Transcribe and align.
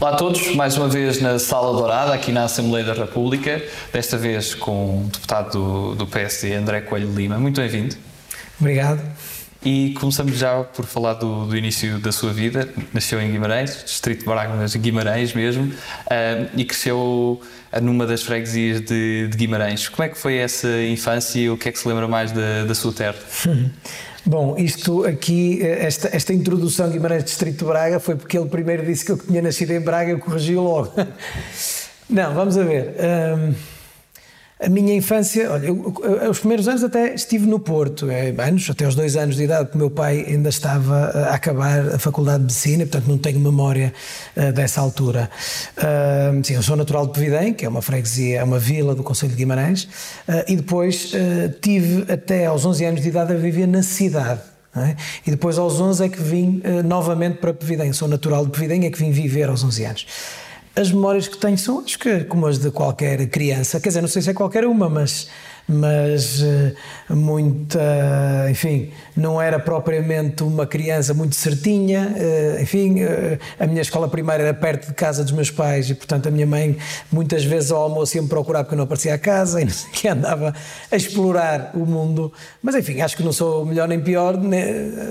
Olá 0.00 0.12
a 0.12 0.16
todos, 0.16 0.56
mais 0.56 0.78
uma 0.78 0.88
vez 0.88 1.20
na 1.20 1.38
Sala 1.38 1.76
Dourada, 1.76 2.14
aqui 2.14 2.32
na 2.32 2.44
Assembleia 2.44 2.86
da 2.86 2.94
República, 2.94 3.62
desta 3.92 4.16
vez 4.16 4.54
com 4.54 5.02
o 5.02 5.10
deputado 5.12 5.52
do, 5.52 5.94
do 5.94 6.06
PSD, 6.06 6.54
André 6.54 6.80
Coelho 6.80 7.12
Lima. 7.14 7.38
Muito 7.38 7.60
bem-vindo. 7.60 7.94
Obrigado. 8.58 9.02
E 9.62 9.92
começamos 10.00 10.38
já 10.38 10.64
por 10.64 10.86
falar 10.86 11.14
do, 11.14 11.44
do, 11.44 11.54
início 11.54 11.98
da 11.98 12.12
sua 12.12 12.32
vida. 12.32 12.66
Nasceu 12.94 13.20
em 13.20 13.30
Guimarães, 13.30 13.84
distrito 13.84 14.20
de 14.20 14.24
Braga, 14.24 14.54
mas 14.54 14.74
Guimarães 14.74 15.34
mesmo, 15.34 15.64
uh, 15.64 16.48
e 16.56 16.64
cresceu 16.64 17.38
numa 17.82 18.06
das 18.06 18.22
freguesias 18.22 18.80
de, 18.80 19.28
de, 19.28 19.36
Guimarães. 19.36 19.86
Como 19.86 20.02
é 20.02 20.08
que 20.08 20.16
foi 20.16 20.38
essa 20.38 20.82
infância 20.82 21.38
e 21.38 21.50
o 21.50 21.58
que 21.58 21.68
é 21.68 21.72
que 21.72 21.78
se 21.78 21.86
lembra 21.86 22.08
mais 22.08 22.32
da, 22.32 22.64
da 22.64 22.74
sua 22.74 22.94
terra? 22.94 23.18
Bom, 24.24 24.56
isto 24.58 25.04
aqui, 25.04 25.62
esta, 25.62 26.14
esta 26.14 26.32
introdução 26.32 26.90
Guimarães 26.90 27.24
Distrito 27.24 27.58
de 27.58 27.64
Braga 27.64 27.98
foi 27.98 28.16
porque 28.16 28.36
ele 28.38 28.48
primeiro 28.48 28.84
disse 28.84 29.04
que 29.04 29.12
eu 29.12 29.18
tinha 29.18 29.40
nascido 29.40 29.70
em 29.72 29.80
Braga 29.80 30.10
e 30.10 30.12
eu 30.14 30.18
corrigi 30.18 30.54
logo. 30.54 30.92
Não, 32.08 32.34
vamos 32.34 32.58
a 32.58 32.64
ver. 32.64 32.94
Um, 32.98 33.54
a 34.62 34.68
minha 34.68 34.94
infância, 34.94 35.50
olha, 35.50 35.66
eu, 35.66 35.94
os 36.30 36.38
primeiros 36.38 36.68
anos 36.68 36.84
até 36.84 37.14
estive 37.14 37.46
no 37.46 37.58
Porto, 37.58 38.10
é, 38.10 38.28
anos, 38.38 38.68
até 38.68 38.84
aos 38.84 38.94
dois 38.94 39.16
anos 39.16 39.36
de 39.36 39.44
idade, 39.44 39.70
o 39.74 39.78
meu 39.78 39.90
pai 39.90 40.26
ainda 40.28 40.50
estava 40.50 41.06
a 41.06 41.34
acabar 41.34 41.94
a 41.94 41.98
Faculdade 41.98 42.38
de 42.38 42.44
Medicina, 42.44 42.84
portanto 42.84 43.08
não 43.08 43.16
tenho 43.16 43.40
memória 43.40 43.92
uh, 44.36 44.52
dessa 44.52 44.82
altura. 44.82 45.30
Uh, 45.78 46.44
sim, 46.44 46.54
eu 46.54 46.62
sou 46.62 46.76
natural 46.76 47.06
de 47.06 47.14
Pevidém, 47.14 47.54
que 47.54 47.64
é 47.64 47.68
uma 47.68 47.80
freguesia, 47.80 48.40
é 48.40 48.44
uma 48.44 48.58
vila 48.58 48.94
do 48.94 49.02
Conselho 49.02 49.32
de 49.32 49.38
Guimarães, 49.38 49.84
uh, 50.28 50.44
e 50.46 50.56
depois 50.56 51.12
tive 51.62 52.12
até 52.12 52.46
aos 52.46 52.64
11 52.64 52.84
anos 52.84 53.00
de 53.00 53.08
idade 53.08 53.32
a 53.32 53.36
viver 53.36 53.66
na 53.66 53.82
cidade. 53.82 54.40
É? 54.76 54.94
E 55.26 55.30
depois 55.32 55.58
aos 55.58 55.80
11 55.80 56.04
é 56.04 56.08
que 56.08 56.22
vim 56.22 56.62
novamente 56.84 57.38
para 57.38 57.52
Pevidém, 57.52 57.92
sou 57.92 58.06
natural 58.06 58.46
de 58.46 58.52
Pevidém, 58.52 58.86
é 58.86 58.90
que 58.90 58.98
vim 58.98 59.10
viver 59.10 59.48
aos 59.48 59.64
11 59.64 59.84
anos. 59.84 60.06
As 60.80 60.90
memórias 60.90 61.28
que 61.28 61.36
tenho 61.36 61.58
são 61.58 61.80
acho 61.80 61.98
que 61.98 62.24
como 62.24 62.46
as 62.46 62.58
de 62.58 62.70
qualquer 62.70 63.28
criança, 63.28 63.78
quer 63.78 63.90
dizer, 63.90 64.00
não 64.00 64.08
sei 64.08 64.22
se 64.22 64.30
é 64.30 64.32
qualquer 64.32 64.64
uma, 64.64 64.88
mas 64.88 65.28
mas 65.70 66.42
eh, 66.42 66.74
muita, 67.08 67.80
enfim, 68.50 68.90
não 69.16 69.40
era 69.40 69.58
propriamente 69.58 70.42
uma 70.42 70.66
criança 70.66 71.14
muito 71.14 71.36
certinha, 71.36 72.14
eh, 72.16 72.58
enfim, 72.62 73.00
eh, 73.00 73.38
a 73.58 73.66
minha 73.66 73.80
escola 73.80 74.08
primária 74.08 74.42
era 74.42 74.54
perto 74.54 74.88
de 74.88 74.94
casa 74.94 75.22
dos 75.22 75.32
meus 75.32 75.50
pais 75.50 75.88
e, 75.88 75.94
portanto, 75.94 76.26
a 76.26 76.30
minha 76.30 76.46
mãe 76.46 76.76
muitas 77.12 77.44
vezes 77.44 77.70
ao 77.70 77.82
almoço 77.82 78.16
ia 78.16 78.22
me 78.22 78.28
procurar 78.28 78.64
porque 78.64 78.74
eu 78.74 78.78
não 78.78 78.84
aparecia 78.84 79.14
a 79.14 79.18
casa 79.18 79.60
e 79.60 79.64
não 79.66 79.72
sei 79.72 79.90
que 79.90 80.08
andava 80.08 80.54
a 80.90 80.96
explorar 80.96 81.70
o 81.74 81.86
mundo, 81.86 82.32
mas 82.62 82.74
enfim, 82.74 83.00
acho 83.00 83.16
que 83.16 83.22
não 83.22 83.32
sou 83.32 83.64
melhor 83.64 83.86
nem 83.86 84.00
pior, 84.00 84.34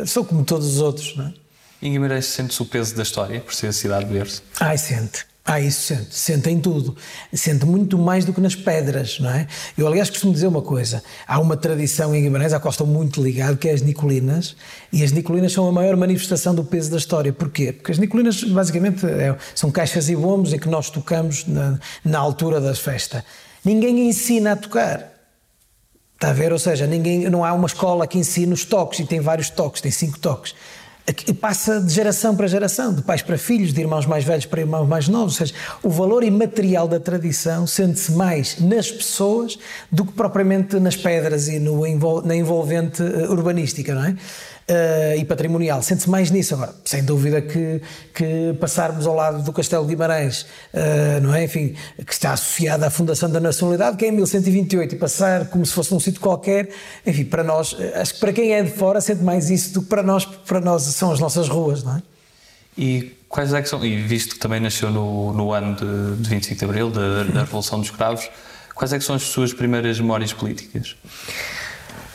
sou 0.06 0.26
como 0.26 0.44
todos 0.44 0.68
os 0.68 0.82
outros, 0.82 1.16
não 1.16 1.28
é? 1.28 1.34
Em 1.82 1.94
Guimarães 1.94 2.26
sente-se 2.26 2.62
o 2.62 2.66
peso 2.66 2.94
da 2.94 3.04
história, 3.04 3.40
por 3.40 3.54
ser 3.54 3.68
a 3.68 3.72
cidade 3.72 4.06
de 4.06 4.14
berço? 4.14 4.44
Ai, 4.60 4.78
sente. 4.78 5.26
Ah, 5.46 5.60
isso 5.60 5.82
sente, 5.82 6.16
sente 6.16 6.50
em 6.50 6.60
tudo. 6.60 6.96
Sente 7.34 7.66
muito 7.66 7.98
mais 7.98 8.24
do 8.24 8.34
que 8.34 8.40
nas 8.40 8.56
pedras, 8.56 9.20
não 9.20 9.32
é? 9.32 9.48
Eu, 9.78 9.88
aliás, 9.88 10.10
costumo 10.10 10.32
dizer 10.32 10.48
uma 10.48 10.62
coisa. 10.62 11.02
Há 11.28 11.40
uma 11.40 11.58
tradição 11.58 12.14
em 12.14 12.22
Guimarães, 12.22 12.54
à 12.54 12.60
qual 12.60 12.72
estou 12.72 12.86
muito 12.86 13.22
ligado, 13.22 13.58
que 13.58 13.68
é 13.68 13.74
as 13.74 13.82
Nicolinas, 13.82 14.56
e 14.94 15.04
as 15.04 15.12
Nicolinas 15.12 15.52
são 15.52 15.68
a 15.68 15.72
maior 15.72 15.96
manifestação 15.96 16.54
do 16.54 16.64
peso 16.64 16.92
da 16.92 16.98
história. 16.98 17.34
Porquê? 17.34 17.72
Porque 17.72 17.92
as 17.92 17.98
Nicolinas, 17.98 18.44
basicamente, 18.44 19.06
é, 19.06 19.36
são 19.56 19.72
caixas 19.72 20.08
e 20.10 20.16
bombos 20.16 20.54
em 20.54 20.60
que 20.60 20.70
nós 20.70 20.90
tocamos 20.90 21.48
na, 21.48 21.80
na 22.06 22.20
altura 22.20 22.62
da 22.62 22.76
festa. 22.76 23.26
Ninguém 23.66 24.08
ensina 24.08 24.52
a 24.52 24.56
tocar. 24.56 25.14
Está 26.14 26.30
a 26.30 26.34
ver? 26.34 26.52
Ou 26.52 26.60
seja, 26.60 26.86
ninguém, 26.86 27.30
não 27.30 27.44
há 27.44 27.54
uma 27.54 27.66
escola 27.66 28.06
que 28.06 28.20
ensine 28.20 28.54
os 28.54 28.66
toques, 28.66 29.00
e 29.00 29.06
tem 29.06 29.20
vários 29.20 29.50
toques, 29.50 29.82
tem 29.82 29.90
cinco 29.90 30.20
toques 30.20 30.54
e 31.28 31.34
passa 31.34 31.80
de 31.82 31.94
geração 31.94 32.36
para 32.36 32.48
geração, 32.48 32.94
de 32.94 33.02
pais 33.02 33.22
para 33.22 33.38
filhos, 33.38 33.74
de 33.74 33.82
irmãos 33.82 34.06
mais 34.06 34.24
velhos 34.24 34.46
para 34.46 34.62
irmãos 34.62 34.88
mais 34.88 35.08
novos. 35.08 35.34
Ou 35.34 35.48
seja, 35.48 35.54
o 35.84 35.90
valor 35.90 36.24
imaterial 36.24 36.88
da 36.88 37.00
tradição 37.00 37.66
sente-se 37.66 38.12
mais 38.12 38.60
nas 38.60 38.92
pessoas 38.92 39.58
do 39.92 40.06
que 40.06 40.14
propriamente 40.14 40.80
nas 40.80 40.96
pedras 40.96 41.48
e 41.48 41.60
no, 41.60 41.82
na 42.24 42.36
envolvente 42.36 43.02
eh, 43.02 43.28
urbanística, 43.30 43.94
não 43.94 44.06
é? 44.06 44.16
Uh, 44.70 45.18
e 45.18 45.26
patrimonial. 45.26 45.82
Sente-se 45.82 46.10
mais 46.10 46.30
nisso. 46.32 46.54
Agora, 46.54 46.74
sem 46.86 47.04
dúvida 47.04 47.42
que, 47.42 47.82
que 48.14 48.56
passarmos 48.60 49.08
ao 49.08 49.16
lado 49.16 49.44
do 49.44 49.52
Castelo 49.52 49.84
de 49.84 49.90
Guimarães, 49.90 50.44
uh, 50.74 51.22
não 51.22 51.34
é? 51.34 51.44
Enfim, 51.44 51.76
que 52.06 52.14
está 52.14 52.34
associado 52.34 52.86
à 52.86 52.90
Fundação 52.90 53.30
da 53.30 53.40
Nacionalidade, 53.40 53.98
que 53.98 54.06
é 54.06 54.10
em 54.10 54.12
1128, 54.12 54.96
e 54.96 54.98
passar 54.98 55.48
como 55.48 55.66
se 55.66 55.74
fosse 55.74 55.92
num 55.92 56.00
sítio 56.00 56.22
qualquer, 56.22 56.70
enfim, 57.06 57.26
para 57.26 57.44
nós, 57.44 57.76
acho 57.96 58.14
que 58.14 58.20
para 58.20 58.32
quem 58.32 58.54
é 58.54 58.64
de 58.64 58.72
fora 58.72 59.02
sente 59.02 59.24
mais 59.24 59.50
isso 59.50 59.74
do 59.74 59.82
que 59.82 59.88
para 59.88 60.04
nós, 60.04 60.26
porque 60.26 60.46
para 60.46 60.62
nós 60.62 60.84
são 60.84 61.12
as 61.12 61.20
nossas 61.20 61.48
ruas, 61.48 61.84
não 61.84 61.98
é? 61.98 62.02
E 62.78 63.18
quais 63.28 63.54
é 63.54 63.62
que 63.62 63.68
são, 63.68 63.84
e 63.86 64.02
visto 64.02 64.36
que 64.36 64.40
também 64.40 64.60
nasceu 64.60 64.90
no, 64.90 65.34
no 65.34 65.52
ano 65.52 65.76
de, 65.76 66.22
de 66.22 66.30
25 66.30 66.60
de 66.60 66.66
Abril, 66.66 66.90
da, 66.90 67.24
da 67.24 67.40
Revolução 67.42 67.80
dos 67.80 67.90
Cravos, 67.90 68.30
quais 68.74 68.94
é 68.94 68.98
que 68.98 69.04
são 69.04 69.16
as 69.16 69.24
suas 69.24 69.54
primeiras 69.54 70.00
memórias 70.00 70.32
políticas? 70.32 70.96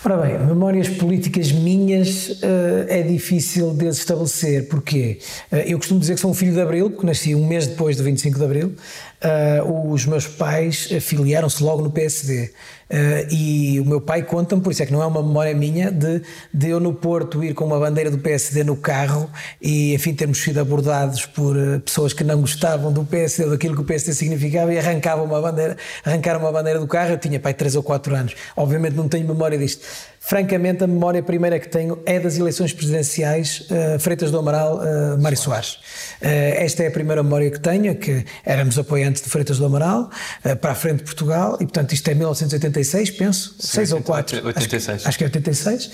Ora 0.06 0.18
bem, 0.18 0.38
memórias 0.38 0.86
políticas 0.86 1.50
minhas 1.50 2.28
uh, 2.28 2.84
é 2.88 3.00
difícil 3.00 3.72
de 3.72 3.86
estabelecer. 3.86 4.68
Porquê? 4.68 5.18
Uh, 5.50 5.56
eu 5.66 5.78
costumo 5.78 5.98
dizer 5.98 6.16
que 6.16 6.20
sou 6.20 6.30
um 6.30 6.34
filho 6.34 6.52
de 6.52 6.60
Abril, 6.60 6.90
porque 6.90 7.06
nasci 7.06 7.34
um 7.34 7.46
mês 7.46 7.66
depois 7.66 7.96
do 7.96 8.04
25 8.04 8.38
de 8.38 8.44
Abril. 8.44 8.74
Uh, 9.24 9.90
os 9.90 10.04
meus 10.04 10.26
pais 10.26 10.86
filiaram-se 11.00 11.62
logo 11.62 11.82
no 11.82 11.90
PSD. 11.90 12.52
Uh, 12.90 13.32
e 13.32 13.80
o 13.80 13.84
meu 13.84 14.00
pai 14.00 14.22
conta-me, 14.22 14.60
por 14.60 14.70
isso 14.70 14.82
é 14.82 14.86
que 14.86 14.92
não 14.92 15.02
é 15.02 15.06
uma 15.06 15.22
memória 15.22 15.54
minha, 15.54 15.90
de, 15.90 16.20
de 16.52 16.68
eu 16.68 16.78
no 16.78 16.92
Porto 16.92 17.42
ir 17.42 17.54
com 17.54 17.64
uma 17.64 17.80
bandeira 17.80 18.10
do 18.10 18.18
PSD 18.18 18.62
no 18.62 18.76
carro 18.76 19.30
e, 19.60 19.94
enfim, 19.94 20.12
termos 20.12 20.42
sido 20.42 20.60
abordados 20.60 21.24
por 21.24 21.56
uh, 21.56 21.80
pessoas 21.80 22.12
que 22.12 22.22
não 22.22 22.42
gostavam 22.42 22.92
do 22.92 23.02
PSD, 23.02 23.48
daquilo 23.48 23.74
que 23.74 23.80
o 23.80 23.84
PSD 23.84 24.12
significava 24.12 24.74
e 24.74 24.78
arrancavam 24.78 25.24
uma 25.24 25.40
bandeira, 25.40 25.76
arrancaram 26.04 26.40
uma 26.40 26.52
bandeira 26.52 26.78
do 26.78 26.86
carro. 26.86 27.12
Eu 27.12 27.18
tinha 27.18 27.40
pai 27.40 27.54
3 27.54 27.76
ou 27.76 27.82
4 27.82 28.14
anos. 28.14 28.34
Obviamente 28.54 28.94
não 28.94 29.08
tenho 29.08 29.26
memória 29.26 29.56
disto. 29.56 29.86
Francamente, 30.26 30.82
a 30.82 30.86
memória 30.86 31.22
primeira 31.22 31.60
que 31.60 31.68
tenho 31.68 32.02
é 32.06 32.18
das 32.18 32.38
eleições 32.38 32.72
presidenciais 32.72 33.68
uh, 33.68 33.98
Freitas 33.98 34.30
do 34.30 34.38
Amaral, 34.38 34.78
uh, 34.78 35.20
Mário 35.20 35.36
Soares. 35.36 35.74
Uh, 35.74 36.24
esta 36.56 36.82
é 36.82 36.86
a 36.86 36.90
primeira 36.90 37.22
memória 37.22 37.50
que 37.50 37.60
tenho, 37.60 37.90
é 37.90 37.94
que 37.94 38.24
éramos 38.42 38.78
apoiantes 38.78 39.20
de 39.20 39.28
Freitas 39.28 39.58
do 39.58 39.66
Amaral, 39.66 40.08
uh, 40.42 40.56
para 40.56 40.72
a 40.72 40.74
frente 40.74 41.00
de 41.00 41.04
Portugal, 41.04 41.56
e 41.60 41.66
portanto 41.66 41.92
isto 41.92 42.08
é 42.08 42.14
1986, 42.14 43.10
penso, 43.10 43.54
Sim, 43.58 43.84
6 43.84 43.92
ou 43.92 44.00
4. 44.00 44.46
86. 44.46 44.96
Acho, 44.96 45.08
acho 45.08 45.18
que 45.18 45.24
é 45.24 45.26
86. 45.26 45.90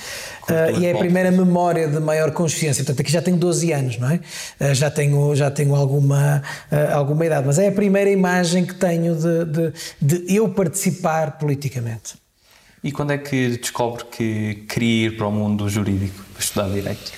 e 0.79 0.87
é 0.87 0.93
a 0.93 0.99
primeira 0.99 1.33
memória 1.33 1.89
de 1.89 1.99
maior 1.99 2.31
consciência. 2.31 2.85
Portanto, 2.85 3.01
aqui 3.01 3.11
já 3.11 3.21
tenho 3.21 3.37
12 3.37 3.73
anos, 3.73 3.99
não 3.99 4.11
é? 4.11 4.21
já 4.75 4.93
tenho, 4.93 5.35
já 5.35 5.51
tenho 5.51 5.75
alguma, 5.75 6.41
alguma 6.93 7.27
idade, 7.27 7.49
mas 7.49 7.59
é 7.59 7.67
a 7.67 7.73
primeira 7.73 8.09
imagem 8.09 8.65
que 8.65 8.77
tenho 8.77 9.17
de, 9.17 9.45
de, 9.45 9.73
de 10.01 10.37
eu 10.37 10.49
participar 10.51 11.37
politicamente. 11.37 12.20
E 12.83 12.91
quando 12.91 13.13
é 13.13 13.19
que 13.19 13.59
descobre 13.59 14.05
que 14.07 14.55
queria 14.69 15.07
ir 15.07 15.17
para 15.17 15.27
o 15.27 15.33
mundo 15.33 15.69
jurídico, 15.69 16.25
para 16.33 16.43
estudar 16.43 16.69
Direito? 16.71 17.13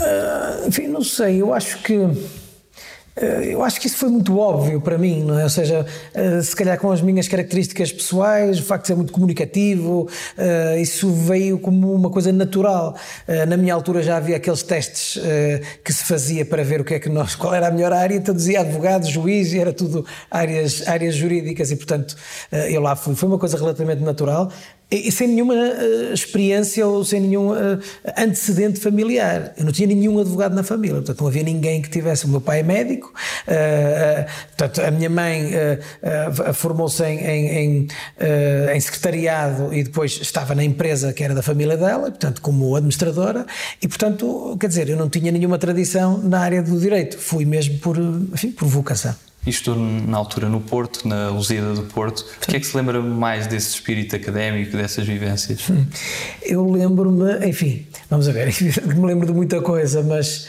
Uh, 0.00 0.68
enfim, 0.68 0.88
não 0.88 1.02
sei, 1.02 1.40
eu 1.40 1.54
acho 1.54 1.78
que 1.82 1.94
eh, 3.16 3.54
eu 3.54 3.64
acho 3.64 3.80
que 3.80 3.86
isso 3.86 3.96
foi 3.96 4.10
muito 4.10 4.38
óbvio 4.38 4.80
para 4.80 4.98
mim, 4.98 5.24
não 5.24 5.38
é? 5.38 5.44
Ou 5.44 5.48
seja, 5.48 5.86
eh, 6.12 6.42
se 6.42 6.54
calhar 6.54 6.78
com 6.78 6.92
as 6.92 7.00
minhas 7.00 7.26
características 7.26 7.90
pessoais, 7.90 8.60
o 8.60 8.62
facto 8.62 8.82
de 8.82 8.88
ser 8.88 8.94
muito 8.94 9.12
comunicativo, 9.12 10.08
isso 10.80 11.10
veio 11.10 11.58
como 11.58 11.92
uma 11.92 12.10
coisa 12.10 12.32
natural. 12.32 12.94
Na 13.48 13.56
minha 13.56 13.72
altura 13.74 14.02
já 14.02 14.16
havia 14.16 14.36
aqueles 14.36 14.62
testes 14.62 15.18
que 15.82 15.92
se 15.92 16.04
fazia 16.04 16.44
para 16.44 16.62
ver 16.62 16.80
o 16.80 16.84
que 16.84 16.94
é 16.94 16.98
que 16.98 17.08
nós, 17.08 17.34
qual 17.34 17.54
era 17.54 17.68
a 17.68 17.70
melhor 17.70 17.92
área, 17.92 18.14
então 18.14 18.34
dizia 18.34 18.60
advogado, 18.60 19.06
juiz, 19.06 19.52
e 19.52 19.58
era 19.58 19.72
tudo 19.72 20.04
áreas, 20.30 20.86
áreas 20.86 21.14
jurídicas, 21.14 21.70
e 21.70 21.76
portanto 21.76 22.16
eu 22.68 22.80
lá 22.80 22.94
fui. 22.94 23.14
Foi 23.14 23.28
uma 23.28 23.38
coisa 23.38 23.56
relativamente 23.56 24.02
natural 24.02 24.50
e 24.88 25.10
sem 25.10 25.26
nenhuma 25.28 25.54
uh, 25.54 26.12
experiência 26.14 26.86
ou 26.86 27.04
sem 27.04 27.20
nenhum 27.20 27.50
uh, 27.50 27.78
antecedente 28.16 28.78
familiar. 28.78 29.52
Eu 29.56 29.64
não 29.64 29.72
tinha 29.72 29.86
nenhum 29.88 30.18
advogado 30.20 30.54
na 30.54 30.62
família, 30.62 30.96
portanto 30.96 31.20
não 31.20 31.26
havia 31.26 31.42
ninguém 31.42 31.82
que 31.82 31.90
tivesse. 31.90 32.24
O 32.24 32.28
meu 32.28 32.40
pai 32.40 32.60
é 32.60 32.62
médico, 32.62 33.12
uh, 33.48 34.30
portanto 34.56 34.86
a 34.86 34.90
minha 34.90 35.10
mãe 35.10 35.50
formou-se 36.54 37.02
em, 37.04 37.18
em, 37.18 37.88
em, 38.72 38.80
secretariado 38.80 39.74
e 39.74 39.82
depois 39.82 40.18
estava 40.20 40.54
na 40.54 40.62
empresa 40.62 41.12
que 41.12 41.24
era 41.24 41.34
da 41.34 41.42
família 41.42 41.76
dela, 41.76 42.10
portanto 42.10 42.40
como 42.40 42.76
administradora, 42.76 43.44
e 43.82 43.88
portanto, 43.88 44.56
quer 44.60 44.68
dizer, 44.68 44.88
eu 44.88 44.96
não 44.96 45.08
tinha 45.08 45.32
nenhuma 45.32 45.58
tradição 45.58 46.18
na 46.18 46.40
área 46.40 46.62
do 46.62 46.78
direito, 46.78 47.18
fui 47.18 47.44
mesmo 47.44 47.78
por, 47.78 47.96
enfim, 47.98 48.52
por 48.52 48.68
vocação. 48.68 49.14
Estou 49.46 49.76
na 49.76 50.16
altura 50.16 50.48
no 50.48 50.60
Porto, 50.60 51.06
na 51.06 51.28
Lusíada 51.28 51.72
do 51.74 51.82
Porto. 51.82 52.26
O 52.42 52.46
que 52.46 52.56
é 52.56 52.60
que 52.60 52.66
se 52.66 52.76
lembra 52.76 53.00
mais 53.00 53.46
desse 53.46 53.70
espírito 53.70 54.16
académico, 54.16 54.76
dessas 54.76 55.06
vivências? 55.06 55.60
Eu 56.42 56.68
lembro-me, 56.68 57.46
enfim, 57.46 57.86
vamos 58.10 58.28
a 58.28 58.32
ver, 58.32 58.52
me 58.84 59.06
lembro 59.06 59.26
de 59.26 59.32
muita 59.32 59.60
coisa, 59.60 60.02
mas 60.02 60.48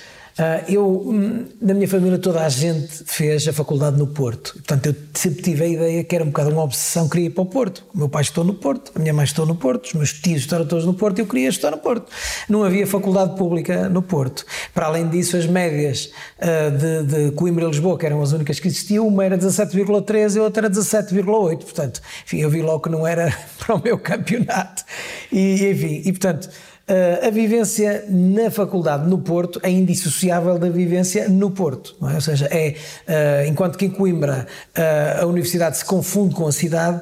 eu, 0.68 0.86
hum, 0.88 1.46
na 1.60 1.74
minha 1.74 1.88
família, 1.88 2.20
toda 2.20 2.46
a 2.46 2.50
gente 2.50 3.04
fez 3.06 3.48
a 3.48 3.54
faculdade 3.54 3.98
no 3.98 4.08
Porto. 4.08 4.54
Portanto, 4.54 4.86
eu 4.88 4.96
sempre 5.14 5.42
tive 5.42 5.64
a 5.64 5.68
ideia 5.68 6.04
que 6.04 6.16
era 6.16 6.24
um 6.24 6.28
bocado 6.28 6.52
uma 6.52 6.64
obsessão, 6.64 7.10
queria 7.10 7.28
ir 7.28 7.30
para 7.32 7.42
o 7.42 7.46
Porto. 7.46 7.84
O 7.94 7.98
meu 7.98 8.10
pai 8.10 8.22
estou 8.22 8.44
no 8.44 8.54
Porto, 8.54 8.92
a 8.96 9.00
minha 9.00 9.14
mãe 9.14 9.26
estou 9.26 9.46
no 9.46 9.56
Porto, 9.56 9.86
os 9.86 9.94
meus 9.94 10.14
tios 10.14 10.42
estavam 10.42 10.68
todos 10.68 10.86
no 10.86 10.94
Porto 10.94 11.20
eu 11.20 11.26
queria 11.26 11.50
estar 11.50 11.72
no 11.72 11.78
Porto. 11.78 12.12
Não 12.48 12.64
havia 12.64 12.86
faculdade 12.86 13.36
pública 13.36 13.90
no 13.90 14.02
Porto. 14.02 14.46
Para 14.74 14.88
além 14.88 15.08
disso, 15.10 15.38
as 15.38 15.46
médias 15.46 16.12
uh, 16.38 16.72
de, 16.78 17.30
de, 17.30 17.32
Coimbra 17.32 17.66
e 17.66 17.68
Lisboa, 17.68 17.98
que 17.98 18.06
eram 18.06 18.22
as 18.22 18.32
únicas 18.32 18.60
que 18.60 18.68
existiam, 18.68 19.08
uma 19.08 19.26
era 19.26 19.38
17,3 19.38 20.36
e 20.36 20.40
a 20.40 20.44
outra 20.44 20.68
era 20.68 20.74
17,8. 20.74 21.58
Portanto, 21.64 22.02
enfim, 22.26 22.38
eu 22.38 22.50
vi 22.50 22.62
logo 22.62 22.82
que 22.82 22.90
não 22.90 23.06
era 23.06 23.36
para 23.58 23.76
o 23.76 23.82
meu 23.82 23.98
campeonato. 23.98 24.84
E, 25.32 25.68
enfim, 25.68 26.02
e 26.06 26.12
portanto. 26.12 26.50
Uh, 26.90 27.28
a 27.28 27.30
vivência 27.30 28.06
na 28.08 28.50
faculdade 28.50 29.10
no 29.10 29.18
Porto 29.18 29.60
é 29.62 29.70
indissociável 29.70 30.58
da 30.58 30.70
vivência 30.70 31.28
no 31.28 31.52
Porto, 31.52 31.94
é? 32.10 32.16
ou 32.16 32.22
seja, 32.22 32.46
é 32.46 32.76
uh, 33.06 33.50
enquanto 33.50 33.78
que 33.78 33.84
em 33.84 33.90
Coimbra 33.90 34.48
uh, 34.70 35.24
a 35.24 35.26
universidade 35.26 35.80
se 35.80 35.84
confunde 35.84 36.34
com 36.34 36.48
a 36.48 36.52
cidade, 36.54 37.02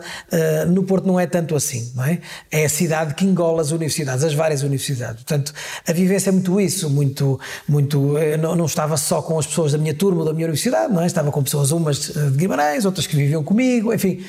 no 0.70 0.82
Porto 0.86 1.06
não 1.06 1.20
é 1.20 1.28
tanto 1.28 1.56
assim, 1.56 1.92
não 1.96 2.04
é? 2.04 2.20
É 2.50 2.66
a 2.66 2.70
cidade 2.70 3.14
que 3.14 3.26
engola 3.26 3.62
as 3.62 3.70
universidades, 3.70 4.24
as 4.24 4.34
várias 4.34 4.64
universidades. 4.64 5.18
Portanto, 5.18 5.54
a 5.88 5.94
vivência 5.94 6.30
é 6.30 6.34
muito 6.34 6.60
isso, 6.60 6.90
muito, 6.90 7.40
muito. 7.68 8.16
Não, 8.42 8.56
não, 8.56 8.66
estava 8.66 8.98
só 8.98 9.22
com 9.22 9.38
as 9.38 9.46
pessoas 9.46 9.74
da 9.74 9.78
minha 9.78 9.94
turma 9.94 10.26
da 10.26 10.34
minha 10.34 10.48
universidade, 10.48 10.92
não 10.92 11.04
é? 11.04 11.06
Estava 11.06 11.32
com 11.32 11.44
pessoas 11.44 11.72
umas 11.72 12.08
de 12.08 12.38
Guimarães, 12.38 12.86
outras 12.86 13.06
que 13.06 13.16
viviam 13.16 13.44
comigo, 13.44 13.94
enfim 13.94 14.24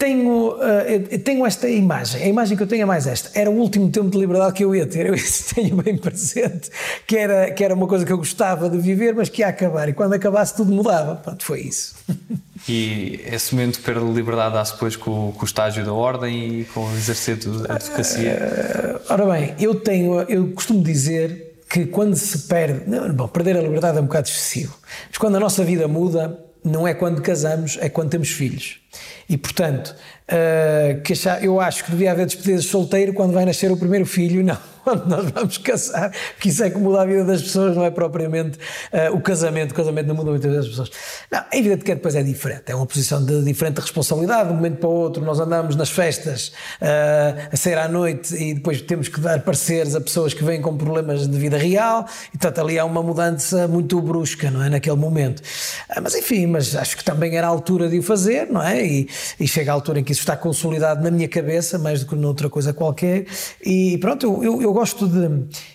tenho, 0.00 0.54
uh, 0.54 1.18
tenho 1.22 1.44
esta 1.44 1.68
imagem, 1.68 2.22
a 2.22 2.26
imagem 2.26 2.56
que 2.56 2.62
eu 2.62 2.66
tenho 2.66 2.82
é 2.82 2.84
mais 2.86 3.06
esta. 3.06 3.38
Era 3.38 3.50
o 3.50 3.54
último 3.54 3.90
tempo 3.90 4.08
de 4.08 4.16
liberdade 4.16 4.54
que 4.54 4.64
eu 4.64 4.74
ia 4.74 4.86
ter, 4.86 5.06
eu 5.06 5.14
isso 5.14 5.52
tenho 5.54 5.76
bem 5.76 5.98
presente, 5.98 6.70
que 7.06 7.18
era, 7.18 7.50
que 7.50 7.62
era 7.62 7.74
uma 7.74 7.86
coisa 7.86 8.06
que 8.06 8.10
eu 8.10 8.16
gostava 8.16 8.70
de 8.70 8.78
viver, 8.78 9.14
mas 9.14 9.28
que 9.28 9.42
ia 9.42 9.48
acabar, 9.48 9.90
e 9.90 9.92
quando 9.92 10.14
acabasse 10.14 10.56
tudo 10.56 10.72
mudava. 10.72 11.16
Pronto, 11.16 11.44
foi 11.44 11.60
isso. 11.60 11.94
E 12.68 13.18
esse 13.24 13.54
momento 13.54 13.78
de 13.78 13.80
perda 13.80 14.04
de 14.04 14.12
liberdade 14.12 14.52
dá-se 14.52 14.74
depois 14.74 14.94
com, 14.94 15.32
com, 15.32 15.42
o 15.42 15.44
estágio 15.46 15.82
da 15.82 15.94
ordem 15.94 16.60
e 16.60 16.64
com 16.66 16.80
o 16.80 16.92
exercer 16.92 17.36
da 17.36 17.74
advocacia? 17.74 19.00
Uh, 19.08 19.12
ora 19.12 19.26
bem, 19.32 19.54
eu 19.58 19.74
tenho, 19.76 20.20
eu 20.28 20.52
costumo 20.52 20.82
dizer 20.82 21.56
que 21.70 21.86
quando 21.86 22.14
se 22.16 22.36
perde, 22.40 22.82
não, 22.86 23.10
bom, 23.14 23.26
perder 23.28 23.56
a 23.56 23.62
liberdade 23.62 23.96
é 23.96 24.00
um 24.02 24.04
bocado 24.04 24.28
excessivo, 24.28 24.76
mas 25.08 25.16
quando 25.16 25.36
a 25.36 25.40
nossa 25.40 25.64
vida 25.64 25.88
muda, 25.88 26.38
não 26.62 26.86
é 26.86 26.92
quando 26.92 27.22
casamos, 27.22 27.78
é 27.80 27.88
quando 27.88 28.10
temos 28.10 28.28
filhos. 28.28 28.79
E, 29.28 29.36
portanto, 29.36 29.94
uh, 30.28 31.00
que 31.02 31.12
achar, 31.12 31.42
eu 31.42 31.60
acho 31.60 31.84
que 31.84 31.90
devia 31.90 32.12
haver 32.12 32.26
despedidas 32.26 32.64
de 32.64 32.70
solteiro 32.70 33.12
quando 33.12 33.32
vai 33.32 33.44
nascer 33.44 33.70
o 33.70 33.76
primeiro 33.76 34.06
filho, 34.06 34.42
não 34.44 34.58
quando 34.82 35.06
nós 35.06 35.30
vamos 35.30 35.58
casar, 35.58 36.12
que 36.38 36.48
isso 36.48 36.62
é 36.64 36.70
que 36.70 36.78
muda 36.78 37.02
a 37.02 37.04
vida 37.04 37.24
das 37.24 37.42
pessoas, 37.42 37.76
não 37.76 37.84
é 37.84 37.90
propriamente 37.90 38.58
uh, 38.58 39.14
o 39.14 39.20
casamento. 39.20 39.72
O 39.72 39.74
casamento 39.74 40.06
não 40.06 40.14
muda 40.14 40.30
muitas 40.30 40.50
vezes 40.50 40.66
as 40.66 40.70
pessoas. 40.70 40.90
Não, 41.30 41.38
é 41.50 41.58
evidente 41.58 41.84
que 41.84 41.94
depois 41.94 42.14
é 42.14 42.22
diferente, 42.22 42.64
é 42.66 42.74
uma 42.74 42.86
posição 42.86 43.24
de 43.24 43.42
diferente 43.44 43.78
responsabilidade. 43.78 44.48
De 44.48 44.52
um 44.52 44.56
momento 44.56 44.78
para 44.78 44.88
o 44.88 44.92
outro, 44.92 45.24
nós 45.24 45.38
andamos 45.38 45.76
nas 45.76 45.90
festas 45.90 46.52
uh, 46.80 47.48
a 47.52 47.56
sair 47.56 47.78
à 47.78 47.88
noite 47.88 48.34
e 48.34 48.54
depois 48.54 48.80
temos 48.82 49.08
que 49.08 49.20
dar 49.20 49.40
pareceres 49.42 49.94
a 49.94 50.00
pessoas 50.00 50.34
que 50.34 50.42
vêm 50.42 50.60
com 50.60 50.76
problemas 50.76 51.28
de 51.28 51.38
vida 51.38 51.58
real, 51.58 52.06
e 52.28 52.38
portanto 52.38 52.60
ali 52.60 52.78
há 52.78 52.84
uma 52.84 53.02
mudança 53.02 53.68
muito 53.68 54.00
brusca, 54.00 54.50
não 54.50 54.62
é? 54.62 54.70
Naquele 54.70 54.96
momento. 54.96 55.40
Uh, 55.40 56.00
mas 56.02 56.14
enfim, 56.14 56.46
mas 56.46 56.74
acho 56.74 56.96
que 56.96 57.04
também 57.04 57.36
era 57.36 57.46
a 57.46 57.50
altura 57.50 57.88
de 57.88 57.98
o 57.98 58.02
fazer, 58.02 58.46
não 58.50 58.62
é? 58.62 58.79
E, 58.82 59.08
e 59.38 59.48
chega 59.48 59.70
a 59.70 59.74
altura 59.74 60.00
em 60.00 60.04
que 60.04 60.12
isso 60.12 60.20
está 60.20 60.36
consolidado 60.36 61.02
na 61.02 61.10
minha 61.10 61.28
cabeça, 61.28 61.78
mais 61.78 62.00
do 62.00 62.06
que 62.06 62.16
noutra 62.16 62.48
coisa 62.48 62.72
qualquer, 62.72 63.26
e 63.64 63.98
pronto, 63.98 64.26
eu, 64.26 64.44
eu, 64.44 64.62
eu 64.62 64.72
gosto 64.72 65.06
de 65.06 65.20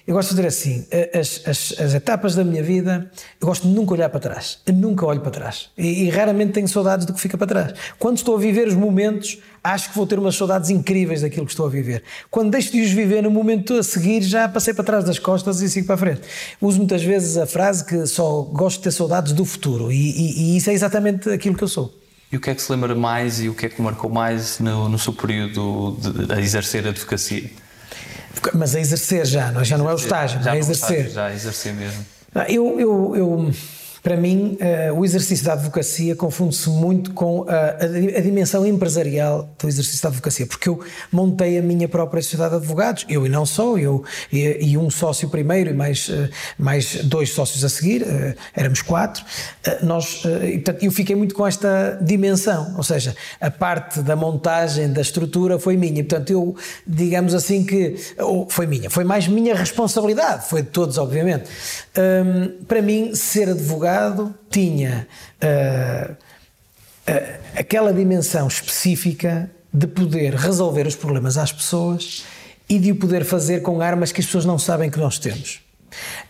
eu 0.08 0.14
gosto 0.14 0.30
de 0.30 0.36
dizer 0.36 0.48
assim 0.48 0.86
as, 1.14 1.42
as, 1.46 1.80
as, 1.80 1.94
etapas 1.94 2.36
da 2.36 2.44
minha 2.44 2.62
vida 2.62 3.10
eu 3.40 3.48
gosto 3.48 3.68
de 3.68 3.74
nunca 3.74 3.94
olhar 3.94 4.10
para 4.10 4.20
trás. 4.20 4.60
Eu 4.66 4.74
nunca 4.74 5.06
olho 5.06 5.22
para 5.22 5.32
trás. 5.32 5.70
E, 5.78 6.04
e, 6.04 6.10
raramente 6.10 6.54
tenho 6.54 6.68
saudades 6.68 7.06
do 7.06 7.14
que 7.14 7.20
fica 7.20 7.38
para 7.38 7.48
trás. 7.48 7.74
Quando 7.98 8.18
estou 8.18 8.36
a 8.36 8.40
viver 8.40 8.68
os 8.68 8.76
momentos 8.76 9.40
acho 9.64 9.90
que 9.90 9.96
vou 9.96 10.06
ter 10.06 10.20
umas 10.20 10.36
saudades 10.36 10.70
incríveis 10.70 11.22
daquilo 11.22 11.46
que 11.46 11.52
estou 11.52 11.66
a 11.66 11.70
viver. 11.70 12.04
Quando 12.30 12.52
deixo 12.52 12.72
de 12.72 12.82
os 12.82 12.92
viver 12.92 13.24
no 13.24 13.32
momento 13.32 13.74
a 13.74 13.84
seguir 13.84 14.22
já 14.22 14.48
passei 14.48 14.74
para 14.74 14.84
trás 14.84 15.04
das 15.04 15.18
costas 15.18 15.62
e 15.62 15.70
sigo 15.70 15.88
para 15.88 15.96
a 15.96 15.98
frente. 15.98 16.22
Uso 16.62 16.78
muitas 16.78 17.02
vezes 17.02 17.38
a 17.38 17.48
frase 17.48 17.84
que 17.84 18.06
só 18.06 18.42
gosto 18.44 18.78
de 18.78 18.84
ter 18.84 18.92
saudades 18.92 19.34
do 19.34 19.44
futuro. 19.44 19.92
E, 19.92 19.96
e, 19.96 20.42
e 20.54 20.58
isso 20.58 20.70
é 20.70 20.74
exatamente 20.74 21.30
aquilo 21.30 21.56
que 21.56 21.64
eu 21.64 21.68
sou 21.68 22.05
e 22.32 22.38
o 22.38 22.40
que 22.40 22.50
é 22.50 22.56
que 22.56 22.62
se 22.62 22.72
lembra 22.72 22.96
mais 22.96 23.40
e 23.40 23.50
o 23.50 23.54
que 23.54 23.66
é 23.66 23.70
que 23.70 23.82
marcou 23.82 24.10
mais 24.10 24.60
no, 24.60 24.90
no 24.90 25.00
seu 25.00 25.14
período 25.14 25.98
de, 26.00 26.26
de, 26.26 26.34
a 26.34 26.42
exercer 26.42 26.86
a 26.86 26.90
advocacia? 26.90 27.50
Mas 28.54 28.76
a 28.76 28.80
exercer 28.80 29.26
já, 29.26 29.52
não, 29.52 29.62
é? 29.62 29.66
já 29.66 29.78
não 29.78 29.90
é 29.90 29.94
o 29.94 29.96
estágio, 29.96 30.42
já 30.42 30.56
é 30.56 30.60
exercer. 30.60 31.10
já 31.10 31.34
exercer 31.34 31.74
mesmo. 31.74 32.06
Eu, 32.50 32.80
eu, 32.80 33.16
eu 33.16 33.52
para 34.06 34.16
mim, 34.16 34.56
uh, 34.62 34.94
o 35.00 35.04
exercício 35.04 35.44
da 35.44 35.54
advocacia 35.54 36.16
confunde-se 36.16 36.70
muito 36.70 37.12
com 37.12 37.44
a, 37.50 37.56
a, 37.56 38.18
a, 38.20 38.22
dimensão 38.22 38.64
empresarial 38.64 39.50
do 39.58 39.68
exercício 39.68 40.04
da 40.04 40.10
advocacia, 40.10 40.46
porque 40.46 40.70
eu 40.70 40.80
montei 41.12 41.58
a 41.58 41.62
minha 41.64 41.90
própria 41.90 42.22
sociedade 42.22 42.52
de 42.52 42.58
advogados, 42.58 43.04
eu 43.10 43.26
e 43.26 43.30
não 43.30 43.48
só, 43.48 43.76
eu 43.80 44.04
e, 44.32 44.60
e 44.62 44.78
um 44.78 44.92
sócio 44.92 45.28
primeiro 45.28 45.72
e 45.72 45.74
mais, 45.74 46.08
uh, 46.10 46.30
mais 46.56 47.04
dois 47.04 47.32
sócios 47.32 47.64
a 47.64 47.68
seguir, 47.70 48.04
uh, 48.04 48.36
éramos 48.54 48.84
quatro. 48.84 49.26
nós, 49.82 50.22
e, 50.44 50.60
portanto, 50.60 50.84
eu 50.84 50.92
fiquei 50.92 51.16
muito 51.16 51.34
com 51.34 51.48
esta 51.48 51.98
dimensão, 52.00 52.76
ou 52.78 52.84
seja, 52.84 53.16
a 53.42 53.50
parte 53.50 54.02
da 54.02 54.16
montagem 54.16 54.94
da 54.94 55.02
estrutura 55.02 55.58
foi 55.58 55.78
minha. 55.78 56.04
Portanto, 56.04 56.30
eu, 56.30 56.56
digamos 56.86 57.34
assim 57.34 57.66
que, 57.66 57.96
ou 58.20 58.48
foi 58.48 58.68
minha, 58.68 58.88
foi 58.88 59.04
mais 59.04 59.28
minha 59.28 59.56
responsabilidade, 59.56 60.48
foi 60.48 60.62
de 60.62 60.70
todos, 60.70 61.00
obviamente. 61.00 61.50
Um, 61.98 62.66
para 62.66 62.82
mim, 62.82 63.16
ser 63.16 63.50
advogado 63.50 64.36
tinha 64.50 65.08
uh, 65.42 66.12
uh, 66.12 67.40
aquela 67.56 67.94
dimensão 67.94 68.48
específica 68.48 69.50
de 69.74 69.88
poder 69.88 70.34
resolver 70.36 70.86
os 70.88 70.96
problemas 70.96 71.38
às 71.38 71.52
pessoas 71.52 72.26
e 72.68 72.80
de 72.80 72.92
o 72.92 72.96
poder 72.96 73.24
fazer 73.24 73.62
com 73.62 73.82
armas 73.82 74.12
que 74.12 74.20
as 74.20 74.26
pessoas 74.26 74.46
não 74.46 74.60
sabem 74.60 74.90
que 74.90 75.00
nós 75.00 75.20
temos. 75.20 75.65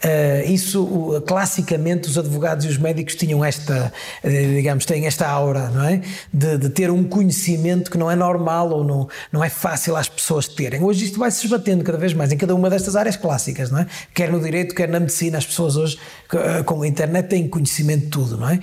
Uh, 0.03 0.51
isso, 0.51 0.83
uh, 0.83 1.21
classicamente, 1.21 2.07
os 2.07 2.17
advogados 2.17 2.65
e 2.65 2.67
os 2.67 2.77
médicos 2.77 3.15
tinham 3.15 3.43
esta, 3.43 3.91
uh, 4.23 4.29
digamos, 4.29 4.85
têm 4.85 5.05
esta 5.05 5.27
aura, 5.27 5.69
não 5.69 5.83
é? 5.83 6.01
De, 6.33 6.57
de, 6.57 6.69
ter 6.69 6.91
um 6.91 7.03
conhecimento 7.03 7.89
que 7.89 7.97
não 7.97 8.09
é 8.09 8.15
normal 8.15 8.69
ou 8.69 8.83
não, 8.83 9.07
não 9.31 9.43
é 9.43 9.49
fácil 9.49 9.95
às 9.95 10.07
pessoas 10.07 10.47
terem. 10.47 10.83
Hoje 10.83 11.05
isto 11.05 11.17
vai 11.17 11.31
se 11.31 11.45
esbatendo 11.45 11.83
cada 11.83 11.97
vez 11.97 12.13
mais 12.13 12.31
em 12.31 12.37
cada 12.37 12.53
uma 12.53 12.69
destas 12.69 12.95
áreas 12.95 13.15
clássicas, 13.15 13.71
não 13.71 13.79
é? 13.79 13.87
Quer 14.13 14.31
no 14.31 14.39
direito, 14.39 14.75
quer 14.75 14.89
na 14.89 14.99
medicina, 14.99 15.37
as 15.37 15.45
pessoas 15.45 15.75
hoje, 15.75 15.97
eh, 16.33 16.63
com 16.63 16.81
a 16.81 16.87
internet, 16.87 17.27
têm 17.27 17.47
conhecimento 17.47 18.05
de 18.05 18.09
tudo, 18.09 18.37
não 18.37 18.49
é? 18.49 18.59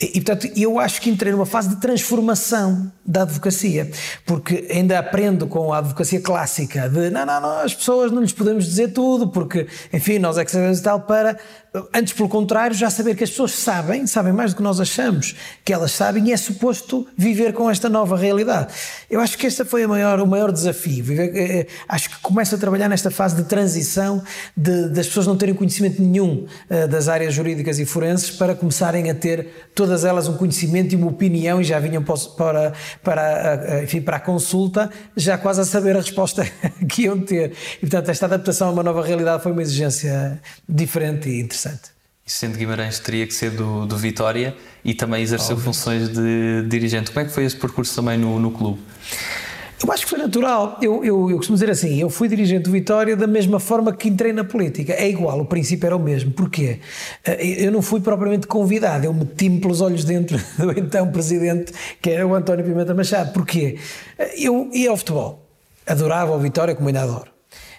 E, 0.00 0.18
e 0.18 0.20
portanto, 0.20 0.50
eu 0.56 0.78
acho 0.78 1.00
que 1.00 1.10
entrei 1.10 1.32
numa 1.32 1.46
fase 1.46 1.68
de 1.68 1.76
transformação 1.76 2.90
da 3.04 3.22
advocacia, 3.22 3.90
porque 4.24 4.66
ainda 4.70 4.98
aprendo 4.98 5.46
com 5.46 5.72
a 5.72 5.78
advocacia 5.78 6.20
clássica 6.20 6.88
de 6.88 7.10
não, 7.10 7.26
não, 7.26 7.40
não, 7.40 7.58
as 7.58 7.74
pessoas 7.74 8.10
não 8.10 8.20
lhes 8.20 8.32
podemos 8.32 8.64
dizer 8.64 8.92
tudo, 8.92 9.28
porque, 9.28 9.66
enfim, 9.92 10.18
nós 10.18 10.38
é 10.38 10.44
e 10.54 10.82
tal, 10.82 11.00
para 11.00 11.36
Antes, 11.92 12.12
pelo 12.12 12.28
contrário, 12.28 12.74
já 12.74 12.88
saber 12.88 13.14
que 13.14 13.24
as 13.24 13.30
pessoas 13.30 13.52
sabem, 13.52 14.06
sabem 14.06 14.32
mais 14.32 14.52
do 14.52 14.56
que 14.56 14.62
nós 14.62 14.80
achamos 14.80 15.34
que 15.64 15.72
elas 15.72 15.92
sabem 15.92 16.28
e 16.28 16.32
é 16.32 16.36
suposto 16.36 17.06
viver 17.16 17.52
com 17.52 17.70
esta 17.70 17.88
nova 17.88 18.16
realidade. 18.16 18.72
Eu 19.10 19.20
acho 19.20 19.36
que 19.36 19.46
este 19.46 19.64
foi 19.64 19.86
maior, 19.86 20.20
o 20.20 20.26
maior 20.26 20.50
desafio. 20.52 21.04
Viver, 21.04 21.36
eh, 21.36 21.60
eh, 21.60 21.66
acho 21.88 22.08
que 22.08 22.18
começo 22.20 22.54
a 22.54 22.58
trabalhar 22.58 22.88
nesta 22.88 23.10
fase 23.10 23.36
de 23.36 23.44
transição 23.44 24.22
de, 24.56 24.88
das 24.88 25.06
pessoas 25.06 25.26
não 25.26 25.36
terem 25.36 25.54
conhecimento 25.54 26.00
nenhum 26.00 26.46
uh, 26.70 26.88
das 26.88 27.08
áreas 27.08 27.34
jurídicas 27.34 27.78
e 27.78 27.84
forenses 27.84 28.30
para 28.30 28.54
começarem 28.54 29.10
a 29.10 29.14
ter 29.14 29.68
todas 29.74 30.04
elas 30.04 30.28
um 30.28 30.36
conhecimento 30.36 30.94
e 30.94 30.96
uma 30.96 31.08
opinião 31.08 31.60
e 31.60 31.64
já 31.64 31.78
vinham 31.78 32.02
para, 32.36 32.72
para, 33.02 33.82
enfim, 33.82 34.00
para 34.00 34.16
a 34.16 34.20
consulta 34.20 34.90
já 35.16 35.36
quase 35.36 35.60
a 35.60 35.64
saber 35.64 35.96
a 35.96 36.00
resposta 36.00 36.46
que 36.88 37.02
iam 37.02 37.20
ter. 37.20 37.52
E 37.76 37.80
portanto, 37.80 38.08
esta 38.08 38.26
adaptação 38.26 38.68
a 38.68 38.70
uma 38.72 38.82
nova 38.82 39.04
realidade 39.04 39.42
foi 39.42 39.52
uma 39.52 39.62
exigência 39.62 40.25
diferente 40.68 41.28
e 41.28 41.40
interessante. 41.40 41.96
E 42.26 42.30
sendo 42.30 42.58
Guimarães 42.58 42.98
teria 42.98 43.24
que 43.24 43.32
ser 43.32 43.52
do, 43.52 43.86
do 43.86 43.96
Vitória 43.96 44.56
e 44.84 44.92
também 44.94 45.22
exerceu 45.22 45.56
funções 45.56 46.08
de 46.08 46.62
dirigente. 46.68 47.12
Como 47.12 47.24
é 47.24 47.28
que 47.28 47.32
foi 47.32 47.44
esse 47.44 47.56
percurso 47.56 47.94
também 47.94 48.18
no, 48.18 48.40
no 48.40 48.50
clube? 48.50 48.80
Eu 49.84 49.92
acho 49.92 50.04
que 50.04 50.10
foi 50.10 50.18
natural. 50.18 50.78
Eu, 50.82 51.04
eu, 51.04 51.30
eu, 51.30 51.36
costumo 51.36 51.56
dizer 51.56 51.70
assim: 51.70 52.00
eu 52.00 52.08
fui 52.08 52.26
dirigente 52.28 52.64
do 52.64 52.70
Vitória 52.72 53.14
da 53.14 53.26
mesma 53.26 53.60
forma 53.60 53.94
que 53.94 54.08
entrei 54.08 54.32
na 54.32 54.42
política. 54.42 54.94
É 54.94 55.08
igual, 55.08 55.38
o 55.40 55.44
princípio 55.44 55.86
era 55.86 55.96
o 55.96 56.00
mesmo. 56.00 56.32
Porquê? 56.32 56.80
Eh, 57.24 57.64
eu 57.64 57.70
não 57.70 57.82
fui 57.82 58.00
propriamente 58.00 58.46
convidado, 58.46 59.04
eu 59.04 59.12
meti-me 59.12 59.60
pelos 59.60 59.80
olhos 59.80 60.04
dentro 60.04 60.36
do 60.58 60.76
então 60.76 61.12
presidente, 61.12 61.72
que 62.00 62.10
era 62.10 62.26
o 62.26 62.34
António 62.34 62.64
Pimenta 62.64 62.94
Machado. 62.94 63.32
Porquê? 63.32 63.78
Eh, 64.18 64.46
eu 64.46 64.70
ia 64.72 64.90
ao 64.90 64.96
futebol, 64.96 65.46
adorava 65.86 66.34
o 66.34 66.40
Vitória 66.40 66.74
como 66.74 66.88
ainda 66.88 67.02
adoro. 67.02 67.35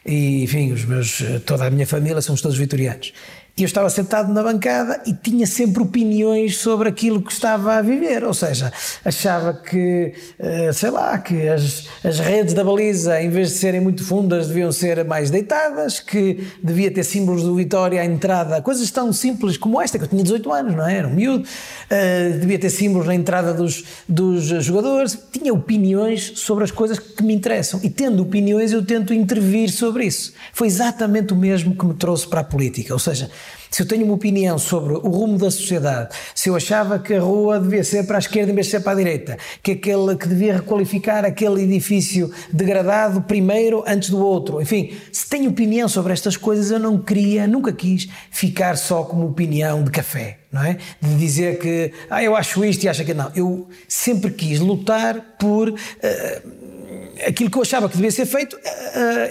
E, 0.08 0.44
enfim, 0.44 0.72
os 0.72 0.86
meus, 0.86 1.22
toda 1.46 1.66
a 1.66 1.70
minha 1.70 1.86
família 1.86 2.22
somos 2.22 2.42
todos 2.42 2.58
vitorianos. 2.58 3.12
E 3.58 3.64
eu 3.64 3.66
estava 3.66 3.90
sentado 3.90 4.32
na 4.32 4.44
bancada 4.44 5.02
e 5.04 5.12
tinha 5.12 5.48
sempre 5.48 5.82
opiniões 5.82 6.58
sobre 6.58 6.90
aquilo 6.90 7.20
que 7.20 7.32
estava 7.32 7.74
a 7.74 7.82
viver. 7.82 8.24
Ou 8.24 8.34
seja, 8.34 8.72
achava 9.04 9.52
que, 9.52 10.14
eh, 10.38 10.72
sei 10.72 10.92
lá, 10.92 11.18
que 11.18 11.50
as, 11.50 11.88
as 12.04 12.20
redes 12.20 12.54
da 12.54 12.64
baliza, 12.64 13.20
em 13.20 13.32
vez 13.32 13.50
de 13.50 13.56
serem 13.56 13.82
muito 13.82 14.04
fundas, 14.04 14.48
deviam 14.48 14.72
ser 14.72 15.04
mais 15.06 15.32
deitadas, 15.32 16.00
que 16.00 16.48
devia 16.62 16.92
ter 16.92 17.04
símbolos 17.04 17.42
do 17.42 17.56
Vitória 17.56 18.00
à 18.00 18.06
entrada, 18.06 18.62
coisas 18.62 18.92
tão 18.92 19.12
simples 19.12 19.58
como 19.58 19.82
esta, 19.82 19.98
que 19.98 20.04
eu 20.04 20.08
tinha 20.08 20.22
18 20.22 20.54
anos, 20.54 20.76
não 20.76 20.88
é? 20.88 20.98
Era 20.98 21.08
um 21.08 21.16
miúdo. 21.16 21.44
Uh, 21.44 22.40
devia 22.40 22.60
ter 22.60 22.70
símbolos 22.70 23.08
na 23.08 23.16
entrada 23.16 23.56
dos, 23.56 23.84
dos 24.08 24.44
jogadores. 24.64 25.18
Tinha 25.32 25.52
opiniões 25.52 26.34
sobre 26.36 26.64
as 26.64 26.70
coisas 26.70 27.00
que 27.00 27.24
me 27.24 27.34
interessam. 27.34 27.80
E 27.82 27.90
tendo 27.90 28.22
opiniões, 28.22 28.72
eu 28.72 28.86
tento 28.86 29.16
intervir 29.16 29.72
sobre 29.72 30.06
isso. 30.06 30.34
Foi 30.54 30.68
exatamente 30.68 31.34
o 31.34 31.36
mesmo 31.36 31.76
que 31.76 31.86
me 31.88 31.96
trouxe 31.96 32.28
para 32.28 32.42
a 32.42 32.44
política. 32.44 32.94
Ou 32.94 33.00
seja, 33.00 33.32
Se 33.70 33.84
eu 33.84 33.88
tenho 33.88 34.06
uma 34.06 34.13
opinião 34.13 34.58
sobre 34.58 34.94
o 34.94 35.10
rumo 35.10 35.38
da 35.38 35.51
sociedade, 35.51 36.16
se 36.34 36.50
eu 36.50 36.56
achava 36.56 36.98
que 37.00 37.13
a 37.13 37.20
rua 37.20 37.60
devia 37.60 37.84
ser 37.84 38.06
para 38.06 38.18
a 38.18 38.20
esquerda 38.20 38.51
em 38.51 38.56
vez 38.56 38.68
de 38.68 38.72
ser 38.72 38.80
para 38.80 38.94
a 38.94 38.96
direita, 38.96 39.38
que 39.62 39.72
aquele 39.72 40.16
que 40.16 40.27
devia 40.27 40.56
requalificar 40.56 41.25
aquele 41.25 41.63
edifício 41.63 42.32
degradado 42.51 43.22
primeiro 43.22 43.84
antes 43.86 44.10
do 44.10 44.20
outro, 44.20 44.62
enfim, 44.62 44.96
se 45.12 45.27
tenho 45.27 45.50
opinião 45.50 45.88
sobre 45.88 46.13
estas 46.13 46.38
coisas, 46.38 46.72
eu 46.72 46.80
não 46.80 46.98
queria, 46.98 47.46
nunca 47.48 47.72
quis 47.74 48.08
ficar 48.32 48.77
só 48.77 49.04
como 49.04 49.27
opinião 49.27 49.84
de 49.84 49.92
café, 49.92 50.39
não 50.51 50.63
é? 50.63 50.77
De 51.01 51.16
dizer 51.16 51.60
que 51.60 51.92
ah, 52.10 52.24
eu 52.24 52.36
acho 52.36 52.63
isto 52.63 52.84
e 52.84 52.89
acho 52.89 53.01
aquilo. 53.01 53.18
Não, 53.18 53.32
eu 53.36 53.68
sempre 53.88 54.32
quis 54.32 54.60
lutar 54.60 55.20
por. 55.39 55.70
Uh, 55.70 56.76
aquilo 57.25 57.50
que 57.50 57.57
eu 57.57 57.62
achava 57.62 57.89
que 57.89 57.95
devia 57.95 58.12
ser 58.12 58.25
feito, 58.25 58.55
uh, 58.55 58.59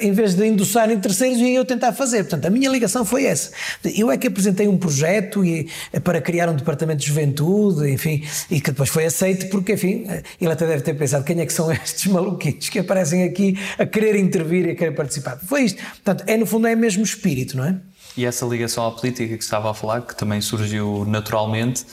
em 0.01 0.13
vez 0.13 0.35
de 0.35 0.47
endossar 0.47 0.91
em 0.91 0.99
terceiros, 0.99 1.39
ia 1.39 1.55
eu 1.55 1.65
tentar 1.65 1.93
fazer. 1.93 2.25
Portanto, 2.25 2.47
a 2.47 2.51
minha 2.51 2.71
ligação 2.71 3.05
foi 3.05 3.25
essa. 3.25 3.51
Eu 3.85 4.11
é 4.11 4.17
que 4.17 4.27
apresentei 4.27 4.69
um 4.69 4.77
projeto 4.77 5.45
e, 5.45 5.69
para 6.03 6.21
criar 6.21 6.49
um 6.49 6.55
departamento 6.55 7.01
de 7.01 7.07
juventude, 7.07 7.91
enfim, 7.91 8.25
e 8.51 8.61
que 8.61 8.71
depois 8.71 8.89
foi 8.89 9.05
aceito, 9.05 9.49
porque, 9.49 9.75
enfim, 9.75 10.07
ele 10.41 10.53
até 10.53 10.67
deve 10.67 10.83
ter 10.83 10.95
pensado 10.95 11.25
quem 11.25 11.41
é 11.41 11.47
que 11.47 11.53
são 11.53 11.71
estes 11.73 12.07
maluquinhos 12.07 12.69
que 12.69 12.79
aparecem 12.79 13.25
aqui 13.25 13.59
a 13.79 13.87
querer 13.87 14.17
intervir 14.17 14.67
e 14.67 14.71
a 14.71 14.75
querer 14.75 14.93
participar. 14.93 15.39
Foi 15.47 15.63
isto. 15.63 15.83
Portanto, 15.83 16.25
é 16.27 16.37
no 16.37 16.47
fundo 16.47 16.67
é 16.67 16.75
o 16.75 16.79
mesmo 16.79 17.03
espírito, 17.03 17.57
não 17.57 17.65
é? 17.65 17.77
E 18.17 18.25
essa 18.25 18.47
ligação 18.47 18.87
à 18.87 18.91
política 18.91 19.37
que 19.37 19.45
estava 19.45 19.71
a 19.71 19.75
falar, 19.75 20.01
que 20.01 20.17
também 20.17 20.41
surgiu 20.41 21.05
naturalmente, 21.07 21.85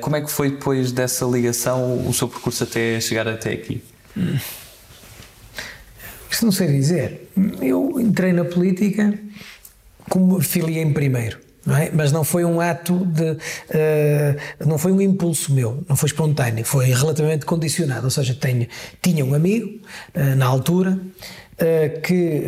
como 0.00 0.16
é 0.16 0.20
que 0.20 0.30
foi 0.30 0.50
depois 0.50 0.92
dessa 0.92 1.24
ligação 1.24 2.06
o 2.06 2.12
seu 2.12 2.28
percurso 2.28 2.62
até 2.64 3.00
chegar 3.00 3.26
até 3.26 3.52
aqui? 3.52 3.82
Hum. 4.16 4.36
Isso 6.32 6.46
não 6.46 6.52
sei 6.52 6.68
dizer. 6.68 7.30
Eu 7.60 8.00
entrei 8.00 8.32
na 8.32 8.44
política 8.44 9.12
como 10.08 10.40
filiei 10.40 10.90
primeiro. 10.90 11.38
Não 11.64 11.76
é? 11.76 11.90
Mas 11.92 12.10
não 12.10 12.24
foi 12.24 12.44
um 12.44 12.58
ato 12.58 13.06
de. 13.06 13.32
Uh, 13.32 14.66
não 14.66 14.78
foi 14.78 14.90
um 14.90 15.00
impulso 15.00 15.54
meu, 15.54 15.84
não 15.88 15.94
foi 15.94 16.08
espontâneo, 16.08 16.64
foi 16.64 16.86
relativamente 16.86 17.46
condicionado. 17.46 18.04
Ou 18.04 18.10
seja, 18.10 18.34
tenho, 18.34 18.66
tinha 19.00 19.24
um 19.24 19.32
amigo 19.34 19.78
uh, 20.16 20.34
na 20.34 20.46
altura 20.46 20.98
que 22.02 22.42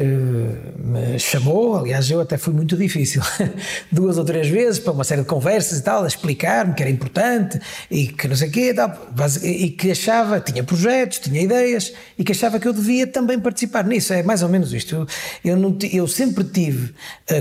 me 0.78 1.18
chamou, 1.18 1.76
aliás, 1.76 2.10
eu 2.10 2.20
até 2.20 2.36
fui 2.36 2.52
muito 2.52 2.76
difícil, 2.76 3.22
duas 3.92 4.18
ou 4.18 4.24
três 4.24 4.48
vezes, 4.48 4.78
para 4.78 4.92
uma 4.92 5.04
série 5.04 5.22
de 5.22 5.26
conversas 5.28 5.78
e 5.78 5.82
tal, 5.82 6.04
a 6.04 6.06
explicar-me 6.06 6.74
que 6.74 6.82
era 6.82 6.90
importante 6.90 7.60
e 7.90 8.08
que 8.08 8.26
não 8.26 8.34
sei 8.34 8.48
o 8.48 8.50
quê, 8.50 8.70
e, 8.70 8.74
tal, 8.74 9.08
e 9.42 9.70
que 9.70 9.90
achava, 9.90 10.40
tinha 10.40 10.64
projetos, 10.64 11.18
tinha 11.18 11.40
ideias 11.40 11.92
e 12.18 12.24
que 12.24 12.32
achava 12.32 12.58
que 12.58 12.66
eu 12.66 12.72
devia 12.72 13.06
também 13.06 13.38
participar 13.38 13.84
nisso. 13.84 14.12
É 14.12 14.22
mais 14.22 14.42
ou 14.42 14.48
menos 14.48 14.72
isto. 14.72 14.94
Eu, 14.94 15.06
eu, 15.52 15.56
não, 15.56 15.76
eu 15.92 16.08
sempre 16.08 16.44
tive 16.44 16.94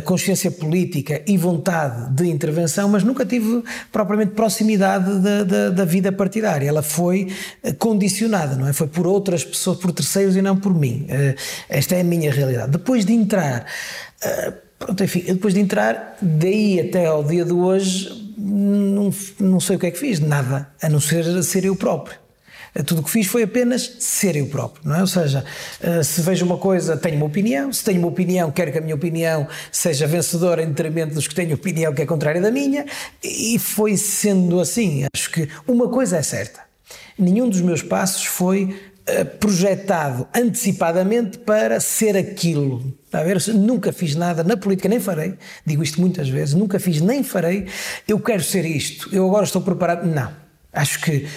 consciência 0.06 0.52
política 0.52 1.22
e 1.26 1.38
vontade 1.38 2.14
de 2.14 2.30
intervenção, 2.30 2.90
mas 2.90 3.04
nunca 3.04 3.26
tive 3.26 3.64
propriamente 3.92 4.34
proximidade 4.34 5.20
da, 5.20 5.44
da, 5.44 5.70
da 5.70 5.86
vida 5.86 6.12
partidária. 6.12 6.68
Ela 6.68 6.82
foi 6.84 7.32
condicionada, 7.78 8.56
não 8.56 8.68
é? 8.68 8.74
Foi 8.74 8.88
por 8.88 9.08
outras 9.08 9.44
pessoas, 9.44 9.78
por 9.78 9.92
terceiros 9.92 10.36
e 10.36 10.42
não 10.42 10.58
por 10.58 10.74
mim. 10.74 11.08
Esta 11.70 11.96
é 11.96 12.02
a 12.02 12.04
minha 12.04 12.32
realidade. 12.32 12.72
Depois 12.72 13.06
de 13.06 13.14
entrar, 13.14 13.66
uh, 14.24 14.54
pronto, 14.80 15.04
enfim, 15.04 15.22
depois 15.22 15.54
de 15.54 15.60
entrar, 15.60 16.18
daí 16.22 16.80
até 16.80 17.06
ao 17.06 17.24
dia 17.24 17.46
de 17.46 17.54
hoje, 17.54 18.34
não, 18.38 19.14
não 19.40 19.60
sei 19.60 19.76
o 19.76 19.80
que 19.80 19.88
é 19.88 19.92
que 19.92 20.00
fiz, 20.00 20.20
nada, 20.20 20.70
a 20.82 20.90
não 20.90 21.00
ser 21.00 21.44
ser 21.44 21.66
eu 21.66 21.76
próprio. 21.76 22.24
Tudo 22.88 23.02
o 23.02 23.04
que 23.04 23.12
fiz 23.12 23.28
foi 23.28 23.44
apenas 23.44 23.98
ser 24.00 24.36
eu 24.36 24.48
próprio, 24.48 24.82
não 24.84 24.96
é? 24.96 25.02
Ou 25.02 25.08
seja, 25.08 25.46
eh, 25.80 26.02
se 26.02 26.22
vejo 26.22 26.44
uma 26.44 26.58
coisa, 26.58 26.98
tenho 26.98 27.18
uma 27.18 27.28
opinião, 27.28 27.72
se 27.72 27.84
tenho 27.84 28.00
uma 28.00 28.08
opinião, 28.08 28.50
quero 28.50 28.72
que 28.72 28.80
a 28.80 28.82
minha 28.82 28.96
opinião 28.96 29.48
seja 29.72 30.08
vencedora 30.08 30.64
em 30.64 30.70
detrimento 30.70 31.14
dos 31.14 31.28
que 31.28 31.36
têm 31.36 31.54
opinião 31.54 31.94
que 31.94 32.02
é 32.02 32.06
contrária 32.06 32.42
da 32.42 32.50
minha, 32.50 32.84
e 33.24 33.60
foi 33.60 33.96
sendo 33.96 34.60
assim. 34.60 35.06
Acho 35.16 35.30
que 35.30 35.48
uma 35.68 35.88
coisa 35.88 36.18
é 36.18 36.24
certa: 36.24 36.62
nenhum 37.18 37.48
dos 37.48 37.62
meus 37.62 37.84
passos 37.84 38.26
foi 38.26 38.76
projetado 39.40 40.28
antecipadamente 40.34 41.38
para 41.38 41.80
ser 41.80 42.16
aquilo. 42.16 42.94
Está 43.06 43.20
a 43.20 43.24
ver? 43.24 43.42
Nunca 43.54 43.92
fiz 43.92 44.16
nada 44.16 44.44
na 44.44 44.56
política, 44.56 44.88
nem 44.88 45.00
farei. 45.00 45.36
Digo 45.66 45.84
isto 45.84 46.00
muitas 46.00 46.30
vezes. 46.30 46.54
Nunca 46.54 46.80
fiz, 46.80 47.02
nem 47.02 47.24
farei. 47.24 47.68
Eu 48.08 48.20
quero 48.20 48.44
ser 48.44 48.66
isto. 48.66 49.14
Eu 49.14 49.28
agora 49.28 49.44
estou 49.44 49.62
preparado. 49.62 50.08
Não. 50.08 50.32
Acho 50.72 51.02
que 51.02 51.28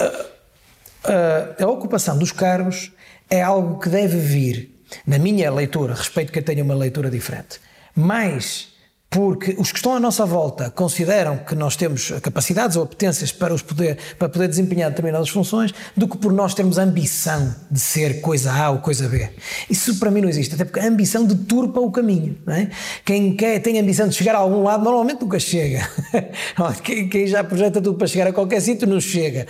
uh, 0.00 0.04
uh, 0.04 1.64
a 1.64 1.66
ocupação 1.66 2.16
dos 2.18 2.30
cargos 2.30 2.92
é 3.28 3.42
algo 3.42 3.80
que 3.80 3.88
deve 3.88 4.18
vir, 4.18 4.70
na 5.06 5.18
minha 5.18 5.50
leitura, 5.50 5.94
respeito 5.94 6.30
que 6.30 6.38
eu 6.38 6.42
tenha 6.42 6.62
uma 6.62 6.74
leitura 6.74 7.10
diferente, 7.10 7.60
mais 7.96 8.73
porque 9.14 9.54
os 9.56 9.70
que 9.70 9.78
estão 9.78 9.94
à 9.94 10.00
nossa 10.00 10.26
volta 10.26 10.70
consideram 10.70 11.36
que 11.36 11.54
nós 11.54 11.76
temos 11.76 12.10
capacidades 12.20 12.76
ou 12.76 12.82
apetências 12.82 13.30
para, 13.30 13.54
os 13.54 13.62
poder, 13.62 13.96
para 14.18 14.28
poder 14.28 14.48
desempenhar 14.48 14.90
determinadas 14.90 15.28
funções, 15.28 15.72
do 15.96 16.08
que 16.08 16.18
por 16.18 16.32
nós 16.32 16.52
termos 16.52 16.78
ambição 16.78 17.54
de 17.70 17.78
ser 17.78 18.20
coisa 18.20 18.52
A 18.52 18.70
ou 18.70 18.78
coisa 18.78 19.08
B. 19.08 19.30
Isso 19.70 20.00
para 20.00 20.10
mim 20.10 20.20
não 20.20 20.28
existe, 20.28 20.56
até 20.56 20.64
porque 20.64 20.80
a 20.80 20.88
ambição 20.88 21.24
deturpa 21.24 21.78
o 21.78 21.92
caminho. 21.92 22.36
É? 22.48 22.66
Quem 23.04 23.36
quer, 23.36 23.60
tem 23.60 23.78
ambição 23.78 24.08
de 24.08 24.16
chegar 24.16 24.34
a 24.34 24.38
algum 24.38 24.64
lado, 24.64 24.82
normalmente 24.82 25.20
nunca 25.20 25.38
chega. 25.38 25.88
quem, 26.82 27.08
quem, 27.08 27.28
já 27.28 27.44
projeta 27.44 27.80
tudo 27.80 27.96
para 27.96 28.08
chegar 28.08 28.26
a 28.26 28.32
qualquer 28.32 28.60
sítio, 28.60 28.88
não 28.88 29.00
chega. 29.00 29.46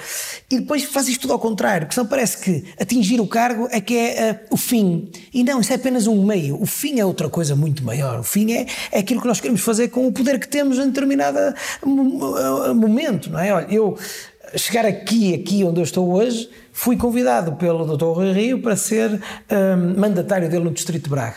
E 0.50 0.60
depois 0.60 0.84
faz 0.84 1.08
isto 1.08 1.22
tudo 1.22 1.32
ao 1.32 1.38
contrário, 1.38 1.86
porque 1.86 1.94
senão 1.94 2.06
parece 2.06 2.36
que 2.36 2.64
atingir 2.78 3.18
o 3.18 3.26
cargo 3.26 3.66
é 3.70 3.80
que 3.80 3.96
é 3.96 4.32
uh, 4.32 4.54
o 4.54 4.58
fim. 4.58 5.10
E 5.32 5.42
não, 5.42 5.62
isso 5.62 5.72
é 5.72 5.76
apenas 5.76 6.06
um 6.06 6.22
meio. 6.22 6.60
O 6.60 6.66
fim 6.66 7.00
é 7.00 7.06
outra 7.06 7.30
coisa 7.30 7.56
muito 7.56 7.82
maior. 7.82 8.20
O 8.20 8.24
fim 8.24 8.52
é, 8.52 8.66
é 8.92 8.98
aquilo 8.98 9.22
que 9.22 9.26
nós 9.26 9.40
queremos 9.40 9.53
fazer 9.56 9.88
com 9.88 10.06
o 10.06 10.12
poder 10.12 10.38
que 10.38 10.48
temos 10.48 10.78
em 10.78 10.86
determinado 10.86 11.38
momento, 12.74 13.30
não 13.30 13.38
é? 13.38 13.52
Olha, 13.52 13.66
eu 13.70 13.96
chegar 14.56 14.84
aqui, 14.86 15.34
aqui 15.34 15.64
onde 15.64 15.80
eu 15.80 15.84
estou 15.84 16.12
hoje, 16.12 16.48
fui 16.72 16.96
convidado 16.96 17.52
pelo 17.56 17.84
Dr. 17.96 18.04
Rui 18.04 18.32
Rio 18.32 18.60
para 18.60 18.76
ser 18.76 19.20
um, 19.50 19.98
mandatário 19.98 20.48
dele 20.48 20.64
no 20.64 20.70
Distrito 20.70 21.04
de 21.04 21.10
Braga. 21.10 21.36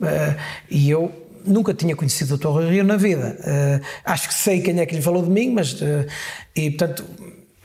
Uh, 0.00 0.36
e 0.70 0.90
eu 0.90 1.10
nunca 1.44 1.72
tinha 1.72 1.96
conhecido 1.96 2.34
o 2.34 2.38
Dr. 2.38 2.48
Rui 2.48 2.70
Rio 2.70 2.84
na 2.84 2.96
vida. 2.96 3.36
Uh, 3.40 3.84
acho 4.04 4.28
que 4.28 4.34
sei 4.34 4.60
quem 4.60 4.78
é 4.80 4.86
que 4.86 4.94
lhe 4.94 5.02
falou 5.02 5.22
de 5.22 5.30
mim, 5.30 5.50
mas. 5.50 5.72
Uh, 5.80 6.06
e 6.54 6.70
portanto 6.70 7.04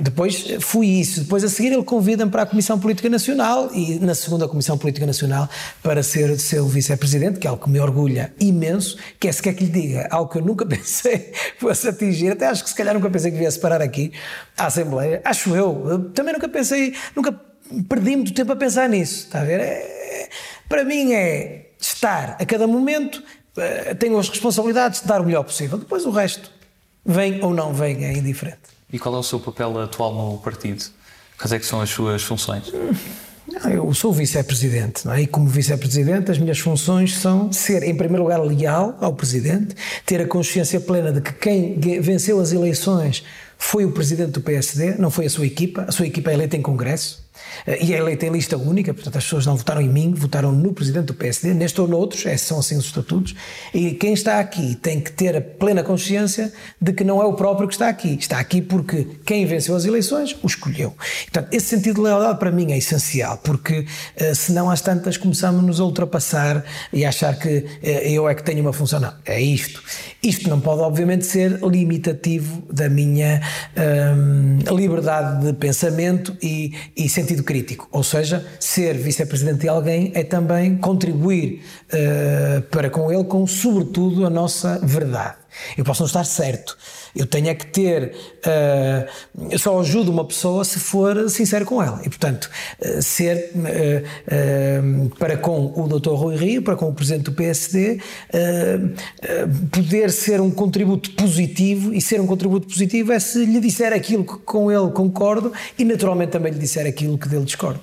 depois 0.02 0.46
fui 0.60 0.88
isso. 0.88 1.22
Depois 1.22 1.44
a 1.44 1.50
seguir 1.50 1.72
ele 1.72 1.84
convida-me 1.84 2.32
para 2.32 2.42
a 2.42 2.46
Comissão 2.46 2.80
Política 2.80 3.08
Nacional 3.08 3.70
e 3.74 4.00
na 4.00 4.16
segunda 4.16 4.48
Comissão 4.48 4.78
Política 4.78 5.06
Nacional 5.06 5.48
para 5.84 6.02
ser 6.02 6.40
seu 6.40 6.68
vice-presidente, 6.68 7.40
que 7.40 7.46
é 7.46 7.50
algo 7.50 7.64
que 7.64 7.70
me 7.70 7.80
orgulha 7.80 8.34
imenso, 8.40 8.98
que 9.20 9.28
é 9.28 9.32
se 9.32 9.42
quer 9.42 9.54
que 9.54 9.66
lhe 9.66 9.70
diga, 9.70 10.08
algo 10.10 10.32
que 10.32 10.40
eu 10.40 10.42
nunca 10.42 10.66
pensei 10.68 11.32
fosse 11.60 11.88
atingir, 11.88 12.32
até 12.32 12.48
acho 12.48 12.64
que 12.64 12.70
se 12.70 12.76
calhar 12.76 12.94
nunca 12.94 13.10
pensei 13.10 13.32
que 13.32 13.38
viesse 13.38 13.60
parar 13.60 13.82
aqui 13.82 14.12
à 14.58 14.66
Assembleia, 14.66 15.22
acho 15.24 15.56
eu, 15.56 15.86
eu 15.88 16.10
também 16.12 16.34
nunca 16.34 16.50
pensei, 16.50 16.96
nunca 17.16 17.32
perdi 17.88 18.16
muito 18.16 18.34
tempo 18.34 18.52
a 18.52 18.56
pensar 18.56 18.90
nisso, 18.90 19.26
está 19.26 19.42
a 19.42 19.44
ver? 19.44 19.60
É, 19.60 20.30
para 20.68 20.84
mim 20.84 21.14
é 21.14 21.72
estar 21.80 22.38
a 22.40 22.46
cada 22.46 22.66
momento, 22.66 23.24
eh, 23.58 23.94
tenho 23.94 24.18
as 24.18 24.30
responsabilidades 24.30 25.02
de 25.02 25.08
dar 25.08 25.22
o 25.22 25.26
melhor 25.26 25.44
possível, 25.44 25.78
depois 25.78 26.06
o 26.06 26.12
resto 26.12 26.52
vem 27.06 27.44
ou 27.44 27.54
não 27.54 27.74
vem 27.74 28.06
é 28.06 28.14
indiferente. 28.14 28.71
E 28.92 29.00
qual 29.00 29.16
é 29.16 29.18
o 29.18 29.24
seu 29.24 29.40
papel 29.40 29.80
atual 29.80 30.14
no 30.14 30.38
partido? 30.38 30.84
Quais 31.38 31.52
é 31.52 31.60
que 31.60 31.66
são 31.66 31.82
as 31.82 31.90
suas 31.90 32.24
funções? 32.24 32.72
Eu 33.70 33.94
sou 33.94 34.14
vice-presidente, 34.14 35.08
é? 35.10 35.22
e 35.22 35.28
como 35.28 35.48
vice-presidente, 35.48 36.32
as 36.32 36.38
minhas 36.38 36.60
funções 36.60 37.18
são 37.18 37.52
ser, 37.52 37.84
em 37.84 37.96
primeiro 37.96 38.24
lugar, 38.24 38.40
leal 38.40 38.98
ao 39.02 39.14
presidente, 39.14 39.76
ter 40.06 40.22
a 40.22 40.28
consciência 40.28 40.80
plena 40.80 41.12
de 41.12 41.20
que 41.20 41.34
quem 41.34 41.80
venceu 42.00 42.40
as 42.40 42.54
eleições 42.54 43.24
foi 43.58 43.84
o 43.84 43.92
presidente 43.92 44.32
do 44.32 44.42
PSD, 44.42 44.96
não 44.96 45.12
foi 45.12 45.26
a 45.26 45.30
sua 45.30 45.46
equipa, 45.46 45.86
a 45.88 45.92
sua 45.92 46.08
equipa 46.08 46.32
é 46.32 46.34
eleita 46.34 46.56
em 46.56 46.62
Congresso. 46.62 47.24
Eh, 47.66 47.86
e 47.86 47.94
é 47.94 47.98
eleita 47.98 48.26
em 48.26 48.32
lista 48.32 48.58
única, 48.58 48.94
portanto 48.94 49.18
as 49.18 49.24
pessoas 49.24 49.46
não 49.46 49.56
votaram 49.56 49.82
em 49.82 49.90
mim, 49.90 50.14
votaram 50.14 50.52
no 50.52 50.74
presidente 50.74 51.06
do 51.06 51.14
PSD, 51.14 51.54
neste 51.54 51.80
ou 51.82 51.88
noutros, 51.88 52.26
esses 52.26 52.48
são 52.48 52.60
assim 52.60 52.78
os 52.78 52.86
estatutos, 52.86 53.36
e 53.74 53.92
quem 53.92 54.14
está 54.14 54.40
aqui 54.40 54.76
tem 54.76 55.00
que 55.00 55.12
ter 55.12 55.36
a 55.36 55.42
plena 55.42 55.84
consciência 55.84 56.52
de 56.80 56.94
que 56.94 57.04
não 57.04 57.22
é 57.22 57.26
o 57.26 57.34
próprio 57.34 57.68
que 57.68 57.74
está 57.74 57.90
aqui, 57.90 58.18
está 58.20 58.40
aqui 58.40 58.62
porque 58.62 59.08
quem 59.26 59.46
venceu 59.46 59.76
as 59.76 59.86
eleições 59.86 60.36
o 60.42 60.48
escolheu. 60.48 60.96
Portanto, 61.24 61.54
esse 61.54 61.68
sentido 61.68 61.96
de 61.96 62.02
lealdade 62.02 62.40
para 62.40 62.52
mim 62.52 62.72
é 62.72 62.78
essencial, 62.78 63.38
porque 63.38 63.86
eh, 64.16 64.34
senão 64.34 64.70
às 64.70 64.82
tantas 64.82 65.18
começamos 65.18 65.80
a 65.80 65.84
ultrapassar 65.84 66.64
e 66.92 67.06
a 67.06 67.10
achar 67.10 67.38
que 67.38 67.66
eh, 67.82 68.12
eu 68.12 68.28
é 68.28 68.36
que 68.36 68.44
tenho 68.44 68.62
uma 68.62 68.74
função. 68.74 69.00
Não, 69.00 69.14
é 69.26 69.42
isto. 69.42 69.82
Isto 70.22 70.50
não 70.50 70.60
pode, 70.60 70.82
obviamente, 70.82 71.26
ser 71.26 71.60
limitativo 71.64 72.64
da 72.72 72.90
minha 72.90 73.42
hum, 74.16 74.60
liberdade 74.76 75.46
de 75.46 75.54
pensamento 75.54 76.36
e, 76.42 76.74
e 76.96 77.10
sentido 77.10 77.41
crítico. 77.44 77.88
Ou 77.92 78.04
seja, 78.04 78.46
ser 78.60 78.98
vice-presidente 78.98 79.60
de 79.62 79.68
alguém 79.68 80.12
é 80.16 80.24
também 80.24 80.78
contribuir 80.78 81.64
uh, 81.94 82.62
para 82.64 82.90
com 82.90 83.12
ele 83.12 83.24
com, 83.24 83.46
sobretudo, 83.46 84.26
a 84.26 84.30
nossa 84.30 84.80
verdade. 84.84 85.36
Eu 85.78 85.84
posso 85.84 86.02
não 86.02 86.08
estar 86.08 86.24
certo. 86.24 86.78
Eu 87.16 87.26
tenho 87.26 87.50
é 87.50 87.56
que 87.56 87.68
ter. 87.68 88.14
Uh, 88.46 89.58
só 89.58 89.80
ajudo 89.80 90.12
uma 90.12 90.26
pessoa 90.26 90.64
se 90.64 90.80
for 90.80 91.30
sincero 91.30 91.66
com 91.66 91.82
ela. 91.82 92.00
E, 92.04 92.10
portanto, 92.10 92.50
uh, 92.80 93.02
ser 93.02 93.52
uh, 93.56 95.10
para 95.18 95.38
com 95.38 95.74
o 95.76 95.88
Dr. 95.88 96.12
Rui 96.12 96.36
Rio, 96.36 96.62
para 96.62 96.76
com 96.76 96.90
o 96.90 96.94
Presidente 96.94 97.24
do 97.24 97.34
PSD, 97.34 98.00
poder 99.72 100.12
ser 100.12 100.40
um 100.40 100.52
contributo 100.52 101.12
positivo. 101.12 101.94
E 101.94 102.02
ser 102.02 102.22
um 102.22 102.28
contributo 102.28 102.68
positivo 102.68 103.12
é 103.12 103.20
se 103.20 103.46
lhe 103.46 103.60
disser 103.60 103.94
aquilo 103.94 104.24
que 104.24 104.38
com 104.40 104.72
ele 104.72 104.92
concordo 104.92 105.52
e, 105.78 105.84
naturalmente, 105.84 106.32
também 106.32 106.52
lhe 106.52 106.60
disser 106.60 106.86
aquilo 106.88 107.18
que 107.18 107.28
dele 107.28 107.46
discordo. 107.46 107.82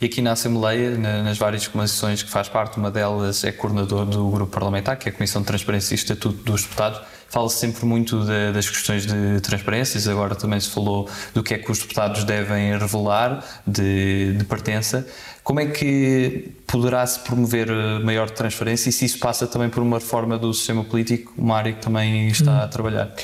E 0.00 0.06
aqui 0.06 0.22
na 0.22 0.30
Assembleia, 0.30 0.96
nas 0.96 1.36
várias 1.38 1.66
comissões 1.66 2.22
que 2.22 2.30
faz 2.30 2.48
parte, 2.48 2.76
uma 2.76 2.88
delas 2.88 3.42
é 3.42 3.50
coordenador 3.50 4.06
do 4.06 4.30
grupo 4.30 4.52
parlamentar, 4.52 4.96
que 4.96 5.08
é 5.08 5.10
a 5.10 5.14
Comissão 5.14 5.42
de 5.42 5.48
Transparência 5.48 5.92
e 5.92 5.96
Estatuto 5.96 6.44
dos 6.44 6.62
Deputados. 6.62 7.00
Fala-se 7.28 7.58
sempre 7.58 7.84
muito 7.84 8.24
de, 8.24 8.52
das 8.52 8.68
questões 8.68 9.06
de 9.06 9.40
transparências, 9.42 10.08
agora 10.08 10.34
também 10.34 10.58
se 10.58 10.70
falou 10.70 11.08
do 11.34 11.42
que 11.42 11.54
é 11.54 11.58
que 11.58 11.70
os 11.70 11.78
deputados 11.78 12.24
devem 12.24 12.76
revelar 12.78 13.44
de, 13.66 14.32
de 14.32 14.44
pertença. 14.44 15.06
Como 15.44 15.60
é 15.60 15.66
que 15.66 16.50
poderá-se 16.66 17.20
promover 17.20 17.68
maior 18.02 18.30
transparência 18.30 18.88
e 18.88 18.92
se 18.92 19.04
isso 19.04 19.18
passa 19.18 19.46
também 19.46 19.68
por 19.68 19.82
uma 19.82 19.98
reforma 19.98 20.38
do 20.38 20.52
sistema 20.54 20.84
político, 20.84 21.32
uma 21.36 21.56
área 21.56 21.72
que 21.72 21.82
também 21.82 22.28
está 22.28 22.52
hum. 22.52 22.62
a 22.62 22.68
trabalhar? 22.68 23.14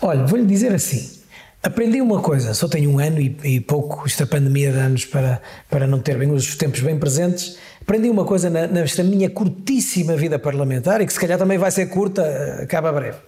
Olha, 0.00 0.24
vou-lhe 0.24 0.46
dizer 0.46 0.74
assim, 0.74 1.19
Aprendi 1.62 2.00
uma 2.00 2.22
coisa, 2.22 2.54
só 2.54 2.66
tenho 2.66 2.90
um 2.90 2.98
ano 2.98 3.20
e, 3.20 3.36
e, 3.44 3.60
pouco, 3.60 4.06
esta 4.06 4.26
pandemia 4.26 4.72
de 4.72 4.78
anos 4.78 5.04
para, 5.04 5.42
para 5.68 5.86
não 5.86 6.00
ter 6.00 6.16
bem 6.16 6.30
os 6.32 6.56
tempos 6.56 6.80
bem 6.80 6.98
presentes. 6.98 7.58
Aprendi 7.82 8.08
uma 8.08 8.24
coisa 8.24 8.48
na, 8.48 8.66
nesta 8.66 9.04
minha 9.04 9.28
curtíssima 9.28 10.16
vida 10.16 10.38
parlamentar 10.38 11.02
e 11.02 11.06
que 11.06 11.12
se 11.12 11.20
calhar 11.20 11.38
também 11.38 11.58
vai 11.58 11.70
ser 11.70 11.86
curta, 11.90 12.22
eh, 12.22 12.62
acaba 12.62 12.90
breve. 12.90 13.18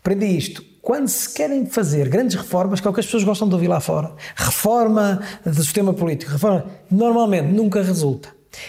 Aprendi 0.00 0.26
isto. 0.26 0.62
Quando 0.82 1.08
se 1.08 1.32
querem 1.32 1.64
fazer 1.64 2.10
grandes 2.10 2.36
reformas, 2.36 2.78
que 2.78 2.86
é 2.86 2.90
o 2.90 2.92
que 2.92 3.00
as 3.00 3.06
pessoas 3.06 3.24
gostam 3.24 3.48
de 3.48 3.54
ouvir 3.54 3.68
lá 3.68 3.80
fora, 3.80 4.12
reforma 4.36 5.22
do 5.42 5.54
sistema 5.54 5.94
político, 5.94 6.32
reforma, 6.32 6.66
normalmente 6.90 7.46
nunca 7.46 7.82
resulta. 7.82 8.28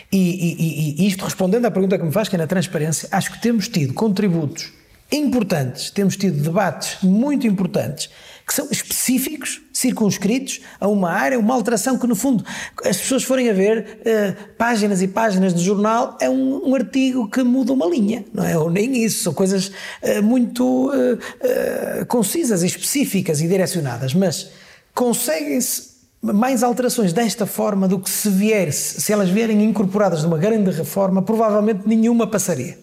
E, 0.10 0.96
e, 0.98 1.04
e 1.04 1.08
isto 1.08 1.26
respondendo 1.26 1.66
à 1.66 1.72
pergunta 1.72 1.98
que 1.98 2.06
me 2.06 2.12
faz, 2.12 2.30
que 2.30 2.36
é 2.36 2.40
na 2.40 2.48
transparência, 2.48 3.10
acho 3.12 3.34
que 3.34 3.42
temos 3.42 3.68
tido 3.68 3.94
contributos 3.94 4.72
importantes, 5.12 5.92
temos 5.92 6.16
tido 6.16 6.42
debates 6.42 6.98
muito 7.04 7.46
importantes 7.46 8.10
que 8.46 8.54
são 8.54 8.68
específicos, 8.70 9.62
circunscritos 9.72 10.62
a 10.80 10.88
uma 10.88 11.12
área, 11.12 11.40
uma 11.40 11.54
alteração 11.54 11.98
que, 11.98 12.06
no 12.06 12.16
fundo, 12.16 12.44
as 12.84 12.98
pessoas 12.98 13.24
forem 13.24 13.50
a 13.50 13.54
ver 13.54 14.00
uh, 14.02 14.56
páginas 14.58 15.02
e 15.02 15.08
páginas 15.08 15.54
de 15.54 15.64
jornal, 15.64 16.18
é 16.20 16.30
um, 16.30 16.70
um, 16.70 16.76
artigo 16.76 17.30
que 17.30 17.42
muda 17.44 17.72
uma 17.72 17.86
linha, 17.86 18.26
não 18.34 18.44
é? 18.44 18.58
Ou 18.58 18.70
nem 18.70 19.04
isso, 19.04 19.24
são 19.24 19.34
coisas 19.34 19.68
uh, 19.70 20.22
muito 20.22 20.90
uh, 20.92 22.06
concisas, 22.08 22.64
específicas 22.64 23.42
e 23.42 23.48
direcionadas, 23.48 24.14
mas 24.14 24.50
conseguem-se 24.94 25.94
mais 26.22 26.64
alterações 26.64 27.12
desta 27.12 27.46
forma 27.46 27.88
do 27.88 28.00
que 28.00 28.10
se 28.10 28.30
vier, 28.30 28.72
se 28.72 29.12
elas 29.12 29.30
vierem 29.30 29.64
incorporadas 29.64 30.24
numa 30.24 30.38
grande 30.38 30.72
reforma, 30.72 31.22
provavelmente 31.22 31.88
nenhuma 31.88 32.28
passaria. 32.28 32.83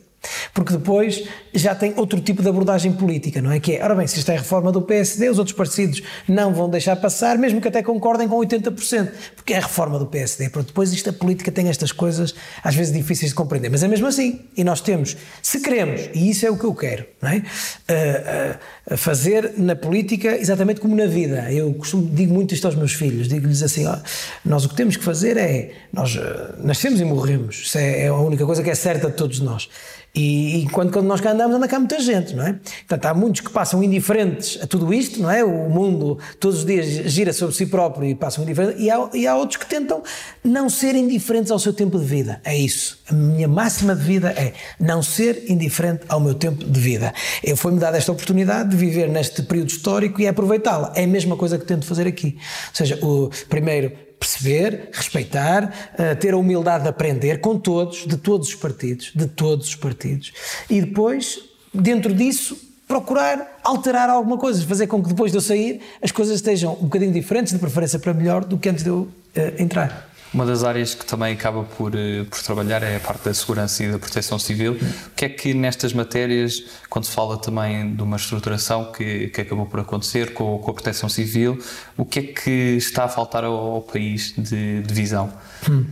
Porque 0.52 0.72
depois 0.72 1.24
já 1.54 1.74
tem 1.74 1.94
outro 1.96 2.20
tipo 2.20 2.42
de 2.42 2.48
abordagem 2.48 2.92
política, 2.92 3.40
não 3.40 3.50
é? 3.50 3.60
Que 3.60 3.76
é, 3.76 3.84
ora 3.84 3.94
bem, 3.94 4.06
se 4.06 4.18
isto 4.18 4.30
é 4.30 4.36
reforma 4.36 4.70
do 4.72 4.82
PSD, 4.82 5.28
os 5.28 5.38
outros 5.38 5.56
partidos 5.56 6.02
não 6.28 6.52
vão 6.52 6.68
deixar 6.68 6.96
passar, 6.96 7.38
mesmo 7.38 7.60
que 7.60 7.68
até 7.68 7.82
concordem 7.82 8.28
com 8.28 8.36
80%, 8.36 9.10
porque 9.36 9.54
é 9.54 9.58
a 9.58 9.60
reforma 9.60 9.98
do 9.98 10.06
PSD. 10.06 10.48
Pronto, 10.50 10.68
depois 10.68 10.92
isto, 10.92 11.10
a 11.10 11.12
política 11.12 11.50
tem 11.50 11.68
estas 11.68 11.92
coisas 11.92 12.34
às 12.62 12.74
vezes 12.74 12.92
difíceis 12.92 13.30
de 13.30 13.34
compreender, 13.34 13.70
mas 13.70 13.82
é 13.82 13.88
mesmo 13.88 14.06
assim. 14.06 14.40
E 14.56 14.64
nós 14.64 14.80
temos, 14.80 15.16
se 15.42 15.60
queremos, 15.60 16.08
e 16.14 16.30
isso 16.30 16.46
é 16.46 16.50
o 16.50 16.56
que 16.56 16.64
eu 16.64 16.74
quero, 16.74 17.04
não 17.20 17.30
é? 17.30 17.36
Uh, 17.36 18.94
uh, 18.94 18.96
fazer 18.96 19.54
na 19.56 19.74
política 19.74 20.36
exatamente 20.36 20.80
como 20.80 20.94
na 20.94 21.06
vida. 21.06 21.50
Eu 21.52 21.74
costumo, 21.74 22.08
digo 22.08 22.32
muito 22.32 22.54
isto 22.54 22.66
aos 22.66 22.74
meus 22.74 22.92
filhos, 22.92 23.28
digo-lhes 23.28 23.62
assim, 23.62 23.86
ó, 23.86 23.96
nós 24.44 24.64
o 24.64 24.68
que 24.68 24.74
temos 24.74 24.96
que 24.96 25.04
fazer 25.04 25.36
é, 25.36 25.72
nós 25.92 26.16
uh, 26.16 26.20
nascemos 26.58 27.00
e 27.00 27.04
morremos, 27.04 27.62
isso 27.66 27.78
é, 27.78 28.02
é 28.02 28.08
a 28.08 28.14
única 28.14 28.44
coisa 28.44 28.62
que 28.62 28.70
é 28.70 28.74
certa 28.74 29.08
de 29.08 29.16
todos 29.16 29.40
nós. 29.40 29.68
E, 30.14 30.62
enquanto 30.62 30.92
quando 30.92 31.06
nós 31.06 31.20
cá 31.20 31.32
andamos, 31.32 31.56
anda 31.56 31.68
cá 31.68 31.78
muita 31.78 32.00
gente, 32.00 32.34
não 32.34 32.44
é? 32.44 32.54
Portanto, 32.54 33.06
há 33.06 33.14
muitos 33.14 33.40
que 33.42 33.50
passam 33.50 33.82
indiferentes 33.82 34.58
a 34.60 34.66
tudo 34.66 34.92
isto, 34.92 35.22
não 35.22 35.30
é? 35.30 35.44
O 35.44 35.68
mundo 35.70 36.18
todos 36.38 36.58
os 36.58 36.64
dias 36.64 36.86
gira 37.10 37.32
sobre 37.32 37.54
si 37.54 37.66
próprio 37.66 38.08
e 38.08 38.14
passam 38.14 38.42
indiferentes, 38.42 38.82
e 38.82 38.90
há, 38.90 39.08
e 39.14 39.26
há 39.26 39.36
outros 39.36 39.56
que 39.56 39.66
tentam 39.66 40.02
não 40.42 40.68
ser 40.68 40.96
indiferentes 40.96 41.52
ao 41.52 41.58
seu 41.58 41.72
tempo 41.72 41.98
de 41.98 42.04
vida. 42.04 42.40
É 42.44 42.56
isso. 42.56 42.98
A 43.08 43.14
minha 43.14 43.46
máxima 43.46 43.94
de 43.94 44.02
vida 44.02 44.30
é 44.30 44.52
não 44.78 45.02
ser 45.02 45.44
indiferente 45.48 46.02
ao 46.08 46.18
meu 46.18 46.34
tempo 46.34 46.64
de 46.64 46.80
vida. 46.80 47.14
Eu 47.42 47.56
foi-me 47.56 47.78
dada 47.78 47.96
esta 47.96 48.10
oportunidade 48.10 48.70
de 48.70 48.76
viver 48.76 49.08
neste 49.08 49.42
período 49.42 49.68
histórico 49.68 50.20
e 50.20 50.26
aproveitá-la. 50.26 50.92
É 50.96 51.04
a 51.04 51.06
mesma 51.06 51.36
coisa 51.36 51.56
que 51.58 51.64
tento 51.64 51.86
fazer 51.86 52.06
aqui. 52.06 52.36
Ou 52.68 52.74
seja, 52.74 52.98
o 53.02 53.30
primeiro 53.48 54.09
perceber, 54.20 54.90
respeitar, 54.92 55.64
uh, 55.94 56.14
ter 56.20 56.34
a 56.34 56.36
humildade 56.36 56.84
de 56.84 56.90
aprender 56.90 57.40
com 57.40 57.58
todos, 57.58 58.06
de 58.06 58.18
todos 58.18 58.48
os 58.48 58.54
partidos, 58.54 59.10
de 59.14 59.26
todos 59.26 59.68
os 59.68 59.74
partidos, 59.74 60.32
e 60.68 60.82
depois, 60.82 61.40
dentro 61.72 62.14
disso, 62.14 62.56
procurar 62.86 63.58
alterar 63.64 64.10
alguma 64.10 64.36
coisa, 64.36 64.64
fazer 64.66 64.86
com 64.86 65.02
que 65.02 65.08
depois 65.08 65.32
de 65.32 65.38
eu 65.38 65.42
sair 65.42 65.80
as 66.02 66.12
coisas 66.12 66.34
estejam 66.34 66.74
um 66.74 66.84
bocadinho 66.84 67.12
diferentes, 67.12 67.52
de 67.52 67.58
preferência 67.58 67.98
para 67.98 68.12
melhor, 68.12 68.44
do 68.44 68.58
que 68.58 68.68
antes 68.68 68.84
de 68.84 68.90
eu 68.90 68.98
uh, 68.98 69.10
entrar. 69.58 70.09
Uma 70.32 70.46
das 70.46 70.62
áreas 70.62 70.94
que 70.94 71.04
também 71.04 71.32
acaba 71.32 71.64
por, 71.64 71.92
eh, 71.94 72.24
por 72.30 72.40
trabalhar 72.40 72.82
é 72.84 72.96
a 72.96 73.00
parte 73.00 73.24
da 73.24 73.34
segurança 73.34 73.82
e 73.82 73.90
da 73.90 73.98
proteção 73.98 74.38
civil. 74.38 74.78
O 75.08 75.10
que 75.16 75.24
é 75.24 75.28
que 75.28 75.52
nestas 75.52 75.92
matérias, 75.92 76.62
quando 76.88 77.04
se 77.04 77.10
fala 77.10 77.36
também 77.36 77.92
de 77.94 78.02
uma 78.02 78.16
estruturação 78.16 78.92
que, 78.92 79.28
que 79.28 79.40
acabou 79.40 79.66
por 79.66 79.80
acontecer 79.80 80.32
com, 80.32 80.58
com 80.58 80.70
a 80.70 80.74
proteção 80.74 81.08
civil, 81.08 81.58
o 81.96 82.04
que 82.04 82.20
é 82.20 82.22
que 82.22 82.50
está 82.76 83.04
a 83.04 83.08
faltar 83.08 83.42
ao, 83.42 83.54
ao 83.54 83.82
país 83.82 84.32
de, 84.38 84.82
de 84.82 84.94
visão? 84.94 85.32
Hum. 85.68 85.86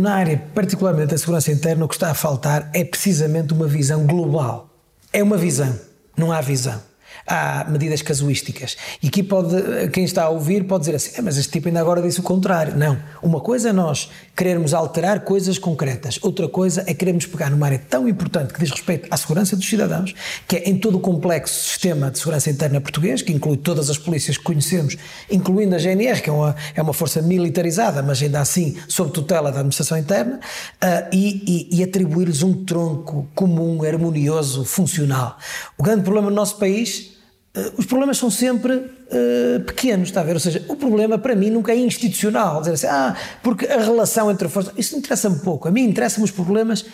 Na 0.00 0.14
área, 0.16 0.42
particularmente 0.52 1.12
da 1.12 1.18
segurança 1.18 1.52
interna, 1.52 1.84
o 1.84 1.88
que 1.88 1.94
está 1.94 2.10
a 2.10 2.14
faltar 2.14 2.68
é 2.74 2.82
precisamente 2.82 3.52
uma 3.52 3.68
visão 3.68 4.04
global. 4.04 4.68
É 5.12 5.22
uma 5.22 5.36
visão, 5.36 5.78
não 6.16 6.32
há 6.32 6.40
visão 6.40 6.82
há 7.26 7.64
medidas 7.68 8.02
casuísticas. 8.02 8.76
E 9.02 9.08
aqui 9.08 9.22
pode, 9.22 9.88
quem 9.92 10.04
está 10.04 10.24
a 10.24 10.28
ouvir 10.28 10.64
pode 10.64 10.84
dizer 10.84 10.96
assim, 10.96 11.12
é, 11.16 11.22
mas 11.22 11.36
este 11.36 11.52
tipo 11.52 11.68
ainda 11.68 11.80
agora 11.80 12.02
disse 12.02 12.20
o 12.20 12.22
contrário. 12.22 12.76
Não. 12.76 12.98
Uma 13.22 13.40
coisa 13.40 13.70
é 13.70 13.72
nós 13.72 14.10
querermos 14.36 14.74
alterar 14.74 15.20
coisas 15.20 15.58
concretas, 15.58 16.18
outra 16.22 16.48
coisa 16.48 16.84
é 16.86 16.94
queremos 16.94 17.24
pegar 17.26 17.50
numa 17.50 17.66
área 17.66 17.80
tão 17.88 18.08
importante 18.08 18.52
que 18.52 18.60
diz 18.60 18.70
respeito 18.70 19.08
à 19.10 19.16
segurança 19.16 19.56
dos 19.56 19.68
cidadãos, 19.68 20.14
que 20.46 20.56
é 20.56 20.68
em 20.68 20.76
todo 20.76 20.98
o 20.98 21.00
complexo 21.00 21.54
sistema 21.54 22.10
de 22.10 22.18
segurança 22.18 22.50
interna 22.50 22.80
português, 22.80 23.22
que 23.22 23.32
inclui 23.32 23.56
todas 23.56 23.88
as 23.88 23.96
polícias 23.96 24.36
que 24.36 24.44
conhecemos, 24.44 24.96
incluindo 25.30 25.74
a 25.74 25.78
GNR, 25.78 26.20
que 26.20 26.28
é 26.28 26.32
uma, 26.32 26.56
é 26.74 26.82
uma 26.82 26.92
força 26.92 27.22
militarizada, 27.22 28.02
mas 28.02 28.22
ainda 28.22 28.40
assim 28.40 28.76
sob 28.88 29.10
tutela 29.12 29.50
da 29.50 29.58
administração 29.58 29.96
interna, 29.96 30.40
uh, 30.82 31.08
e, 31.12 31.68
e, 31.70 31.78
e 31.78 31.84
atribuir-lhes 31.84 32.42
um 32.42 32.64
tronco 32.64 33.28
comum, 33.34 33.82
harmonioso, 33.84 34.64
funcional. 34.64 35.38
O 35.78 35.82
grande 35.82 36.02
problema 36.02 36.28
do 36.28 36.34
nosso 36.34 36.58
país 36.58 37.13
os 37.76 37.86
problemas 37.86 38.18
são 38.18 38.30
sempre 38.30 38.74
uh, 38.74 39.60
pequenos, 39.64 40.08
está 40.08 40.20
a 40.20 40.24
ver? 40.24 40.32
Ou 40.32 40.40
seja, 40.40 40.64
o 40.68 40.74
problema 40.74 41.16
para 41.18 41.36
mim 41.36 41.50
nunca 41.50 41.72
é 41.72 41.76
institucional. 41.76 42.60
Dizer 42.60 42.72
assim, 42.72 42.86
ah, 42.88 43.16
porque 43.42 43.66
a 43.66 43.78
relação 43.78 44.30
entre 44.30 44.48
forças. 44.48 44.74
Isso 44.76 44.96
interessa-me 44.96 45.38
pouco. 45.38 45.68
A 45.68 45.70
mim 45.70 45.82
interessam-me 45.82 46.24
os 46.24 46.32
problemas 46.32 46.84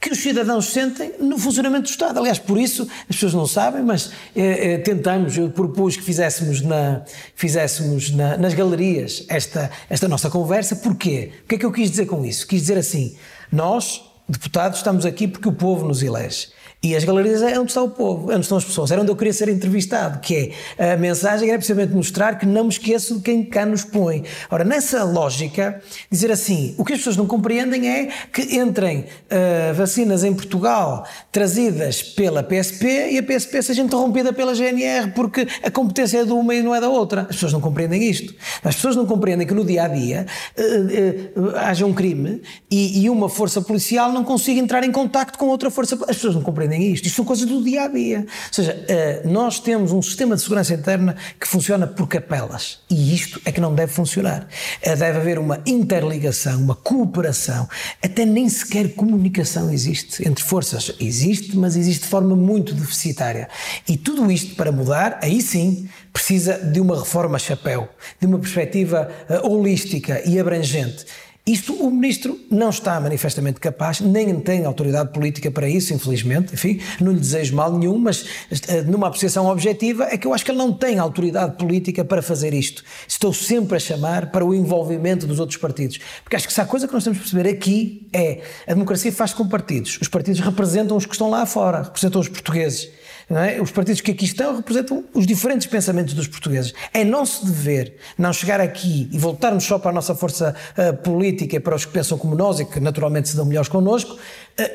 que 0.00 0.12
os 0.12 0.18
cidadãos 0.18 0.66
sentem 0.66 1.14
no 1.18 1.38
funcionamento 1.38 1.84
do 1.84 1.90
Estado. 1.90 2.18
Aliás, 2.18 2.38
por 2.38 2.58
isso, 2.58 2.86
as 3.08 3.16
pessoas 3.16 3.34
não 3.34 3.46
sabem, 3.46 3.82
mas 3.82 4.12
eh, 4.36 4.74
eh, 4.74 4.78
tentamos, 4.78 5.36
eu 5.36 5.48
propus 5.50 5.96
que 5.96 6.02
fizéssemos, 6.02 6.60
na, 6.60 7.02
fizéssemos 7.34 8.10
na, 8.10 8.36
nas 8.36 8.52
galerias 8.52 9.24
esta, 9.28 9.70
esta 9.88 10.06
nossa 10.06 10.28
conversa. 10.28 10.76
Porquê? 10.76 11.32
O 11.44 11.48
que 11.48 11.54
é 11.54 11.58
que 11.58 11.64
eu 11.64 11.72
quis 11.72 11.90
dizer 11.90 12.06
com 12.06 12.24
isso? 12.24 12.46
Quis 12.46 12.60
dizer 12.60 12.76
assim: 12.76 13.16
nós, 13.50 14.02
deputados, 14.28 14.78
estamos 14.78 15.06
aqui 15.06 15.26
porque 15.26 15.48
o 15.48 15.52
povo 15.52 15.88
nos 15.88 16.02
elege. 16.02 16.48
E 16.84 16.94
as 16.94 17.02
galerias 17.02 17.40
é 17.40 17.58
onde 17.58 17.70
está 17.70 17.80
o 17.80 17.88
povo, 17.88 18.30
é 18.30 18.34
onde 18.34 18.44
estão 18.44 18.58
as 18.58 18.64
pessoas, 18.64 18.90
era 18.90 19.00
onde 19.00 19.10
eu 19.10 19.16
queria 19.16 19.32
ser 19.32 19.48
entrevistado, 19.48 20.18
que 20.20 20.52
é 20.76 20.92
a 20.92 20.98
mensagem 20.98 21.48
era 21.48 21.56
precisamente 21.56 21.94
mostrar 21.94 22.38
que 22.38 22.44
não 22.44 22.64
me 22.64 22.68
esqueço 22.68 23.14
de 23.14 23.22
quem 23.22 23.42
cá 23.42 23.64
nos 23.64 23.84
põe. 23.84 24.22
Ora, 24.50 24.64
nessa 24.64 25.02
lógica, 25.02 25.80
dizer 26.10 26.30
assim, 26.30 26.74
o 26.76 26.84
que 26.84 26.92
as 26.92 26.98
pessoas 26.98 27.16
não 27.16 27.26
compreendem 27.26 27.88
é 27.88 28.10
que 28.30 28.58
entrem 28.58 28.98
uh, 29.00 29.72
vacinas 29.74 30.24
em 30.24 30.34
Portugal 30.34 31.06
trazidas 31.32 32.02
pela 32.02 32.42
PSP 32.42 33.12
e 33.12 33.18
a 33.18 33.22
PSP 33.22 33.62
seja 33.62 33.80
interrompida 33.80 34.30
pela 34.30 34.54
GNR 34.54 35.12
porque 35.12 35.48
a 35.62 35.70
competência 35.70 36.18
é 36.18 36.24
de 36.26 36.32
uma 36.32 36.54
e 36.54 36.62
não 36.62 36.74
é 36.74 36.82
da 36.82 36.90
outra. 36.90 37.22
As 37.22 37.28
pessoas 37.28 37.54
não 37.54 37.62
compreendem 37.62 38.04
isto. 38.10 38.34
As 38.62 38.74
pessoas 38.74 38.94
não 38.94 39.06
compreendem 39.06 39.46
que 39.46 39.54
no 39.54 39.64
dia 39.64 39.84
a 39.84 39.88
dia 39.88 40.26
uh, 40.58 41.40
uh, 41.40 41.56
haja 41.56 41.86
um 41.86 41.94
crime 41.94 42.42
e, 42.70 43.04
e 43.04 43.08
uma 43.08 43.30
força 43.30 43.62
policial 43.62 44.12
não 44.12 44.22
consiga 44.22 44.60
entrar 44.60 44.84
em 44.84 44.92
contacto 44.92 45.38
com 45.38 45.46
outra 45.46 45.70
força. 45.70 45.94
As 46.06 46.16
pessoas 46.16 46.34
não 46.34 46.42
compreendem 46.42 46.73
aprendem 46.74 46.92
isto. 46.92 47.06
Isto 47.06 47.16
são 47.16 47.24
coisas 47.24 47.46
do 47.46 47.62
dia 47.62 47.84
a 47.84 47.88
dia. 47.88 48.20
Ou 48.20 48.52
seja, 48.52 48.84
eh, 48.88 49.22
nós 49.24 49.60
temos 49.60 49.92
um 49.92 50.02
sistema 50.02 50.36
de 50.36 50.42
segurança 50.42 50.74
interna 50.74 51.16
que 51.40 51.46
funciona 51.46 51.86
por 51.86 52.08
capelas. 52.08 52.80
E 52.90 53.14
isto 53.14 53.40
é 53.44 53.52
que 53.52 53.60
não 53.60 53.74
deve 53.74 53.92
funcionar. 53.92 54.46
Eh, 54.82 54.96
deve 54.96 55.18
haver 55.18 55.38
uma 55.38 55.60
interligação, 55.64 56.60
uma 56.60 56.74
cooperação. 56.74 57.68
Até 58.02 58.24
nem 58.26 58.48
sequer 58.48 58.94
comunicação 58.94 59.70
existe 59.70 60.26
entre 60.26 60.42
forças. 60.44 60.92
Existe, 61.00 61.56
mas 61.56 61.76
existe 61.76 62.02
de 62.02 62.08
forma 62.08 62.34
muito 62.34 62.74
deficitária. 62.74 63.48
E 63.88 63.96
tudo 63.96 64.30
isto 64.30 64.54
para 64.56 64.72
mudar, 64.72 65.18
aí 65.22 65.40
sim, 65.40 65.88
precisa 66.12 66.58
de 66.58 66.80
uma 66.80 66.98
reforma 66.98 67.38
chapéu, 67.38 67.88
de 68.20 68.26
uma 68.26 68.38
perspectiva 68.38 69.10
uh, 69.28 69.50
holística 69.50 70.22
e 70.26 70.38
abrangente. 70.38 71.04
Isto 71.46 71.74
o 71.74 71.90
ministro 71.90 72.40
não 72.50 72.70
está 72.70 72.98
manifestamente 72.98 73.60
capaz, 73.60 74.00
nem 74.00 74.40
tem 74.40 74.64
autoridade 74.64 75.12
política 75.12 75.50
para 75.50 75.68
isso, 75.68 75.92
infelizmente. 75.92 76.54
Enfim, 76.54 76.80
não 76.98 77.12
lhe 77.12 77.20
desejo 77.20 77.54
mal 77.54 77.70
nenhum, 77.70 77.98
mas 77.98 78.24
eh, 78.66 78.80
numa 78.80 79.08
apreciação 79.08 79.46
objetiva 79.48 80.04
é 80.04 80.16
que 80.16 80.26
eu 80.26 80.32
acho 80.32 80.42
que 80.42 80.50
ele 80.50 80.56
não 80.56 80.72
tem 80.72 80.98
autoridade 80.98 81.58
política 81.58 82.02
para 82.02 82.22
fazer 82.22 82.54
isto. 82.54 82.82
Estou 83.06 83.30
sempre 83.30 83.76
a 83.76 83.78
chamar 83.78 84.30
para 84.30 84.42
o 84.42 84.54
envolvimento 84.54 85.26
dos 85.26 85.38
outros 85.38 85.58
partidos. 85.58 85.98
Porque 86.22 86.34
acho 86.34 86.46
que 86.46 86.52
se 86.54 86.62
há 86.62 86.64
coisa 86.64 86.88
que 86.88 86.94
nós 86.94 87.04
temos 87.04 87.18
que 87.18 87.24
perceber 87.24 87.50
aqui 87.50 88.08
é 88.10 88.40
a 88.66 88.72
democracia 88.72 89.12
faz 89.12 89.34
com 89.34 89.46
partidos. 89.46 89.98
Os 90.00 90.08
partidos 90.08 90.40
representam 90.40 90.96
os 90.96 91.04
que 91.04 91.12
estão 91.12 91.28
lá 91.28 91.44
fora, 91.44 91.82
representam 91.82 92.22
os 92.22 92.28
portugueses. 92.28 92.88
É? 93.30 93.60
Os 93.60 93.70
partidos 93.70 94.02
que 94.02 94.10
aqui 94.10 94.26
estão 94.26 94.56
representam 94.56 95.04
os 95.14 95.26
diferentes 95.26 95.66
pensamentos 95.66 96.12
dos 96.12 96.28
portugueses. 96.28 96.74
É 96.92 97.04
nosso 97.04 97.46
dever 97.46 97.96
não 98.18 98.32
chegar 98.32 98.60
aqui 98.60 99.08
e 99.10 99.18
voltarmos 99.18 99.64
só 99.64 99.78
para 99.78 99.90
a 99.90 99.94
nossa 99.94 100.14
força 100.14 100.54
uh, 100.76 100.96
política, 100.98 101.58
para 101.58 101.74
os 101.74 101.86
que 101.86 101.92
pensam 101.92 102.18
como 102.18 102.34
nós 102.34 102.60
e 102.60 102.66
que 102.66 102.78
naturalmente 102.80 103.30
se 103.30 103.36
dão 103.36 103.46
melhores 103.46 103.68
connosco, 103.68 104.18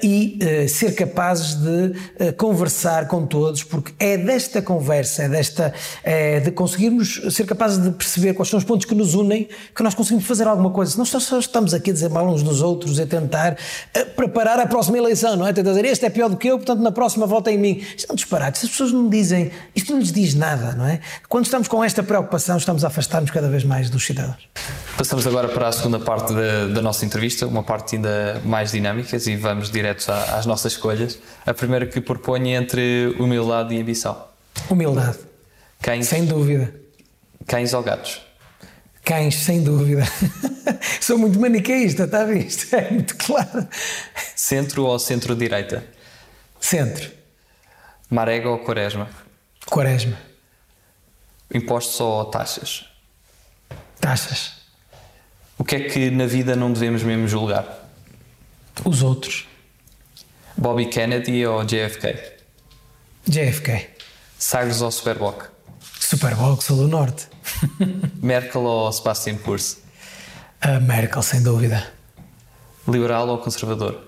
e 0.04 0.39
uh, 0.42 0.70
ser 0.70 0.94
capazes 0.96 1.56
de 1.56 2.34
conversar 2.34 3.08
com 3.08 3.26
todos, 3.26 3.63
porque 3.63 3.94
é 3.98 4.18
desta 4.18 4.62
conversa, 4.62 5.24
é 5.24 5.30
desta 5.30 5.74
é 6.04 6.39
de 6.39 6.52
conseguirmos 6.52 7.22
ser 7.32 7.46
capazes 7.46 7.82
de 7.82 7.92
perceber 7.92 8.34
quais 8.34 8.50
são 8.50 8.58
os 8.58 8.63
pontos 8.63 8.86
que 8.86 8.94
nos 8.94 9.13
unem, 9.13 9.48
que 9.76 9.84
nós 9.84 9.94
conseguimos 9.94 10.26
fazer 10.26 10.48
alguma 10.48 10.70
coisa. 10.70 10.98
Nós 10.98 11.10
só 11.10 11.39
estamos 11.39 11.74
aqui 11.74 11.92
a 11.92 11.94
dizer 11.94 12.10
mal 12.10 12.28
uns 12.28 12.44
dos 12.44 12.62
outros, 12.62 13.00
a 13.00 13.06
tentar 13.06 13.58
preparar 14.15 14.60
a 14.60 14.68
próxima 14.68 14.98
eleição, 14.98 15.36
não 15.36 15.48
é? 15.48 15.54
Tentar 15.54 15.72
dizer 15.72 15.86
este 15.86 16.06
é 16.06 16.10
pior 16.10 16.30
do 16.30 16.38
que 16.38 16.48
eu, 16.48 16.58
portanto 16.58 16.82
na 16.82 16.92
próxima 16.92 17.26
vota 17.26 17.52
em 17.52 17.58
mim. 17.58 17.84
Isto 17.96 18.10
é 18.10 18.13
um 18.13 18.15
disparate. 18.15 18.65
As 18.65 18.70
pessoas 18.70 18.92
não 18.92 19.10
dizem, 19.10 19.52
isto 19.76 19.92
não 19.92 20.00
lhes 20.00 20.12
diz 20.12 20.34
nada, 20.34 20.74
não 20.74 20.86
é? 20.86 21.00
Quando 21.28 21.46
estamos 21.46 21.68
com 21.68 21.84
esta 21.84 22.04
preocupação, 22.04 22.58
estamos 22.58 22.84
a 22.84 22.88
afastar-nos 22.88 23.32
cada 23.32 23.48
vez 23.50 23.63
mais 23.63 23.89
dos 23.89 24.06
cidadãos. 24.06 24.50
Passamos 25.00 25.26
agora 25.26 25.48
para 25.48 25.70
a 25.70 25.72
segunda 25.72 25.98
parte 25.98 26.34
da, 26.34 26.68
da 26.68 26.82
nossa 26.82 27.06
entrevista, 27.06 27.48
uma 27.48 27.64
parte 27.64 27.96
ainda 27.96 28.42
mais 28.44 28.74
dinâmica 28.74 29.16
e 29.16 29.38
vamos 29.38 29.72
direto 29.72 30.12
às 30.12 30.46
nossas 30.46 30.74
escolhas. 30.74 31.18
A 31.46 31.54
primeira 31.54 31.88
que 31.88 32.02
propõe 32.02 32.54
entre 32.54 33.16
humildade 33.18 33.74
e 33.74 33.80
ambição. 33.80 34.22
Humildade. 34.70 35.20
Cães, 35.82 36.06
sem 36.06 36.26
dúvida. 36.26 36.76
Cães 37.48 37.74
ou 37.74 37.82
gatos? 37.82 38.22
Cães, 39.02 39.36
sem 39.36 39.64
dúvida. 39.64 40.04
Sou 41.00 41.18
muito 41.18 41.40
maniqueísta, 41.40 42.04
está 42.04 42.26
visto? 42.26 42.76
É 42.76 42.92
muito 42.92 43.16
claro. 43.16 43.70
Centro 44.36 44.86
ou 44.86 45.00
centro-direita? 45.00 45.82
Centro. 46.60 47.10
Marega 48.10 48.50
ou 48.50 48.60
Quaresma? 48.60 49.10
Quaresma. 49.66 50.18
Impostos 51.54 51.98
ou 52.02 52.26
taxas? 52.26 52.84
Taxas. 54.02 54.59
O 55.60 55.63
que 55.65 55.76
é 55.76 55.80
que 55.82 56.10
na 56.10 56.26
vida 56.26 56.56
não 56.56 56.72
devemos 56.72 57.04
mesmo 57.04 57.28
julgar? 57.28 57.91
Os 58.86 59.04
outros. 59.04 59.45
Bobby 60.58 60.86
Kennedy 60.86 61.45
ou 61.45 61.65
JFK? 61.65 62.15
JFK. 63.28 63.89
Sagres 64.38 64.82
ou 64.82 64.89
Superboc? 64.89 65.43
Superboc, 66.00 66.63
sou 66.63 66.78
do 66.78 66.88
Norte. 66.88 67.28
Merkel 68.24 68.62
ou 68.62 68.91
Sebastian 68.91 69.36
Kurz? 69.36 69.80
A 70.62 70.80
Merkel, 70.80 71.22
sem 71.22 71.43
dúvida. 71.43 71.91
Liberal 72.88 73.28
ou 73.28 73.38
conservador? 73.39 74.02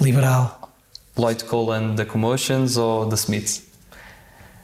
Liberal. 0.00 0.68
Lloyd 1.16 1.44
Colan 1.44 1.94
da 1.94 2.04
Commotions 2.04 2.76
ou 2.76 3.06
da 3.06 3.14
Smith? 3.14 3.62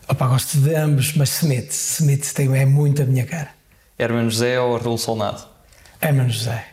Opa, 0.08 0.26
gosto 0.26 0.58
de 0.58 0.74
ambos, 0.74 1.14
mas 1.14 1.42
Smith. 1.42 1.70
Smith 1.70 2.32
tem, 2.34 2.52
é 2.58 2.66
muito 2.66 3.02
a 3.02 3.04
minha 3.04 3.24
cara. 3.24 3.50
Herman 3.96 4.28
José 4.28 4.60
ou 4.60 4.76
Raul 4.76 4.98
Solnado? 4.98 5.53
Herman 6.00 6.28
José. 6.28 6.66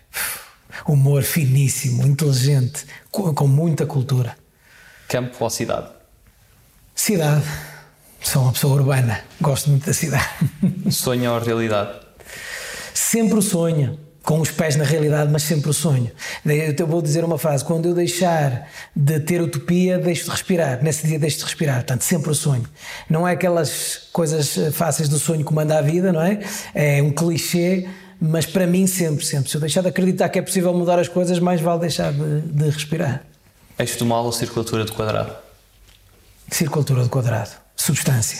Humor 0.87 1.23
finíssimo, 1.23 2.05
inteligente, 2.05 2.85
com, 3.11 3.33
com 3.33 3.47
muita 3.47 3.85
cultura. 3.85 4.35
Campo 5.07 5.35
ou 5.43 5.49
cidade? 5.49 5.89
Cidade. 6.95 7.43
Sou 8.21 8.43
uma 8.43 8.51
pessoa 8.51 8.75
urbana, 8.75 9.21
gosto 9.39 9.69
muito 9.69 9.85
da 9.85 9.93
cidade. 9.93 10.29
Sonho 10.89 11.33
ou 11.33 11.39
realidade? 11.39 11.99
Sempre 12.93 13.39
o 13.39 13.41
sonho 13.41 13.99
com 14.23 14.39
os 14.39 14.51
pés 14.51 14.75
na 14.75 14.83
realidade, 14.83 15.31
mas 15.31 15.43
sempre 15.43 15.69
o 15.69 15.73
sonho. 15.73 16.11
Eu 16.77 16.87
vou 16.87 17.01
dizer 17.01 17.23
uma 17.23 17.37
frase: 17.37 17.65
quando 17.65 17.87
eu 17.87 17.93
deixar 17.93 18.67
de 18.95 19.19
ter 19.19 19.41
utopia, 19.41 19.97
deixo 19.97 20.25
de 20.25 20.29
respirar. 20.29 20.83
Nesse 20.83 21.07
dia, 21.07 21.17
deixo 21.17 21.39
de 21.39 21.45
respirar. 21.45 21.77
Portanto, 21.77 22.03
sempre 22.03 22.29
o 22.29 22.35
sonho. 22.35 22.65
Não 23.09 23.27
é 23.27 23.33
aquelas 23.33 24.07
coisas 24.13 24.55
fáceis 24.73 25.09
do 25.09 25.17
sonho 25.17 25.43
que 25.43 25.53
manda 25.53 25.77
a 25.77 25.81
vida, 25.81 26.13
não 26.13 26.21
é? 26.21 26.39
É 26.73 27.01
um 27.01 27.11
clichê, 27.11 27.87
mas 28.21 28.45
para 28.45 28.67
mim, 28.67 28.85
sempre, 28.85 29.25
sempre. 29.25 29.49
Se 29.49 29.57
eu 29.57 29.61
deixar 29.61 29.81
de 29.81 29.87
acreditar 29.87 30.29
que 30.29 30.39
é 30.39 30.41
possível 30.41 30.73
mudar 30.73 30.99
as 30.99 31.07
coisas, 31.07 31.39
mais 31.39 31.59
vale 31.59 31.81
deixar 31.81 32.13
de, 32.13 32.41
de 32.41 32.69
respirar. 32.69 33.23
Eixo 33.79 33.97
do 33.97 34.05
mal 34.05 34.23
ou 34.23 34.31
circulatura 34.31 34.85
do 34.85 34.93
quadrado? 34.93 35.35
Circulatura 36.49 37.03
do 37.03 37.09
quadrado. 37.09 37.51
Substância. 37.75 38.39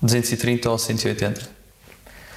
230 0.00 0.70
ou 0.70 0.78
180? 0.78 1.54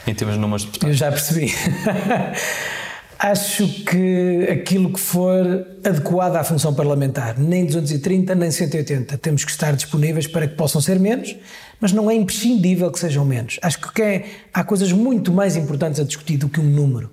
em 0.08 0.14
termos 0.14 0.36
de 0.36 0.42
números 0.42 0.62
de 0.62 0.68
deputados? 0.68 0.96
Eu 0.96 0.98
já 0.98 1.12
percebi. 1.12 1.54
Acho 3.20 3.68
que 3.84 4.48
aquilo 4.52 4.94
que 4.94 5.00
for 5.00 5.66
adequado 5.84 6.36
à 6.36 6.44
função 6.44 6.74
parlamentar, 6.74 7.40
nem 7.40 7.66
230 7.66 8.36
nem 8.36 8.52
180, 8.52 9.18
temos 9.18 9.44
que 9.44 9.50
estar 9.50 9.76
disponíveis 9.76 10.28
para 10.28 10.48
que 10.48 10.56
possam 10.56 10.80
ser 10.80 11.00
menos, 11.00 11.36
mas 11.82 11.92
não 11.92 12.12
é 12.12 12.14
imprescindível 12.14 12.92
que 12.92 13.00
sejam 13.00 13.26
menos. 13.26 13.60
Acho 13.64 13.80
que 13.92 14.02
é, 14.02 14.26
há 14.54 14.64
coisas 14.64 14.92
muito 14.92 15.32
mais 15.32 15.56
importantes 15.56 16.00
a 16.00 16.04
discutir 16.04 16.38
do 16.38 16.48
que 16.48 16.60
um 16.60 16.64
número. 16.64 17.10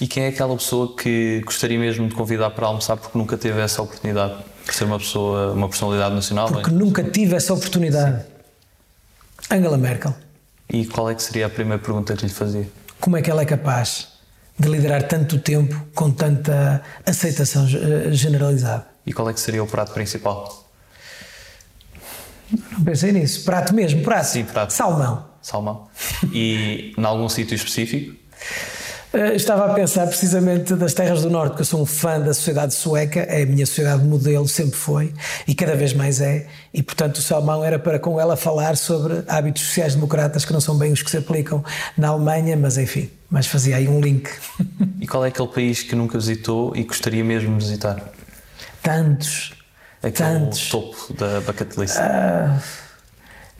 E 0.00 0.06
quem 0.06 0.24
é 0.24 0.28
aquela 0.28 0.56
pessoa 0.56 0.96
que 0.96 1.42
gostaria 1.44 1.78
mesmo 1.78 2.08
de 2.08 2.14
convidar 2.14 2.50
para 2.50 2.66
almoçar 2.66 2.96
porque 2.96 3.16
nunca 3.16 3.36
teve 3.36 3.60
essa 3.60 3.82
oportunidade? 3.82 4.34
De 4.66 4.74
ser 4.74 4.84
uma 4.84 4.98
pessoa, 4.98 5.52
uma 5.52 5.68
personalidade 5.68 6.14
nacional? 6.14 6.48
Porque 6.48 6.70
nunca 6.70 7.04
tive 7.04 7.36
essa 7.36 7.52
oportunidade. 7.52 8.22
Sim. 8.22 9.56
Angela 9.56 9.76
Merkel. 9.76 10.14
E 10.70 10.86
qual 10.86 11.10
é 11.10 11.14
que 11.14 11.22
seria 11.22 11.46
a 11.46 11.50
primeira 11.50 11.82
pergunta 11.82 12.16
que 12.16 12.24
lhe 12.24 12.32
fazia? 12.32 12.66
Como 12.98 13.16
é 13.16 13.22
que 13.22 13.30
ela 13.30 13.42
é 13.42 13.44
capaz 13.44 14.11
de 14.62 14.68
liderar 14.68 15.02
tanto 15.08 15.38
tempo 15.38 15.88
com 15.94 16.10
tanta 16.10 16.82
aceitação 17.04 17.66
eh, 17.66 18.12
generalizada? 18.12 18.86
E 19.04 19.12
qual 19.12 19.28
é 19.28 19.32
que 19.34 19.40
seria 19.40 19.62
o 19.62 19.66
prato 19.66 19.92
principal? 19.92 20.70
Não 22.70 22.84
pensei 22.84 23.12
nisso. 23.12 23.44
Prato 23.44 23.74
mesmo, 23.74 24.02
prato. 24.02 24.26
Sim, 24.26 24.44
prato. 24.44 24.72
Salmão. 24.72 25.26
Salmão. 25.40 25.88
E 26.32 26.94
em 26.96 27.04
algum 27.04 27.28
sítio 27.28 27.54
específico? 27.56 28.14
Uh, 29.12 29.34
estava 29.34 29.70
a 29.70 29.74
pensar 29.74 30.06
precisamente 30.06 30.74
das 30.74 30.94
terras 30.94 31.22
do 31.22 31.28
norte, 31.28 31.50
porque 31.50 31.62
eu 31.62 31.66
sou 31.66 31.82
um 31.82 31.86
fã 31.86 32.18
da 32.18 32.32
sociedade 32.32 32.72
sueca, 32.72 33.20
é 33.20 33.42
a 33.42 33.46
minha 33.46 33.66
sociedade 33.66 34.02
modelo, 34.02 34.48
sempre 34.48 34.76
foi, 34.76 35.12
e 35.46 35.54
cada 35.54 35.76
vez 35.76 35.92
mais 35.92 36.20
é, 36.20 36.46
e 36.72 36.82
portanto 36.82 37.16
o 37.16 37.20
Salmão 37.20 37.62
era 37.62 37.78
para 37.78 37.98
com 37.98 38.18
ela 38.18 38.36
falar 38.36 38.74
sobre 38.76 39.22
hábitos 39.28 39.62
sociais-democratas 39.64 40.46
que 40.46 40.52
não 40.52 40.62
são 40.62 40.78
bem 40.78 40.92
os 40.92 41.02
que 41.02 41.10
se 41.10 41.18
aplicam 41.18 41.62
na 41.96 42.08
Alemanha, 42.08 42.56
mas 42.56 42.78
enfim, 42.78 43.10
mas 43.28 43.46
fazia 43.46 43.76
aí 43.76 43.86
um 43.86 44.00
link. 44.00 44.30
E 44.98 45.06
qual 45.06 45.24
é 45.24 45.28
aquele 45.28 45.48
país 45.48 45.82
que 45.82 45.94
nunca 45.94 46.18
visitou 46.18 46.74
e 46.74 46.82
gostaria 46.84 47.22
mesmo 47.22 47.58
de 47.58 47.64
visitar? 47.64 48.02
Tantos. 48.82 49.52
Aquele 50.02 50.40
tantos. 50.40 50.68
topo 50.68 51.12
da 51.14 51.40
bucket 51.42 51.76
list. 51.76 51.96
Uh, 51.96 52.60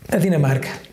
a 0.09 0.17
Dinamarca. 0.17 0.92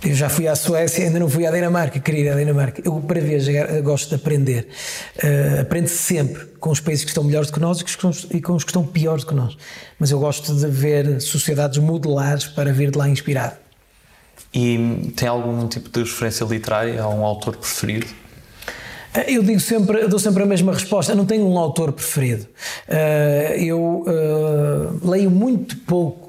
Eu 0.00 0.14
já 0.14 0.28
fui 0.28 0.46
à 0.46 0.54
Suécia, 0.54 1.04
ainda 1.04 1.18
não 1.18 1.28
fui 1.28 1.44
à 1.44 1.50
Dinamarca, 1.50 1.98
queria 1.98 2.26
ir 2.26 2.28
à 2.28 2.36
Dinamarca. 2.36 2.80
Eu, 2.84 3.00
para 3.00 3.20
ver, 3.20 3.82
gosto 3.82 4.10
de 4.10 4.14
aprender. 4.14 4.68
Uh, 5.16 5.62
Aprende-se 5.62 5.98
sempre 5.98 6.44
com 6.60 6.70
os 6.70 6.78
países 6.78 7.04
que 7.04 7.10
estão 7.10 7.24
melhores 7.24 7.50
do 7.50 7.54
que 7.54 7.60
nós 7.60 7.80
e 8.30 8.40
com 8.40 8.54
os 8.54 8.62
que 8.62 8.70
estão 8.70 8.86
piores 8.86 9.24
do 9.24 9.30
que 9.30 9.34
nós. 9.34 9.56
Mas 9.98 10.12
eu 10.12 10.20
gosto 10.20 10.54
de 10.54 10.66
ver 10.68 11.20
sociedades 11.20 11.78
modelares 11.78 12.46
para 12.46 12.72
vir 12.72 12.92
de 12.92 12.98
lá 12.98 13.08
inspirado. 13.08 13.56
E 14.54 15.12
tem 15.16 15.26
algum 15.28 15.66
tipo 15.66 15.88
de 15.90 16.00
referência 16.00 16.44
literária 16.44 17.02
a 17.02 17.08
um 17.08 17.24
autor 17.24 17.56
preferido? 17.56 18.06
Eh, 19.14 19.34
eu 19.34 19.42
digo 19.42 19.60
sempre, 19.60 20.02
eu 20.02 20.08
dou 20.08 20.18
sempre 20.18 20.44
a 20.44 20.46
mesma 20.46 20.72
resposta. 20.72 21.12
Eu 21.12 21.16
não 21.16 21.26
tenho 21.26 21.44
um 21.44 21.58
autor 21.58 21.92
preferido. 21.92 22.46
Uh, 22.88 23.54
eu 23.60 24.04
uh, 24.06 25.10
leio 25.10 25.30
muito 25.30 25.76
pouco 25.78 26.27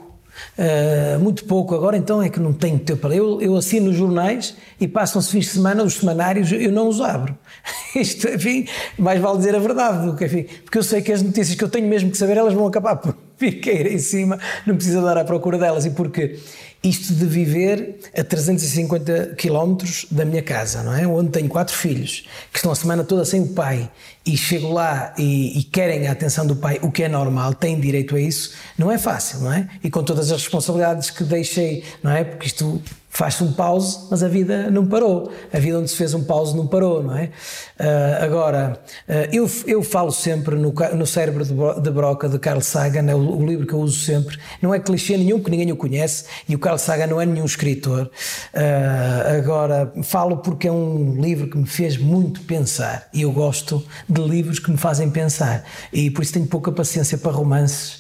uh, 0.58 1.20
muito 1.20 1.46
pouco 1.46 1.76
agora, 1.76 1.98
então 1.98 2.22
é 2.22 2.30
que 2.30 2.40
não 2.40 2.54
tenho 2.54 2.80
tempo 2.80 3.02
para 3.02 3.16
eu, 3.16 3.42
eu 3.42 3.56
assino 3.56 3.90
os 3.90 3.96
jornais 3.96 4.56
e 4.80 4.88
passam-se 4.88 5.32
fins 5.32 5.46
de 5.46 5.52
semana, 5.52 5.84
os 5.84 5.96
semanários, 5.96 6.52
eu 6.52 6.72
não 6.72 6.88
os 6.88 7.02
abro. 7.02 7.38
Isto, 7.96 8.30
enfim, 8.30 8.68
mais 8.98 9.20
vale 9.20 9.38
dizer 9.38 9.56
a 9.56 9.60
verdade 9.60 10.06
do 10.06 10.16
que, 10.16 10.26
enfim, 10.26 10.46
porque 10.64 10.78
eu 10.78 10.84
sei 10.84 11.02
que 11.02 11.12
as 11.12 11.22
notícias 11.22 11.56
que 11.56 11.64
eu 11.64 11.70
tenho 11.70 11.88
mesmo 11.88 12.12
que 12.12 12.18
saber, 12.18 12.38
elas 12.38 12.54
vão 12.54 12.68
acabar 12.68 12.96
por, 12.96 13.16
piqueira 13.40 13.90
em 13.90 13.98
cima, 13.98 14.38
não 14.68 14.76
precisa 14.76 15.02
dar 15.02 15.18
à 15.18 15.24
procura 15.24 15.58
delas. 15.58 15.86
E 15.86 15.92
porque 15.92 16.38
isto 16.84 17.14
de 17.14 17.26
viver 17.26 18.00
a 18.18 18.24
350 18.24 19.36
quilómetros 19.36 20.06
da 20.10 20.24
minha 20.24 20.42
casa, 20.42 20.82
não 20.82 20.94
é? 20.94 21.06
Onde 21.06 21.30
tenho 21.30 21.50
quatro 21.50 21.76
filhos 21.76 22.26
que 22.52 22.58
estão 22.58 22.72
a 22.72 22.76
semana 22.76 23.04
toda 23.04 23.26
sem 23.26 23.42
o 23.42 23.48
pai 23.48 23.90
e 24.26 24.38
chego 24.38 24.72
lá 24.72 25.14
e, 25.18 25.60
e, 25.60 25.64
querem 25.64 26.08
a 26.08 26.12
atenção 26.12 26.46
do 26.46 26.56
pai, 26.56 26.80
o 26.82 26.92
que 26.92 27.04
é 27.04 27.10
normal, 27.10 27.54
têm 27.54 27.80
direito 27.80 28.16
a 28.16 28.22
isso, 28.22 28.54
não 28.78 28.92
é 28.92 28.98
fácil, 28.98 29.40
não 29.42 29.52
é? 29.52 29.68
E 29.84 29.90
com 29.90 30.04
todas 30.04 30.32
as 30.32 30.42
responsabilidades 30.42 31.10
que 31.10 31.24
deixei, 31.24 31.84
não 32.02 32.12
é? 32.12 32.24
Porque 32.24 32.48
isto 32.48 32.82
faz-se 33.10 33.44
um 33.44 33.52
pause, 33.52 34.08
mas 34.10 34.24
a 34.24 34.28
vida 34.28 34.70
não 34.70 34.86
parou. 34.86 35.32
A 35.52 35.60
vida 35.60 35.80
onde 35.80 35.90
se 35.90 35.96
fez 35.96 36.14
um 36.14 36.24
pause 36.24 36.56
não 36.56 36.68
parou, 36.68 37.04
não 37.04 37.18
é? 37.18 37.32
Uh, 37.80 38.24
agora, 38.24 38.80
uh, 39.08 39.34
eu, 39.34 39.50
eu 39.66 39.82
falo 39.82 40.12
sempre 40.12 40.56
no, 40.56 40.72
no 40.96 41.06
Cérebro 41.08 41.44
de, 41.44 41.92
Broca, 41.92 42.30
de 42.30 42.38
Carl 42.38 42.62
Sagan, 42.62 43.10
é 43.10 43.16
o, 43.16 43.38
o, 43.38 43.46
livro 43.46 43.66
que 43.66 43.74
eu 43.74 43.80
uso 43.80 44.00
sempre. 44.06 44.38
Não 44.62 44.74
é 44.74 44.80
clichê 44.80 45.18
nenhum, 45.18 45.42
que 45.42 45.50
ninguém 45.50 45.72
o 45.72 45.76
conhece, 45.76 46.26
e 46.48 46.56
o 46.56 46.60
Carl 46.60 46.78
Sagan 46.78 47.08
não 47.08 47.20
é 47.20 47.26
nenhum 47.26 47.46
escritor. 47.46 48.12
Uh, 48.54 49.38
agora, 49.38 49.92
falo 50.04 50.38
porque 50.38 50.68
é 50.68 50.72
um 50.72 51.20
livro 51.20 51.50
que 51.50 51.58
me 51.58 51.68
fez 51.68 51.98
muito 51.98 52.42
pensar, 52.42 53.10
e 53.12 53.24
eu 53.24 53.32
gosto 53.32 53.84
de 54.08 54.22
livros 54.22 54.60
que 54.60 54.70
me 54.70 54.78
fazem 54.78 55.10
pensar, 55.10 55.64
e 55.92 56.12
por 56.12 56.22
isso 56.22 56.34
tenho 56.34 56.46
pouca 56.46 56.72
paciência 56.72 57.18
para 57.18 57.32
romances, 57.32 57.99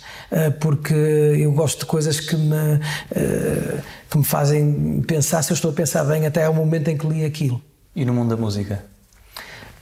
porque 0.60 0.94
eu 0.94 1.52
gosto 1.52 1.80
de 1.80 1.86
coisas 1.86 2.20
que 2.20 2.36
me 2.36 2.80
que 4.10 4.18
me 4.18 4.24
fazem 4.24 5.02
pensar 5.08 5.44
se 5.44 5.52
eu 5.52 5.56
estou 5.56 5.72
a 5.72 5.74
pensar 5.74 6.04
bem 6.04 6.26
até 6.26 6.46
ao 6.46 6.54
momento 6.54 6.88
em 6.88 6.98
que 6.98 7.08
li 7.08 7.26
aquilo. 7.26 7.62
E 7.96 8.06
no 8.06 8.14
mundo 8.14 8.30
da 8.30 8.38
música? 8.38 8.84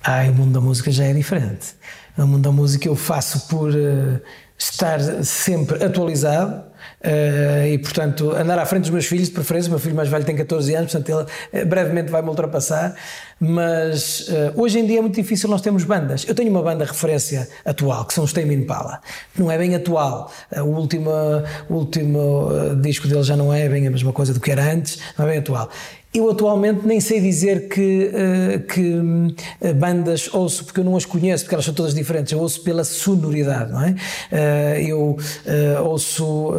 Ah, 0.04 0.24
o 0.30 0.34
mundo 0.34 0.54
da 0.54 0.62
música 0.62 0.92
já 0.92 1.06
é 1.06 1.14
diferente. 1.14 1.76
No 2.16 2.28
mundo 2.28 2.44
da 2.44 2.52
música 2.52 2.88
eu 2.88 2.96
faço 2.96 3.48
por 3.48 3.70
uh, 3.70 4.22
estar 4.58 5.00
sempre 5.24 5.84
atualizado 5.84 6.64
uh, 7.04 7.68
e, 7.68 7.78
portanto, 7.78 8.32
andar 8.32 8.60
à 8.60 8.66
frente 8.66 8.84
dos 8.84 8.92
meus 8.92 9.06
filhos, 9.06 9.28
de 9.28 9.34
preferência. 9.34 9.68
O 9.70 9.72
meu 9.72 9.80
filho 9.80 9.96
mais 9.96 10.10
velho 10.10 10.26
tem 10.26 10.36
14 10.36 10.74
anos, 10.76 10.92
portanto, 10.92 11.28
ele 11.54 11.64
uh, 11.64 11.66
brevemente 11.66 12.12
vai 12.12 12.22
me 12.22 12.30
ultrapassar. 12.30 12.96
Mas 13.40 14.32
hoje 14.56 14.80
em 14.80 14.86
dia 14.88 14.98
é 14.98 15.02
muito 15.02 15.14
difícil 15.14 15.48
nós 15.48 15.62
termos 15.62 15.84
bandas. 15.84 16.26
Eu 16.28 16.34
tenho 16.34 16.50
uma 16.50 16.64
banda 16.64 16.84
referência 16.84 17.48
atual, 17.64 18.04
que 18.06 18.14
são 18.16 18.24
os 18.24 18.34
Tame 18.34 18.56
Impala. 18.56 19.00
Não 19.38 19.52
é 19.52 19.58
bem 19.60 19.76
atual. 19.76 20.32
O 20.56 20.70
último, 20.70 21.12
o 21.70 21.74
último 21.76 22.50
disco 22.82 23.08
dele 23.08 23.22
já 23.22 23.38
não 23.38 23.54
é 23.54 23.70
bem 23.70 23.86
a 23.86 23.92
mesma 23.92 24.12
coisa 24.12 24.34
do 24.34 24.40
que 24.40 24.50
era 24.50 24.64
antes, 24.64 24.98
não 25.16 25.28
é 25.28 25.30
bem 25.30 25.38
atual. 25.38 25.70
Eu 26.14 26.30
atualmente 26.32 26.88
nem 26.88 27.00
sei 27.00 27.20
dizer 27.20 27.68
que, 27.68 28.10
uh, 28.10 28.60
que 28.66 28.96
uh, 28.96 29.74
bandas 29.76 30.34
ouço, 30.34 30.66
porque 30.66 30.80
eu 30.80 30.84
não 30.84 30.96
as 30.96 31.06
conheço, 31.06 31.44
porque 31.44 31.54
elas 31.54 31.66
são 31.66 31.74
todas 31.74 31.94
diferentes, 31.94 32.32
eu 32.32 32.40
ouço 32.40 32.64
pela 32.64 32.84
sonoridade, 32.84 33.72
não 33.72 33.82
é? 33.84 33.92
Uh, 33.92 34.88
eu 34.88 35.18
ouço, 35.84 36.54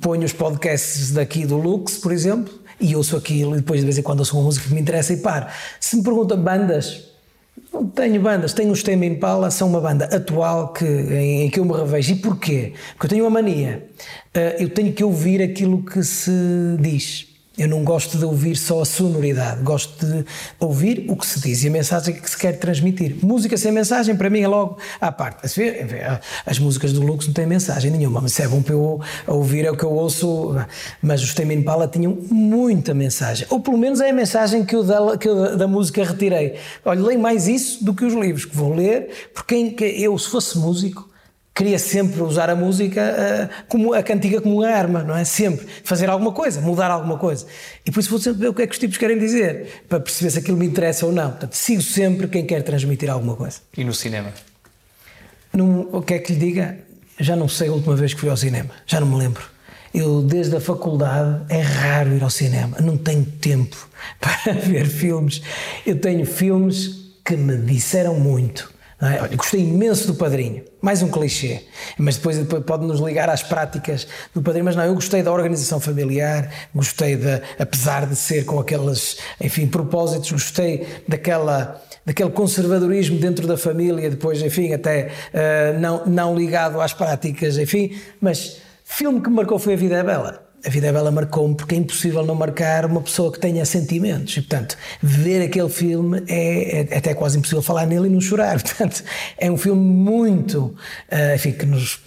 ponho 0.00 0.24
os 0.24 0.32
podcasts 0.32 1.12
daqui 1.12 1.46
do 1.46 1.56
Lux, 1.56 1.96
por 1.96 2.12
exemplo, 2.12 2.52
e 2.80 2.94
ouço 2.94 3.16
aquilo, 3.16 3.54
e 3.54 3.56
depois 3.56 3.80
de 3.80 3.86
vez 3.86 3.98
em 3.98 4.02
quando 4.02 4.20
ouço 4.20 4.36
uma 4.36 4.44
música 4.44 4.68
que 4.68 4.74
me 4.74 4.80
interessa 4.80 5.12
e 5.12 5.16
paro. 5.16 5.46
Se 5.80 5.96
me 5.96 6.02
perguntam 6.02 6.40
bandas, 6.40 7.04
tenho 7.94 8.20
bandas, 8.20 8.52
tenho 8.52 8.70
os 8.70 8.82
Tema 8.82 9.06
Impala, 9.06 9.50
são 9.50 9.68
uma 9.68 9.80
banda 9.80 10.04
atual 10.04 10.72
que, 10.72 10.84
em, 10.84 11.42
em, 11.46 11.50
que 11.50 11.58
eu 11.58 11.64
me 11.64 11.72
revejo. 11.72 12.12
E 12.12 12.16
porquê? 12.16 12.72
Porque 12.92 13.06
eu 13.06 13.10
tenho 13.10 13.24
uma 13.24 13.30
mania, 13.30 13.88
eu 14.58 14.68
tenho 14.68 14.92
que 14.92 15.02
ouvir 15.02 15.42
aquilo 15.42 15.82
que 15.82 16.02
se 16.04 16.30
diz. 16.78 17.29
Eu 17.60 17.68
não 17.68 17.84
gosto 17.84 18.16
de 18.16 18.24
ouvir 18.24 18.56
só 18.56 18.80
a 18.80 18.86
sonoridade, 18.86 19.62
gosto 19.62 20.06
de 20.06 20.24
ouvir 20.58 21.04
o 21.10 21.14
que 21.14 21.26
se 21.26 21.38
diz 21.40 21.62
e 21.62 21.68
a 21.68 21.70
mensagem 21.70 22.14
que 22.14 22.30
se 22.30 22.38
quer 22.38 22.58
transmitir. 22.58 23.18
Música 23.22 23.54
sem 23.58 23.70
mensagem, 23.70 24.16
para 24.16 24.30
mim, 24.30 24.40
é 24.40 24.48
logo 24.48 24.78
à 24.98 25.12
parte. 25.12 25.46
As 26.46 26.58
músicas 26.58 26.94
do 26.94 27.02
Lux 27.02 27.26
não 27.26 27.34
têm 27.34 27.44
mensagem 27.44 27.90
nenhuma, 27.90 28.22
mas 28.22 28.32
se 28.32 28.40
é 28.40 28.48
bom 28.48 28.62
para 28.62 28.72
eu 28.72 28.98
ouvir, 29.26 29.66
é 29.66 29.70
o 29.70 29.76
que 29.76 29.84
eu 29.84 29.92
ouço. 29.92 30.56
Mas 31.02 31.22
os 31.22 31.34
Tame 31.34 31.54
Impala 31.54 31.86
tinham 31.86 32.16
muita 32.30 32.94
mensagem, 32.94 33.46
ou 33.50 33.60
pelo 33.60 33.76
menos 33.76 34.00
é 34.00 34.08
a 34.08 34.14
mensagem 34.14 34.64
que 34.64 34.74
eu 34.74 34.82
da, 34.82 35.18
que 35.18 35.28
eu 35.28 35.54
da 35.54 35.68
música 35.68 36.02
retirei. 36.02 36.54
Olha, 36.82 37.02
leio 37.02 37.20
mais 37.20 37.46
isso 37.46 37.84
do 37.84 37.92
que 37.92 38.06
os 38.06 38.14
livros 38.14 38.46
que 38.46 38.56
vou 38.56 38.74
ler, 38.74 39.10
porque 39.34 39.54
eu, 39.98 40.16
se 40.16 40.30
fosse 40.30 40.56
músico, 40.56 41.09
queria 41.60 41.78
sempre 41.78 42.22
usar 42.22 42.48
a 42.48 42.56
música 42.56 43.02
uh, 43.02 43.64
como 43.68 43.92
a 43.92 44.02
cantiga 44.02 44.40
como 44.40 44.60
uma 44.62 44.66
arma, 44.66 45.02
não 45.02 45.14
é? 45.14 45.24
Sempre 45.24 45.66
fazer 45.84 46.08
alguma 46.08 46.32
coisa, 46.32 46.58
mudar 46.58 46.90
alguma 46.90 47.18
coisa. 47.18 47.46
E 47.84 47.90
por 47.90 48.00
isso 48.00 48.08
vou 48.08 48.18
sempre 48.18 48.40
ver 48.40 48.48
o 48.48 48.54
que 48.54 48.62
é 48.62 48.66
que 48.66 48.72
os 48.72 48.78
tipos 48.78 48.96
querem 48.96 49.18
dizer, 49.18 49.84
para 49.86 50.00
perceber 50.00 50.30
se 50.30 50.38
aquilo 50.38 50.56
me 50.56 50.64
interessa 50.64 51.04
ou 51.04 51.12
não. 51.12 51.28
Portanto, 51.28 51.52
sigo 51.52 51.82
sempre 51.82 52.28
quem 52.28 52.46
quer 52.46 52.62
transmitir 52.62 53.10
alguma 53.10 53.36
coisa. 53.36 53.58
E 53.76 53.84
no 53.84 53.92
cinema? 53.92 54.32
Num, 55.52 55.86
o 55.92 56.00
que 56.00 56.14
é 56.14 56.18
que 56.18 56.32
lhe 56.32 56.38
diga? 56.38 56.78
Já 57.18 57.36
não 57.36 57.46
sei 57.46 57.68
a 57.68 57.72
última 57.72 57.94
vez 57.94 58.14
que 58.14 58.20
fui 58.20 58.30
ao 58.30 58.38
cinema, 58.38 58.70
já 58.86 58.98
não 58.98 59.06
me 59.06 59.18
lembro. 59.18 59.42
Eu, 59.92 60.22
desde 60.22 60.56
a 60.56 60.60
faculdade, 60.60 61.44
é 61.50 61.60
raro 61.60 62.16
ir 62.16 62.22
ao 62.22 62.30
cinema, 62.30 62.78
não 62.80 62.96
tenho 62.96 63.26
tempo 63.26 63.76
para 64.18 64.54
ver 64.54 64.86
filmes. 64.86 65.42
Eu 65.84 66.00
tenho 66.00 66.24
filmes 66.24 67.12
que 67.22 67.36
me 67.36 67.58
disseram 67.58 68.18
muito 68.18 68.79
é? 69.02 69.22
Olha, 69.22 69.36
gostei 69.36 69.60
imenso 69.60 70.06
do 70.06 70.14
Padrinho, 70.14 70.64
mais 70.80 71.02
um 71.02 71.08
clichê, 71.08 71.62
mas 71.96 72.16
depois, 72.16 72.36
depois 72.36 72.62
pode 72.64 72.84
nos 72.84 73.00
ligar 73.00 73.30
às 73.30 73.42
práticas 73.42 74.06
do 74.34 74.42
Padrinho. 74.42 74.64
Mas 74.64 74.76
não, 74.76 74.84
eu 74.84 74.94
gostei 74.94 75.22
da 75.22 75.32
organização 75.32 75.80
familiar, 75.80 76.50
gostei 76.74 77.16
de, 77.16 77.40
apesar 77.58 78.06
de 78.06 78.14
ser 78.14 78.44
com 78.44 78.60
aqueles, 78.60 79.16
enfim, 79.40 79.66
propósitos, 79.66 80.30
gostei 80.30 80.86
daquela 81.08 81.80
daquele 82.04 82.30
conservadorismo 82.30 83.18
dentro 83.18 83.46
da 83.46 83.56
família, 83.56 84.08
depois, 84.08 84.42
enfim, 84.42 84.72
até 84.72 85.10
uh, 85.34 85.78
não, 85.78 86.06
não 86.06 86.34
ligado 86.34 86.80
às 86.80 86.94
práticas, 86.94 87.58
enfim, 87.58 87.94
mas 88.20 88.56
filme 88.84 89.20
que 89.20 89.28
me 89.28 89.36
marcou 89.36 89.58
foi 89.58 89.74
A 89.74 89.76
Vida 89.76 89.96
é 89.96 90.02
Bela 90.02 90.49
a 90.64 90.68
vida 90.68 90.88
é 90.88 90.92
bela 90.92 91.10
marcou-me 91.10 91.54
porque 91.54 91.74
é 91.74 91.78
impossível 91.78 92.24
não 92.24 92.34
marcar 92.34 92.84
uma 92.84 93.00
pessoa 93.00 93.32
que 93.32 93.38
tenha 93.38 93.64
sentimentos. 93.64 94.36
E 94.36 94.40
portanto 94.42 94.76
ver 95.02 95.42
aquele 95.42 95.68
filme 95.68 96.22
é, 96.28 96.86
é 96.92 96.98
até 96.98 97.14
quase 97.14 97.38
impossível 97.38 97.62
falar 97.62 97.86
nele 97.86 98.06
e 98.06 98.10
não 98.10 98.20
chorar. 98.20 98.60
Portanto 98.62 99.02
é 99.38 99.50
um 99.50 99.56
filme 99.56 99.82
muito 99.82 100.74
uh, 101.10 101.34
enfim 101.34 101.52
que 101.52 101.66
nos 101.66 102.00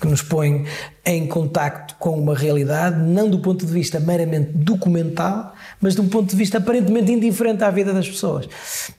que 0.00 0.06
nos 0.06 0.22
põe 0.22 0.64
em 1.04 1.26
contacto 1.26 1.96
com 1.98 2.10
uma 2.10 2.34
realidade 2.34 2.96
não 3.00 3.28
do 3.28 3.40
ponto 3.40 3.66
de 3.66 3.72
vista 3.72 3.98
meramente 3.98 4.52
documental 4.54 5.54
mas 5.80 5.94
de 5.94 6.00
um 6.00 6.08
ponto 6.08 6.30
de 6.30 6.36
vista 6.36 6.58
aparentemente 6.58 7.12
indiferente 7.12 7.62
à 7.64 7.70
vida 7.70 7.92
das 7.92 8.08
pessoas 8.08 8.48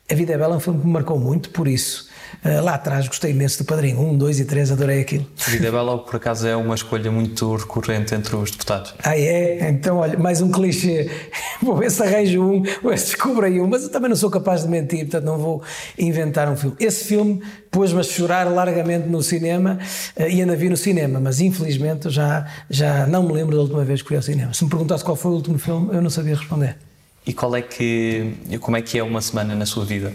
a 0.09 0.15
vida 0.15 0.33
é 0.33 0.37
bela 0.37 0.55
é 0.55 0.57
um 0.57 0.59
filme 0.59 0.79
que 0.79 0.85
me 0.85 0.93
marcou 0.93 1.19
muito 1.19 1.49
por 1.49 1.67
isso 1.67 2.09
Uh, 2.43 2.63
lá 2.63 2.75
atrás 2.75 3.07
gostei 3.07 3.31
imenso 3.31 3.63
do 3.63 3.65
Padrinho, 3.65 3.99
1, 3.99 4.17
2 4.17 4.39
e 4.39 4.45
3, 4.45 4.71
adorei 4.71 5.01
aquilo. 5.01 5.27
Vida 5.47 5.71
Bela, 5.71 5.97
por 5.97 6.15
acaso, 6.15 6.47
é 6.47 6.55
uma 6.55 6.75
escolha 6.75 7.11
muito 7.11 7.55
recorrente 7.55 8.15
entre 8.15 8.33
os 8.35 8.51
deputados. 8.51 8.93
Ah, 9.03 9.17
é? 9.17 9.69
Então, 9.69 9.97
olha, 9.97 10.17
mais 10.17 10.41
um 10.41 10.49
clichê. 10.49 11.09
Vou 11.61 11.75
ver 11.75 11.91
se 11.91 12.01
arranjo 12.01 12.41
um, 12.41 12.63
ou 12.83 12.95
se 12.97 13.07
descubro 13.07 13.45
aí 13.45 13.59
um, 13.59 13.67
mas 13.67 13.83
eu 13.83 13.89
também 13.89 14.09
não 14.09 14.15
sou 14.15 14.29
capaz 14.29 14.63
de 14.63 14.69
mentir, 14.69 14.99
portanto 14.99 15.25
não 15.25 15.37
vou 15.37 15.61
inventar 15.97 16.49
um 16.49 16.55
filme. 16.55 16.75
Esse 16.79 17.03
filme 17.03 17.41
pôs-me 17.71 17.99
a 17.99 18.03
chorar 18.03 18.45
largamente 18.49 19.07
no 19.07 19.21
cinema 19.21 19.79
uh, 20.17 20.23
e 20.23 20.41
ainda 20.41 20.55
vi 20.55 20.69
no 20.69 20.77
cinema, 20.77 21.19
mas 21.19 21.39
infelizmente 21.39 22.09
já, 22.09 22.45
já 22.69 23.05
não 23.07 23.23
me 23.23 23.33
lembro 23.33 23.55
da 23.55 23.61
última 23.61 23.83
vez 23.83 24.01
que 24.01 24.07
fui 24.07 24.17
ao 24.17 24.23
cinema. 24.23 24.53
Se 24.53 24.63
me 24.63 24.69
perguntasse 24.69 25.03
qual 25.03 25.15
foi 25.15 25.31
o 25.31 25.35
último 25.35 25.57
filme, 25.59 25.89
eu 25.93 26.01
não 26.01 26.09
sabia 26.09 26.35
responder. 26.35 26.77
E 27.25 27.33
qual 27.33 27.55
é 27.55 27.61
que, 27.61 28.33
como 28.61 28.77
é 28.77 28.81
que 28.81 28.97
é 28.97 29.03
uma 29.03 29.21
semana 29.21 29.55
na 29.55 29.65
sua 29.65 29.85
vida? 29.85 30.11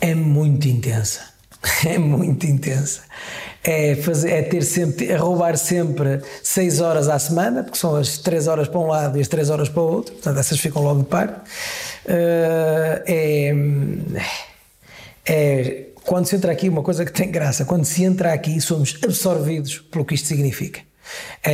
é 0.00 0.14
muito 0.14 0.66
intensa. 0.66 1.28
É 1.84 1.98
muito 1.98 2.46
intensa. 2.46 3.02
É, 3.62 3.94
fazer, 3.96 4.30
é 4.30 4.42
ter 4.42 4.62
sempre, 4.62 5.08
é 5.08 5.16
roubar 5.16 5.58
sempre 5.58 6.22
6 6.42 6.80
horas 6.80 7.08
à 7.08 7.18
semana, 7.18 7.62
porque 7.62 7.76
são 7.76 7.96
as 7.96 8.16
3 8.16 8.48
horas 8.48 8.66
para 8.66 8.80
um 8.80 8.86
lado 8.86 9.18
e 9.18 9.20
as 9.20 9.28
3 9.28 9.50
horas 9.50 9.68
para 9.68 9.82
o 9.82 9.86
outro, 9.86 10.14
portanto 10.14 10.38
essas 10.38 10.58
ficam 10.58 10.82
logo 10.82 11.00
de 11.00 11.08
parte. 11.08 11.38
Uh, 12.06 13.02
é, 13.06 13.54
é, 15.26 15.86
quando 16.10 16.26
se 16.26 16.34
entra 16.34 16.50
aqui, 16.50 16.68
uma 16.68 16.82
coisa 16.82 17.04
que 17.04 17.12
tem 17.12 17.30
graça, 17.30 17.64
quando 17.64 17.84
se 17.84 18.02
entra 18.02 18.32
aqui, 18.32 18.60
somos 18.60 18.98
absorvidos 19.04 19.78
pelo 19.78 20.04
que 20.04 20.16
isto 20.16 20.26
significa. 20.26 20.80
É, 21.40 21.52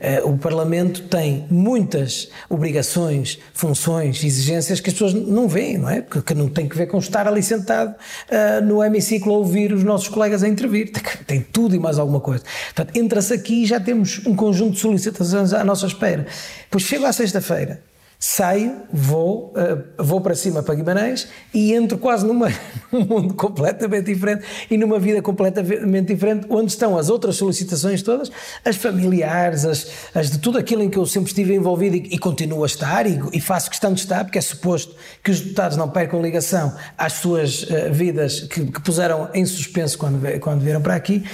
é, 0.00 0.14
é, 0.14 0.22
o 0.22 0.38
Parlamento 0.38 1.02
tem 1.08 1.48
muitas 1.50 2.30
obrigações, 2.48 3.40
funções, 3.52 4.22
exigências 4.22 4.78
que 4.78 4.88
as 4.88 4.94
pessoas 4.94 5.14
não 5.14 5.48
veem, 5.48 5.78
não 5.78 5.90
é? 5.90 6.00
Que, 6.00 6.22
que 6.22 6.32
não 6.32 6.48
tem 6.48 6.68
que 6.68 6.76
ver 6.76 6.86
com 6.86 6.98
estar 6.98 7.26
ali 7.26 7.42
sentado 7.42 7.96
uh, 7.96 8.64
no 8.64 8.84
hemiciclo 8.84 9.34
a 9.34 9.38
ouvir 9.38 9.72
os 9.72 9.82
nossos 9.82 10.06
colegas 10.06 10.44
a 10.44 10.48
intervir. 10.48 10.92
Tem, 10.92 11.02
tem 11.26 11.40
tudo 11.40 11.74
e 11.74 11.78
mais 11.80 11.98
alguma 11.98 12.20
coisa. 12.20 12.44
Portanto, 12.72 12.96
entra-se 12.96 13.34
aqui 13.34 13.64
e 13.64 13.66
já 13.66 13.80
temos 13.80 14.24
um 14.24 14.36
conjunto 14.36 14.74
de 14.74 14.78
solicitações 14.78 15.52
à 15.52 15.64
nossa 15.64 15.88
espera. 15.88 16.24
Pois 16.70 16.84
chego 16.84 17.04
à 17.04 17.12
sexta-feira, 17.12 17.82
saio, 18.24 18.82
vou, 18.92 19.52
uh, 19.56 19.82
vou 20.00 20.20
para 20.20 20.36
cima 20.36 20.62
para 20.62 20.76
Guimarães 20.76 21.26
e 21.52 21.74
entro 21.74 21.98
quase 21.98 22.24
numa, 22.24 22.48
num 22.92 23.04
mundo 23.04 23.34
completamente 23.34 24.04
diferente 24.14 24.44
e 24.70 24.78
numa 24.78 24.96
vida 25.00 25.20
completamente 25.20 26.06
diferente, 26.06 26.46
onde 26.48 26.70
estão 26.70 26.96
as 26.96 27.10
outras 27.10 27.34
solicitações 27.34 28.00
todas, 28.00 28.30
as 28.64 28.76
familiares, 28.76 29.64
as, 29.64 29.88
as 30.14 30.30
de 30.30 30.38
tudo 30.38 30.56
aquilo 30.56 30.84
em 30.84 30.88
que 30.88 30.96
eu 30.96 31.04
sempre 31.04 31.30
estive 31.30 31.52
envolvido 31.52 31.96
e, 31.96 32.14
e 32.14 32.18
continuo 32.18 32.62
a 32.62 32.66
estar 32.66 33.08
e, 33.08 33.20
e, 33.32 33.40
faço 33.40 33.68
questão 33.68 33.92
de 33.92 33.98
estar, 33.98 34.22
porque 34.22 34.38
é 34.38 34.40
suposto 34.40 34.94
que 35.20 35.32
os 35.32 35.40
deputados 35.40 35.76
não 35.76 35.88
percam 35.88 36.22
ligação 36.22 36.72
às 36.96 37.14
suas 37.14 37.64
uh, 37.64 37.90
vidas 37.90 38.42
que, 38.42 38.66
que, 38.66 38.80
puseram 38.82 39.30
em 39.34 39.44
suspenso 39.44 39.98
quando, 39.98 40.38
quando 40.38 40.60
vieram 40.60 40.80
para 40.80 40.94
aqui. 40.94 41.24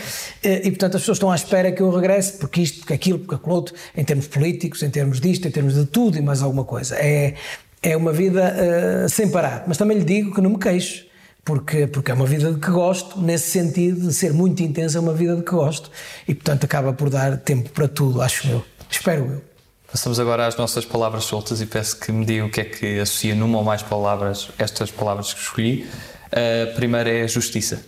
Uh, 0.42 0.48
e, 0.64 0.70
portanto, 0.70 0.96
as 0.96 1.02
pessoas 1.02 1.16
estão 1.16 1.30
à 1.30 1.36
espera 1.36 1.70
que 1.70 1.82
eu 1.82 1.90
regresse, 1.90 2.38
porque 2.38 2.62
isto, 2.62 2.78
porque 2.78 2.94
aquilo, 2.94 3.18
porque 3.18 3.34
aquilo 3.34 3.54
outro, 3.54 3.74
em 3.94 4.02
termos 4.02 4.26
políticos, 4.26 4.82
em 4.82 4.88
termos 4.88 5.20
disto, 5.20 5.46
em 5.46 5.50
termos 5.50 5.74
de 5.74 5.84
tudo 5.84 6.16
e 6.16 6.22
mais 6.22 6.42
alguma 6.42 6.64
coisa 6.64 6.77
coisa. 6.78 6.96
É, 6.96 7.34
é 7.82 7.96
uma 7.96 8.12
vida 8.12 8.54
uh, 8.54 9.08
sem 9.08 9.28
parar. 9.30 9.64
Mas 9.66 9.76
também 9.76 9.98
lhe 9.98 10.04
digo 10.04 10.34
que 10.34 10.40
não 10.40 10.50
me 10.50 10.58
queixo, 10.58 11.04
porque, 11.44 11.86
porque 11.86 12.10
é 12.10 12.14
uma 12.14 12.26
vida 12.26 12.52
de 12.52 12.58
que 12.58 12.70
gosto, 12.70 13.20
nesse 13.20 13.50
sentido 13.50 14.08
de 14.08 14.14
ser 14.14 14.32
muito 14.32 14.62
intensa, 14.62 14.98
é 14.98 15.00
uma 15.00 15.14
vida 15.14 15.36
de 15.36 15.42
que 15.42 15.50
gosto. 15.50 15.90
E, 16.26 16.34
portanto, 16.34 16.64
acaba 16.64 16.92
por 16.92 17.10
dar 17.10 17.36
tempo 17.38 17.70
para 17.70 17.88
tudo, 17.88 18.22
acho 18.22 18.48
eu. 18.48 18.64
Espero 18.90 19.24
eu. 19.24 19.42
Passamos 19.90 20.20
agora 20.20 20.46
às 20.46 20.56
nossas 20.56 20.84
palavras 20.84 21.24
soltas 21.24 21.62
e 21.62 21.66
peço 21.66 21.98
que 21.98 22.12
me 22.12 22.24
diga 22.24 22.44
o 22.44 22.50
que 22.50 22.60
é 22.60 22.64
que 22.64 23.00
associa 23.00 23.34
numa 23.34 23.58
ou 23.58 23.64
mais 23.64 23.82
palavras 23.82 24.50
estas 24.58 24.90
palavras 24.90 25.32
que 25.32 25.40
escolhi. 25.40 25.88
A 26.30 26.74
primeira 26.74 27.08
é 27.08 27.26
justiça. 27.26 27.82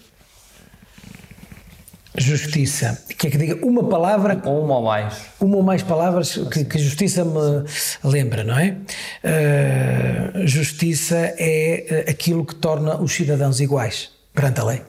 Justiça. 2.16 3.04
Quer 3.16 3.28
é 3.28 3.30
que 3.30 3.38
diga 3.38 3.66
uma 3.66 3.88
palavra. 3.88 4.40
Ou 4.44 4.64
uma 4.64 4.76
ou 4.76 4.84
mais. 4.84 5.14
Uma 5.38 5.56
ou 5.56 5.62
mais 5.62 5.82
palavras 5.82 6.36
que, 6.52 6.64
que 6.64 6.78
justiça 6.78 7.24
me 7.24 7.64
lembra, 8.02 8.42
não 8.42 8.58
é? 8.58 8.76
Uh, 9.24 10.46
justiça 10.46 11.16
é 11.16 11.86
eh, 11.88 12.10
aquilo 12.10 12.44
que 12.44 12.56
torna 12.56 13.00
os 13.00 13.12
cidadãos 13.12 13.60
iguais 13.60 14.10
perante 14.34 14.60
a 14.60 14.64
lei. 14.64 14.82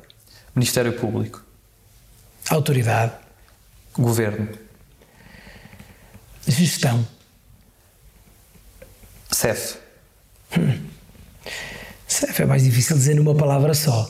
Ministério 0.55 0.93
Público. 0.93 1.43
Autoridade. 2.49 3.13
Governo. 3.93 4.49
Gestão. 6.47 7.05
CEF. 9.31 9.77
Hum. 10.57 10.79
CEF 12.07 12.41
é 12.41 12.45
mais 12.45 12.63
difícil 12.63 12.97
dizer 12.97 13.15
numa 13.15 13.35
palavra 13.35 13.73
só. 13.73 14.09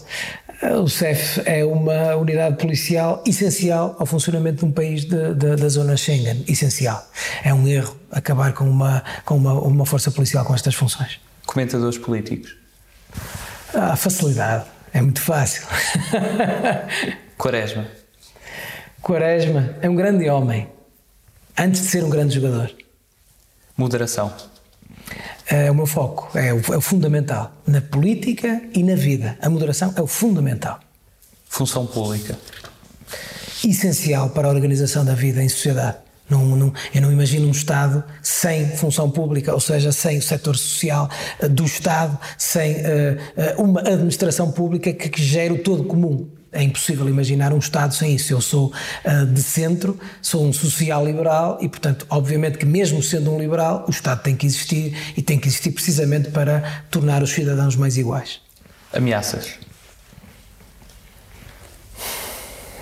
O 0.62 0.88
CEF 0.88 1.42
é 1.46 1.66
uma 1.66 2.16
unidade 2.16 2.56
policial 2.58 3.24
essencial 3.26 3.96
ao 3.98 4.06
funcionamento 4.06 4.60
de 4.60 4.66
um 4.66 4.72
país 4.72 5.06
de, 5.06 5.34
de, 5.34 5.56
da 5.56 5.70
zona 5.70 5.98
Schengen. 5.98 6.46
Essencial. 6.48 7.04
É 7.44 7.52
um 7.52 7.68
erro 7.68 7.96
acabar 8.12 8.54
com 8.54 8.66
uma, 8.66 9.04
com 9.26 9.38
uma, 9.38 9.54
uma 9.54 9.86
força 9.88 10.12
policial 10.12 10.46
com 10.46 10.54
estas 10.54 10.76
funções. 10.76 11.20
Comentadores 11.48 11.98
políticos. 11.98 12.56
Ah, 13.74 13.96
facilidade. 13.96 14.66
É 14.94 15.02
muito 15.02 15.22
fácil. 15.22 15.64
Quaresma. 17.40 17.88
Quaresma 19.02 19.76
é 19.82 19.90
um 19.90 19.96
grande 19.96 20.30
homem. 20.30 20.70
Antes 21.58 21.82
de 21.82 21.88
ser 21.88 22.04
um 22.04 22.10
grande 22.10 22.36
jogador. 22.36 22.72
Moderação 23.76 24.32
é 25.52 25.70
o 25.70 25.76
meu 25.76 25.86
foco, 25.86 26.38
é 26.38 26.54
o, 26.54 26.62
é 26.74 26.78
o 26.78 26.82
fundamental. 26.82 27.52
Na 27.68 27.82
política 27.82 28.62
e 28.74 28.82
na 28.84 28.96
vida. 28.96 29.38
A 29.42 29.50
moderação 29.50 29.94
é 29.98 30.02
o 30.02 30.08
fundamental. 30.08 30.80
Função 31.50 31.86
pública. 31.86 32.38
Essencial 33.64 34.30
para 34.30 34.48
a 34.48 34.52
organização 34.52 35.04
da 35.04 35.14
vida 35.14 35.44
em 35.44 35.50
sociedade. 35.50 35.98
Não, 36.30 36.46
não, 36.56 36.74
eu 36.96 37.02
não 37.02 37.12
imagino 37.12 37.46
um 37.46 37.52
Estado 37.52 38.02
sem 38.24 38.70
função 38.78 39.12
pública, 39.12 39.54
ou 39.54 39.60
seja, 39.60 39.92
sem 39.92 40.20
o 40.20 40.22
setor 40.22 40.56
social 40.56 41.10
uh, 41.44 41.50
do 41.50 41.66
Estado, 41.66 42.18
sem 42.38 42.78
uh, 42.78 43.62
uma 43.62 43.82
administração 43.82 44.50
pública 44.50 44.94
que, 44.94 45.10
que 45.10 45.22
gere 45.22 45.54
o 45.54 45.62
todo 45.62 45.84
comum. 45.84 46.30
É 46.54 46.62
impossível 46.62 47.08
imaginar 47.08 47.54
um 47.54 47.60
Estado 47.60 47.94
sem 47.96 48.14
isso. 48.16 48.34
Eu 48.34 48.42
sou 48.42 48.74
uh, 49.06 49.26
de 49.26 49.42
centro, 49.42 49.98
sou 50.22 50.46
um 50.46 50.52
social-liberal 50.52 51.58
e, 51.62 51.70
portanto, 51.70 52.06
obviamente 52.10 52.58
que, 52.58 52.66
mesmo 52.66 53.02
sendo 53.02 53.34
um 53.34 53.40
liberal, 53.40 53.86
o 53.88 53.92
Estado 53.92 54.22
tem 54.22 54.36
que 54.36 54.46
existir 54.46 54.94
e 55.16 55.22
tem 55.22 55.40
que 55.40 55.48
existir 55.48 55.72
precisamente 55.72 56.30
para 56.30 56.84
tornar 56.92 57.24
os 57.24 57.32
cidadãos 57.32 57.78
mais 57.78 57.96
iguais. 57.96 58.42
Ameaças. 58.92 59.54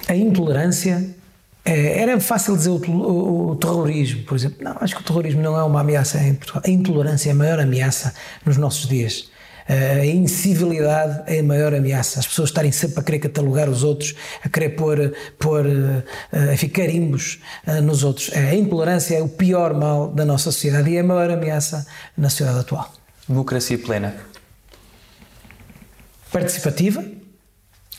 A 0.08 0.16
intolerância. 0.16 1.16
É, 1.64 2.02
era 2.02 2.20
fácil 2.20 2.58
dizer 2.58 2.70
o, 2.70 2.78
o, 2.78 3.52
o, 3.52 3.56
terrorismo, 3.58 4.24
por 4.24 4.36
exemplo. 4.36 4.64
Não, 4.64 4.76
acho 4.80 4.96
que 4.96 5.02
o 5.02 5.04
terrorismo 5.04 5.44
não 5.44 5.56
é 5.60 5.64
uma 5.64 5.82
ameaça 5.82 6.18
em 6.24 6.34
Portugal. 6.34 6.64
A 6.66 6.70
intolerância 6.70 7.30
é 7.30 7.34
a 7.34 7.36
maior 7.36 7.60
ameaça 7.60 8.16
nos 8.44 8.58
nossos 8.58 8.88
dias. 8.88 9.30
A 9.70 10.04
incivilidade 10.04 11.22
é 11.28 11.40
a 11.40 11.44
maior 11.44 11.76
ameaça. 11.76 12.20
As 12.20 12.26
pessoas 12.26 12.50
estarem 12.50 12.72
sempre 12.72 13.00
a 13.00 13.04
querer 13.04 13.20
catalogar 13.20 13.70
os 13.70 13.84
outros, 13.84 14.16
a 14.44 14.50
querer 14.50 14.70
pôr, 14.70 15.14
pôr 15.38 15.68
a 16.32 16.58
ficar 16.58 16.80
carimbos 16.80 17.40
eh, 17.68 17.82
nos 17.82 18.04
outros. 18.04 18.32
A 18.34 18.56
intolerância 18.56 19.18
é 19.18 19.22
o 19.22 19.28
pior 19.28 19.74
mal 19.74 20.08
da 20.08 20.26
nossa 20.26 20.46
sociedade 20.46 20.90
e 20.90 20.98
é 20.98 21.02
a 21.02 21.04
maior 21.04 21.30
ameaça 21.30 21.86
na 22.18 22.30
sociedade 22.30 22.60
atual. 22.60 22.94
Democracia 23.28 23.78
plena. 23.78 24.16
Participativa, 26.32 27.04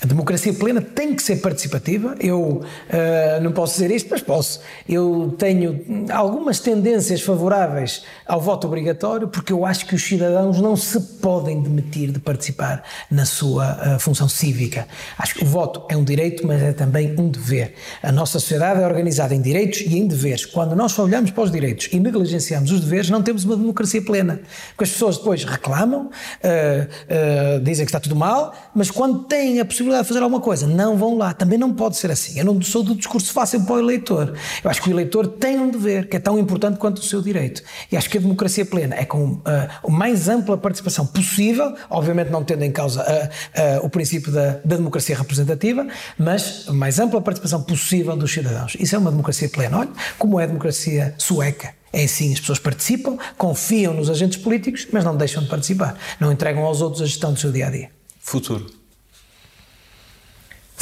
a 0.03 0.07
democracia 0.07 0.53
plena 0.55 0.81
tem 0.81 1.15
que 1.15 1.23
ser 1.23 1.37
participativa. 1.37 2.15
Eu 2.19 2.41
uh, 2.41 3.43
não 3.43 3.53
posso 3.53 3.75
dizer 3.75 3.91
isto, 3.91 4.09
mas 4.11 4.23
posso. 4.23 4.61
Eu 4.89 5.35
tenho 5.37 6.07
algumas 6.11 6.59
tendências 6.59 7.21
favoráveis 7.21 8.03
ao 8.27 8.41
voto 8.41 8.67
obrigatório, 8.67 9.29
porque 9.29 9.53
eu 9.53 9.67
acho 9.67 9.87
que 9.87 9.95
os 9.95 10.03
cidadãos 10.03 10.59
não 10.59 10.75
se 10.75 10.99
podem 10.99 11.61
demitir 11.61 12.13
de 12.13 12.19
participar 12.19 12.83
na 13.11 13.27
sua 13.27 13.97
uh, 13.97 14.01
função 14.01 14.27
cívica. 14.27 14.89
Acho 15.19 15.35
que 15.35 15.45
o 15.45 15.47
voto 15.47 15.85
é 15.91 15.97
um 15.97 16.05
direito, 16.05 16.47
mas 16.47 16.63
é 16.63 16.73
também 16.73 17.15
um 17.19 17.29
dever. 17.29 17.75
A 18.03 18.11
nossa 18.11 18.41
sociedade 18.41 18.81
é 18.81 18.87
organizada 18.87 19.35
em 19.35 19.43
direitos 19.43 19.81
e 19.81 19.99
em 19.99 20.07
deveres. 20.07 20.47
Quando 20.47 20.75
nós 20.75 20.93
só 20.93 21.05
olhamos 21.05 21.31
para 21.31 21.45
os 21.45 21.51
direitos 21.51 21.91
e 21.93 22.01
negligenciamos 22.01 22.73
os 22.73 22.81
deveres, 22.81 23.11
não 23.11 23.23
temos 23.23 23.45
uma 23.45 23.57
democracia 23.57 24.01
plena. 24.01 24.41
Porque 24.71 24.85
as 24.85 24.91
pessoas 24.93 25.19
depois 25.19 25.45
reclamam, 25.45 26.07
uh, 26.07 27.61
dizem 27.63 27.85
que 27.85 27.91
está 27.91 28.01
tudo 28.01 28.17
mal, 28.17 28.55
mas 28.75 28.91
quando 28.91 29.25
têm 29.25 29.61
a 29.61 29.65
possibilidade 29.65 29.89
possibilidade 29.90 30.03
de 30.03 30.09
fazer 30.09 30.22
alguma 30.22 30.40
coisa, 30.40 30.66
não 30.66 30.96
vão 30.96 31.16
lá. 31.16 31.33
Também 31.35 31.59
não 31.59 31.72
pode 31.72 31.96
ser 31.96 32.11
assim. 32.11 32.38
Eu 32.38 32.44
não 32.44 32.61
sou 32.62 32.83
do 32.83 32.94
discurso 32.94 33.33
fácil 33.33 33.62
para 33.62 33.74
o 33.74 33.79
eleitor. 33.79 34.35
Eu 34.62 34.70
acho 34.70 34.83
que 34.83 34.88
o 34.88 34.92
eleitor 34.92 35.26
tem 35.26 35.59
um 35.59 35.70
dever 35.70 36.09
que 36.09 36.16
é 36.16 36.20
tão 36.20 36.38
importante 36.38 36.79
quanto 36.79 36.98
o 36.98 37.03
seu 37.03 37.20
direito. 37.20 37.62
E 37.90 37.96
acho 37.96 38.09
que 38.09 38.18
a 38.18 38.20
democracia 38.20 38.64
plena 38.64 38.94
é 38.94 39.05
com 39.05 39.33
uh, 39.33 39.42
a 39.85 39.90
mais 39.90 40.29
ampla 40.29 40.57
participação 40.57 41.07
possível, 41.07 41.74
obviamente 41.88 42.31
não 42.31 42.44
tendo 42.44 42.64
em 42.64 42.72
causa 42.72 43.03
uh, 43.03 43.83
uh, 43.83 43.87
o 43.87 43.90
princípio 43.90 44.33
da, 44.33 44.61
da, 44.64 44.76
democracia 44.76 45.16
representativa, 45.16 45.87
mas 46.18 46.64
a 46.68 46.72
mais 46.72 46.98
ampla 46.98 47.20
participação 47.20 47.62
possível 47.62 48.16
dos 48.16 48.33
cidadãos. 48.33 48.76
Isso 48.79 48.94
é 48.94 48.98
uma 48.98 49.11
democracia 49.11 49.48
plena. 49.48 49.79
Olha 49.79 49.90
como 50.18 50.38
é 50.38 50.44
a 50.44 50.46
democracia 50.46 51.14
sueca. 51.18 51.74
É 51.92 52.05
assim, 52.05 52.33
as 52.33 52.38
pessoas 52.38 52.61
participam, 52.61 53.18
confiam 53.37 53.92
nos 53.92 54.09
agentes 54.09 54.38
políticos, 54.38 54.87
mas 54.92 55.05
não 55.05 55.16
deixam 55.16 55.42
de 55.42 55.48
participar. 55.48 55.98
Não 56.20 56.31
entregam 56.31 56.64
aos 56.64 56.81
outros 56.81 57.03
a 57.03 57.07
gestão 57.07 57.33
do 57.33 57.40
seu 57.40 57.50
dia 57.50 57.66
a 57.66 57.70
dia. 57.70 57.90
Futuro 58.20 58.80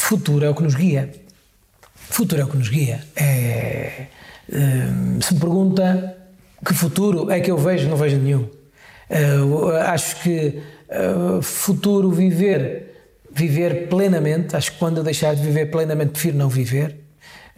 futuro 0.00 0.44
é 0.44 0.50
o 0.50 0.54
que 0.54 0.62
nos 0.62 0.74
guia. 0.74 1.12
Futuro 1.94 2.40
é 2.40 2.44
o 2.44 2.48
que 2.48 2.56
nos 2.56 2.68
guia. 2.68 3.04
É, 3.14 4.06
hum, 4.52 5.20
se 5.20 5.34
me 5.34 5.40
pergunta 5.40 6.16
que 6.64 6.74
futuro 6.74 7.30
é 7.30 7.40
que 7.40 7.50
eu 7.50 7.58
vejo, 7.58 7.88
não 7.88 7.96
vejo 7.96 8.16
nenhum. 8.16 8.48
Uh, 9.10 9.70
acho 9.86 10.22
que 10.22 10.60
uh, 10.88 11.40
futuro 11.40 12.10
viver, 12.10 13.12
viver 13.32 13.88
plenamente, 13.88 14.56
acho 14.56 14.72
que 14.72 14.78
quando 14.78 14.98
eu 14.98 15.04
deixar 15.04 15.34
de 15.34 15.42
viver 15.42 15.70
plenamente 15.70 16.12
prefiro 16.12 16.36
não 16.36 16.48
viver. 16.48 16.96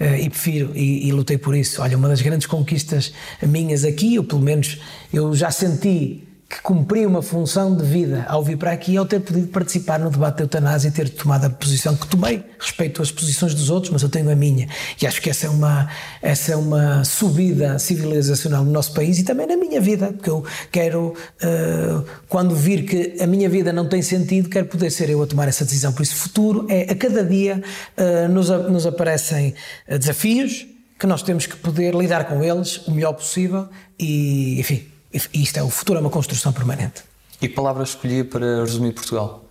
Uh, 0.01 0.17
e 0.17 0.31
prefiro, 0.31 0.73
e, 0.75 1.09
e, 1.09 1.13
lutei 1.13 1.37
por 1.37 1.55
isso. 1.55 1.83
Olha, 1.83 1.97
uma 1.97 2.09
das 2.09 2.23
grandes 2.23 2.47
conquistas 2.47 3.13
minhas 3.43 3.85
aqui, 3.85 4.19
ou 4.19 4.25
pelo 4.25 4.41
menos 4.41 4.81
eu 5.13 5.35
já 5.35 5.51
senti 5.51 6.27
que 6.51 6.61
cumpri 6.63 7.07
uma 7.07 7.23
função 7.23 7.77
de 7.77 7.85
vida 7.85 8.27
ao 8.29 8.43
vir 8.43 8.57
para 8.57 8.73
aqui, 8.73 8.97
ao 8.97 9.07
ter 9.07 9.21
podido 9.21 9.47
participar 9.47 10.01
no 10.01 10.11
debate 10.11 10.39
da 10.39 10.43
eutanásia 10.43 10.89
e 10.89 10.91
ter 10.91 11.09
tomado 11.09 11.45
a 11.45 11.51
posição 11.51 11.95
que 11.95 12.09
tomei. 12.09 12.45
Respeito 12.59 13.01
as 13.01 13.13
posições 13.13 13.55
dos 13.55 13.71
outros, 13.71 13.93
mas 13.93 14.03
eu 14.03 14.09
tenho 14.09 14.29
a 14.29 14.35
minha. 14.35 14.69
E 15.01 15.07
acho 15.07 15.23
que 15.23 15.31
essa 15.31 15.47
é 15.47 15.49
uma, 15.49 15.89
essa 16.21 16.51
é 16.51 16.57
uma 16.57 17.05
subida 17.05 17.79
civilizacional 17.79 18.65
no 18.65 18.73
nosso 18.73 18.93
país 18.93 19.21
e 19.21 19.23
também 19.23 19.47
na 19.47 19.57
minha 19.57 19.81
vida, 19.81 20.09
porque 20.13 20.29
eu 20.29 20.45
quero, 20.73 21.15
uh, 21.41 22.05
quando 22.29 22.53
vir 22.57 22.85
que 22.85 23.23
a 23.23 23.29
minha 23.29 23.49
vida 23.49 23.73
não 23.73 23.89
tem 23.89 24.03
sentido, 24.03 24.49
quero 24.49 24.67
poder 24.67 24.91
ser 24.91 25.09
eu 25.09 25.23
a 25.23 25.29
tomar 25.29 25.47
essa 25.47 25.65
decisão. 25.65 25.93
Por 25.93 26.03
isso, 26.03 26.17
futuro 26.17 26.67
é 26.69 26.91
a 26.91 26.97
cada 26.97 27.23
dia 27.23 27.63
uh, 27.97 28.29
nos, 28.29 28.49
nos 28.49 28.87
aparecem 28.87 29.55
eh, 29.87 29.99
desafios 29.99 30.67
que 30.99 31.07
nós 31.07 31.23
temos 31.23 31.47
que 31.47 31.57
poder 31.57 31.95
lidar 31.95 32.25
com 32.25 32.43
eles 32.43 32.87
o 32.89 32.91
melhor 32.91 33.13
possível 33.13 33.69
e, 33.99 34.59
enfim, 34.61 34.90
isto 35.13 35.57
é, 35.57 35.63
o 35.63 35.71
futuro 35.71 35.99
é 35.99 36.01
uma 36.01 36.11
construção 36.11 36.53
permanente. 36.53 37.03
E 37.41 37.49
que 37.49 37.55
palavra 37.55 37.83
escolhia 37.83 38.25
para 38.25 38.61
resumir 38.61 38.93
Portugal? 38.93 39.45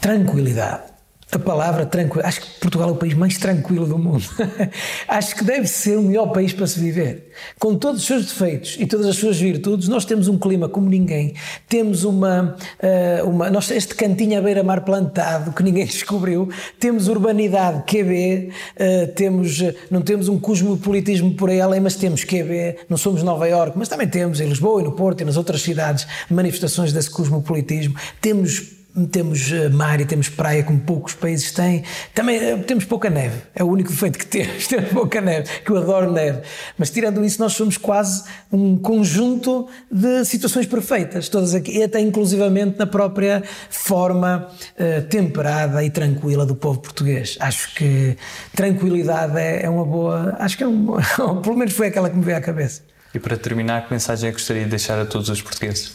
Tranquilidade. 0.00 0.95
A 1.32 1.38
palavra 1.40 1.84
tranquilo. 1.84 2.24
Acho 2.24 2.40
que 2.40 2.60
Portugal 2.60 2.90
é 2.90 2.92
o 2.92 2.96
país 2.96 3.12
mais 3.12 3.36
tranquilo 3.36 3.84
do 3.84 3.98
mundo. 3.98 4.24
Acho 5.08 5.34
que 5.34 5.44
deve 5.44 5.66
ser 5.66 5.98
o 5.98 6.02
melhor 6.02 6.28
país 6.28 6.52
para 6.52 6.66
se 6.68 6.78
viver. 6.78 7.32
Com 7.58 7.74
todos 7.74 8.02
os 8.02 8.06
seus 8.06 8.26
defeitos 8.26 8.76
e 8.78 8.86
todas 8.86 9.06
as 9.06 9.16
suas 9.16 9.38
virtudes, 9.38 9.88
nós 9.88 10.04
temos 10.04 10.28
um 10.28 10.38
clima 10.38 10.68
como 10.68 10.88
ninguém. 10.88 11.34
Temos 11.68 12.04
uma. 12.04 12.56
Uh, 12.80 13.28
uma 13.28 13.50
nós, 13.50 13.68
este 13.72 13.94
cantinho 13.96 14.38
à 14.38 14.42
beira-mar 14.42 14.84
plantado 14.84 15.52
que 15.52 15.64
ninguém 15.64 15.84
descobriu. 15.86 16.48
Temos 16.78 17.08
urbanidade 17.08 17.82
QB. 17.82 18.50
Uh, 18.76 19.12
temos, 19.14 19.62
não 19.90 20.02
temos 20.02 20.28
um 20.28 20.38
cosmopolitismo 20.38 21.34
por 21.34 21.50
aí 21.50 21.60
além, 21.60 21.80
mas 21.80 21.96
temos 21.96 22.22
QB. 22.22 22.86
Não 22.88 22.96
somos 22.96 23.24
Nova 23.24 23.48
Iorque, 23.48 23.76
mas 23.76 23.88
também 23.88 24.06
temos 24.06 24.40
em 24.40 24.48
Lisboa 24.48 24.80
e 24.80 24.84
no 24.84 24.92
Porto 24.92 25.22
e 25.22 25.24
nas 25.24 25.36
outras 25.36 25.60
cidades 25.60 26.06
manifestações 26.30 26.92
desse 26.92 27.10
cosmopolitismo. 27.10 27.96
Temos 28.20 28.75
temos 29.04 29.52
eh, 29.52 29.68
mar 29.68 30.00
e 30.00 30.06
temos 30.06 30.28
praia 30.28 30.62
como 30.62 30.80
poucos 30.80 31.12
países 31.12 31.52
têm. 31.52 31.82
Também 32.14 32.36
eh, 32.36 32.56
temos 32.56 32.84
pouca 32.84 33.10
neve, 33.10 33.42
é 33.54 33.62
o 33.62 33.66
único 33.66 33.90
defeito 33.90 34.18
que 34.18 34.24
temos, 34.26 34.66
temos 34.66 34.90
pouca 34.90 35.20
neve, 35.20 35.48
que 35.64 35.70
eu 35.70 35.76
adoro 35.76 36.10
neve. 36.10 36.40
Mas 36.78 36.90
tirando 36.90 37.24
isso, 37.24 37.40
nós 37.40 37.52
somos 37.52 37.76
quase 37.76 38.24
um 38.50 38.76
conjunto 38.78 39.68
de 39.90 40.24
situações 40.24 40.66
perfeitas, 40.66 41.28
todas 41.28 41.54
aqui, 41.54 41.78
e 41.78 41.82
até 41.82 42.00
inclusivamente 42.00 42.78
na 42.78 42.86
própria 42.86 43.42
forma 43.68 44.48
uh, 44.48 45.02
temperada 45.08 45.84
e 45.84 45.90
tranquila 45.90 46.46
do 46.46 46.54
povo 46.54 46.80
português. 46.80 47.36
Acho 47.40 47.74
que 47.74 48.16
tranquilidade 48.54 49.38
é, 49.38 49.64
é 49.64 49.70
uma 49.70 49.84
boa, 49.84 50.36
acho 50.38 50.56
que 50.56 50.64
é 50.64 50.66
um, 50.66 50.96
pelo 51.42 51.56
menos 51.56 51.74
foi 51.74 51.88
aquela 51.88 52.08
que 52.08 52.16
me 52.16 52.24
veio 52.24 52.38
à 52.38 52.40
cabeça. 52.40 52.82
E 53.14 53.18
para 53.18 53.36
terminar, 53.36 53.86
que 53.86 53.92
mensagem 53.92 54.28
é 54.28 54.32
que 54.32 54.38
gostaria 54.38 54.64
de 54.64 54.70
deixar 54.70 54.98
a 54.98 55.06
todos 55.06 55.28
os 55.28 55.40
portugueses? 55.40 55.90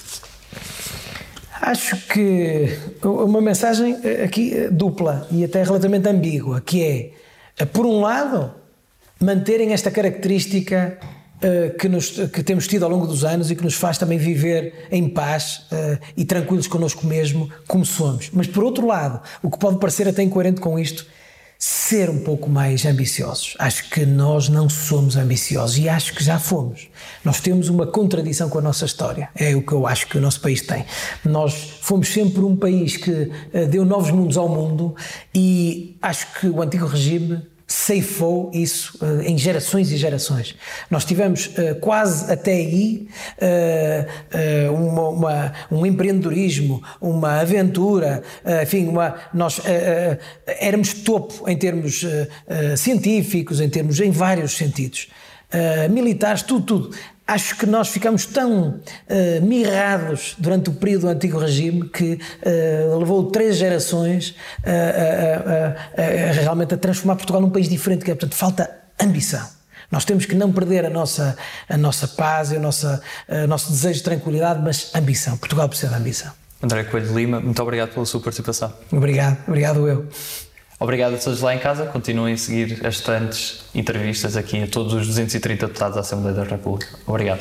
Acho 1.61 1.95
que 2.07 2.75
uma 3.03 3.39
mensagem 3.39 3.95
eh, 4.03 4.23
aqui 4.23 4.51
eh, 4.51 4.69
dupla 4.71 5.27
e 5.29 5.43
até 5.43 5.61
relativamente 5.61 6.09
ambígua, 6.09 6.59
que 6.59 6.83
é, 6.83 7.11
eh, 7.59 7.65
por 7.65 7.85
um 7.85 8.01
lado, 8.01 8.51
manterem 9.19 9.71
esta 9.71 9.91
característica 9.91 10.97
que, 11.79 11.89
nos, 11.89 12.11
que 12.29 12.43
temos 12.43 12.67
tido 12.67 12.85
ao 12.85 12.91
longo 12.91 13.07
dos 13.07 13.23
anos 13.23 13.49
e 13.49 13.55
que 13.55 13.63
nos 13.63 13.73
faz 13.73 13.97
também 13.97 14.15
viver 14.15 14.87
em 14.91 15.09
paz 15.09 15.65
e 16.15 16.23
tranquilos 16.23 16.67
connosco 16.67 17.07
mesmo, 17.07 17.49
como 17.67 17.83
somos. 17.83 18.29
Mas 18.31 18.45
por 18.45 18.63
outro 18.63 18.85
lado, 18.85 19.19
o 19.41 19.49
que 19.49 19.57
pode 19.57 19.79
parecer 19.79 20.07
até 20.07 20.21
incoerente 20.21 20.61
com 20.61 20.77
isto, 20.77 21.03
ser 21.63 22.09
um 22.09 22.17
pouco 22.17 22.49
mais 22.49 22.87
ambiciosos. 22.87 23.53
Acho 23.59 23.87
que 23.87 24.03
nós 24.03 24.49
não 24.49 24.67
somos 24.67 25.15
ambiciosos 25.15 25.77
e 25.77 25.87
acho 25.87 26.15
que 26.15 26.23
já 26.23 26.39
fomos. 26.39 26.87
Nós 27.23 27.39
temos 27.39 27.69
uma 27.69 27.85
contradição 27.85 28.49
com 28.49 28.57
a 28.57 28.61
nossa 28.63 28.83
história. 28.83 29.29
É 29.35 29.55
o 29.55 29.61
que 29.61 29.71
eu 29.71 29.85
acho 29.85 30.07
que 30.07 30.17
o 30.17 30.21
nosso 30.21 30.41
país 30.41 30.61
tem. 30.61 30.83
Nós 31.23 31.53
fomos 31.79 32.07
sempre 32.07 32.41
um 32.41 32.55
país 32.55 32.97
que 32.97 33.31
eh, 33.53 33.67
deu 33.67 33.85
novos 33.85 34.09
mundos 34.09 34.37
ao 34.37 34.49
mundo 34.49 34.95
e 35.35 35.95
acho 36.01 36.33
que 36.39 36.47
o 36.47 36.63
antigo 36.63 36.87
regime 36.87 37.43
ceifou 37.71 38.51
isso 38.53 38.97
uh, 39.01 39.21
em 39.21 39.37
gerações 39.37 39.91
e 39.91 39.97
gerações. 39.97 40.55
Nós 40.89 41.05
tivemos 41.05 41.47
uh, 41.47 41.75
quase 41.79 42.31
até 42.31 42.51
aí 42.51 43.07
uh, 44.67 44.73
uma, 44.73 45.09
uma, 45.09 45.53
um 45.71 45.85
empreendedorismo, 45.85 46.83
uma 46.99 47.39
aventura, 47.39 48.21
enfim, 48.61 48.87
uma, 48.87 49.15
nós 49.33 49.61
éramos 50.45 50.93
topo 50.93 51.49
em 51.49 51.57
termos 51.57 52.05
científicos, 52.77 53.61
em 53.61 53.69
termos 53.69 53.99
em 53.99 54.11
vários 54.11 54.57
sentidos. 54.57 55.07
militares, 55.89 56.41
tudo, 56.41 56.65
tudo 56.65 56.95
acho 57.31 57.55
que 57.55 57.65
nós 57.65 57.87
ficamos 57.87 58.25
tão 58.25 58.69
uh, 58.69 59.41
mirrados 59.41 60.35
durante 60.37 60.69
o 60.69 60.73
período 60.73 61.03
do 61.03 61.07
antigo 61.07 61.37
regime 61.37 61.87
que 61.89 62.13
uh, 62.13 62.99
levou 62.99 63.31
três 63.31 63.55
gerações 63.55 64.35
realmente 66.43 66.73
a 66.73 66.77
transformar 66.77 67.15
Portugal 67.15 67.41
num 67.41 67.49
país 67.49 67.69
diferente, 67.69 68.03
que 68.03 68.11
é, 68.11 68.15
portanto, 68.15 68.35
falta 68.35 68.69
ambição. 69.01 69.47
Nós 69.89 70.05
temos 70.05 70.25
que 70.25 70.35
não 70.35 70.51
perder 70.51 70.85
a 70.85 70.89
nossa, 70.89 71.37
a 71.67 71.77
nossa 71.77 72.07
paz 72.07 72.51
e 72.51 72.57
o 72.57 72.59
nosso, 72.59 72.87
nosso 73.47 73.71
desejo 73.71 73.97
de 73.99 74.03
tranquilidade, 74.03 74.61
mas 74.63 74.93
ambição. 74.95 75.37
Portugal 75.37 75.67
precisa 75.67 75.89
de 75.91 75.97
ambição. 75.97 76.31
André 76.61 76.83
Coelho 76.83 77.13
Lima, 77.13 77.39
muito 77.39 77.61
obrigado 77.61 77.93
pela 77.93 78.05
sua 78.05 78.21
participação. 78.21 78.71
Obrigado, 78.91 79.37
obrigado 79.47 79.87
eu. 79.87 80.07
Obrigado 80.81 81.13
a 81.13 81.17
todos 81.19 81.41
lá 81.41 81.53
em 81.53 81.59
casa. 81.59 81.85
Continuem 81.85 82.33
a 82.33 82.37
seguir 82.37 82.83
as 82.83 83.01
tantas 83.01 83.61
entrevistas 83.73 84.35
aqui 84.35 84.63
a 84.63 84.67
todos 84.67 84.93
os 84.93 85.05
230 85.05 85.67
deputados 85.67 85.93
da 85.93 86.01
Assembleia 86.01 86.35
da 86.35 86.43
República. 86.43 86.97
Obrigado. 87.05 87.39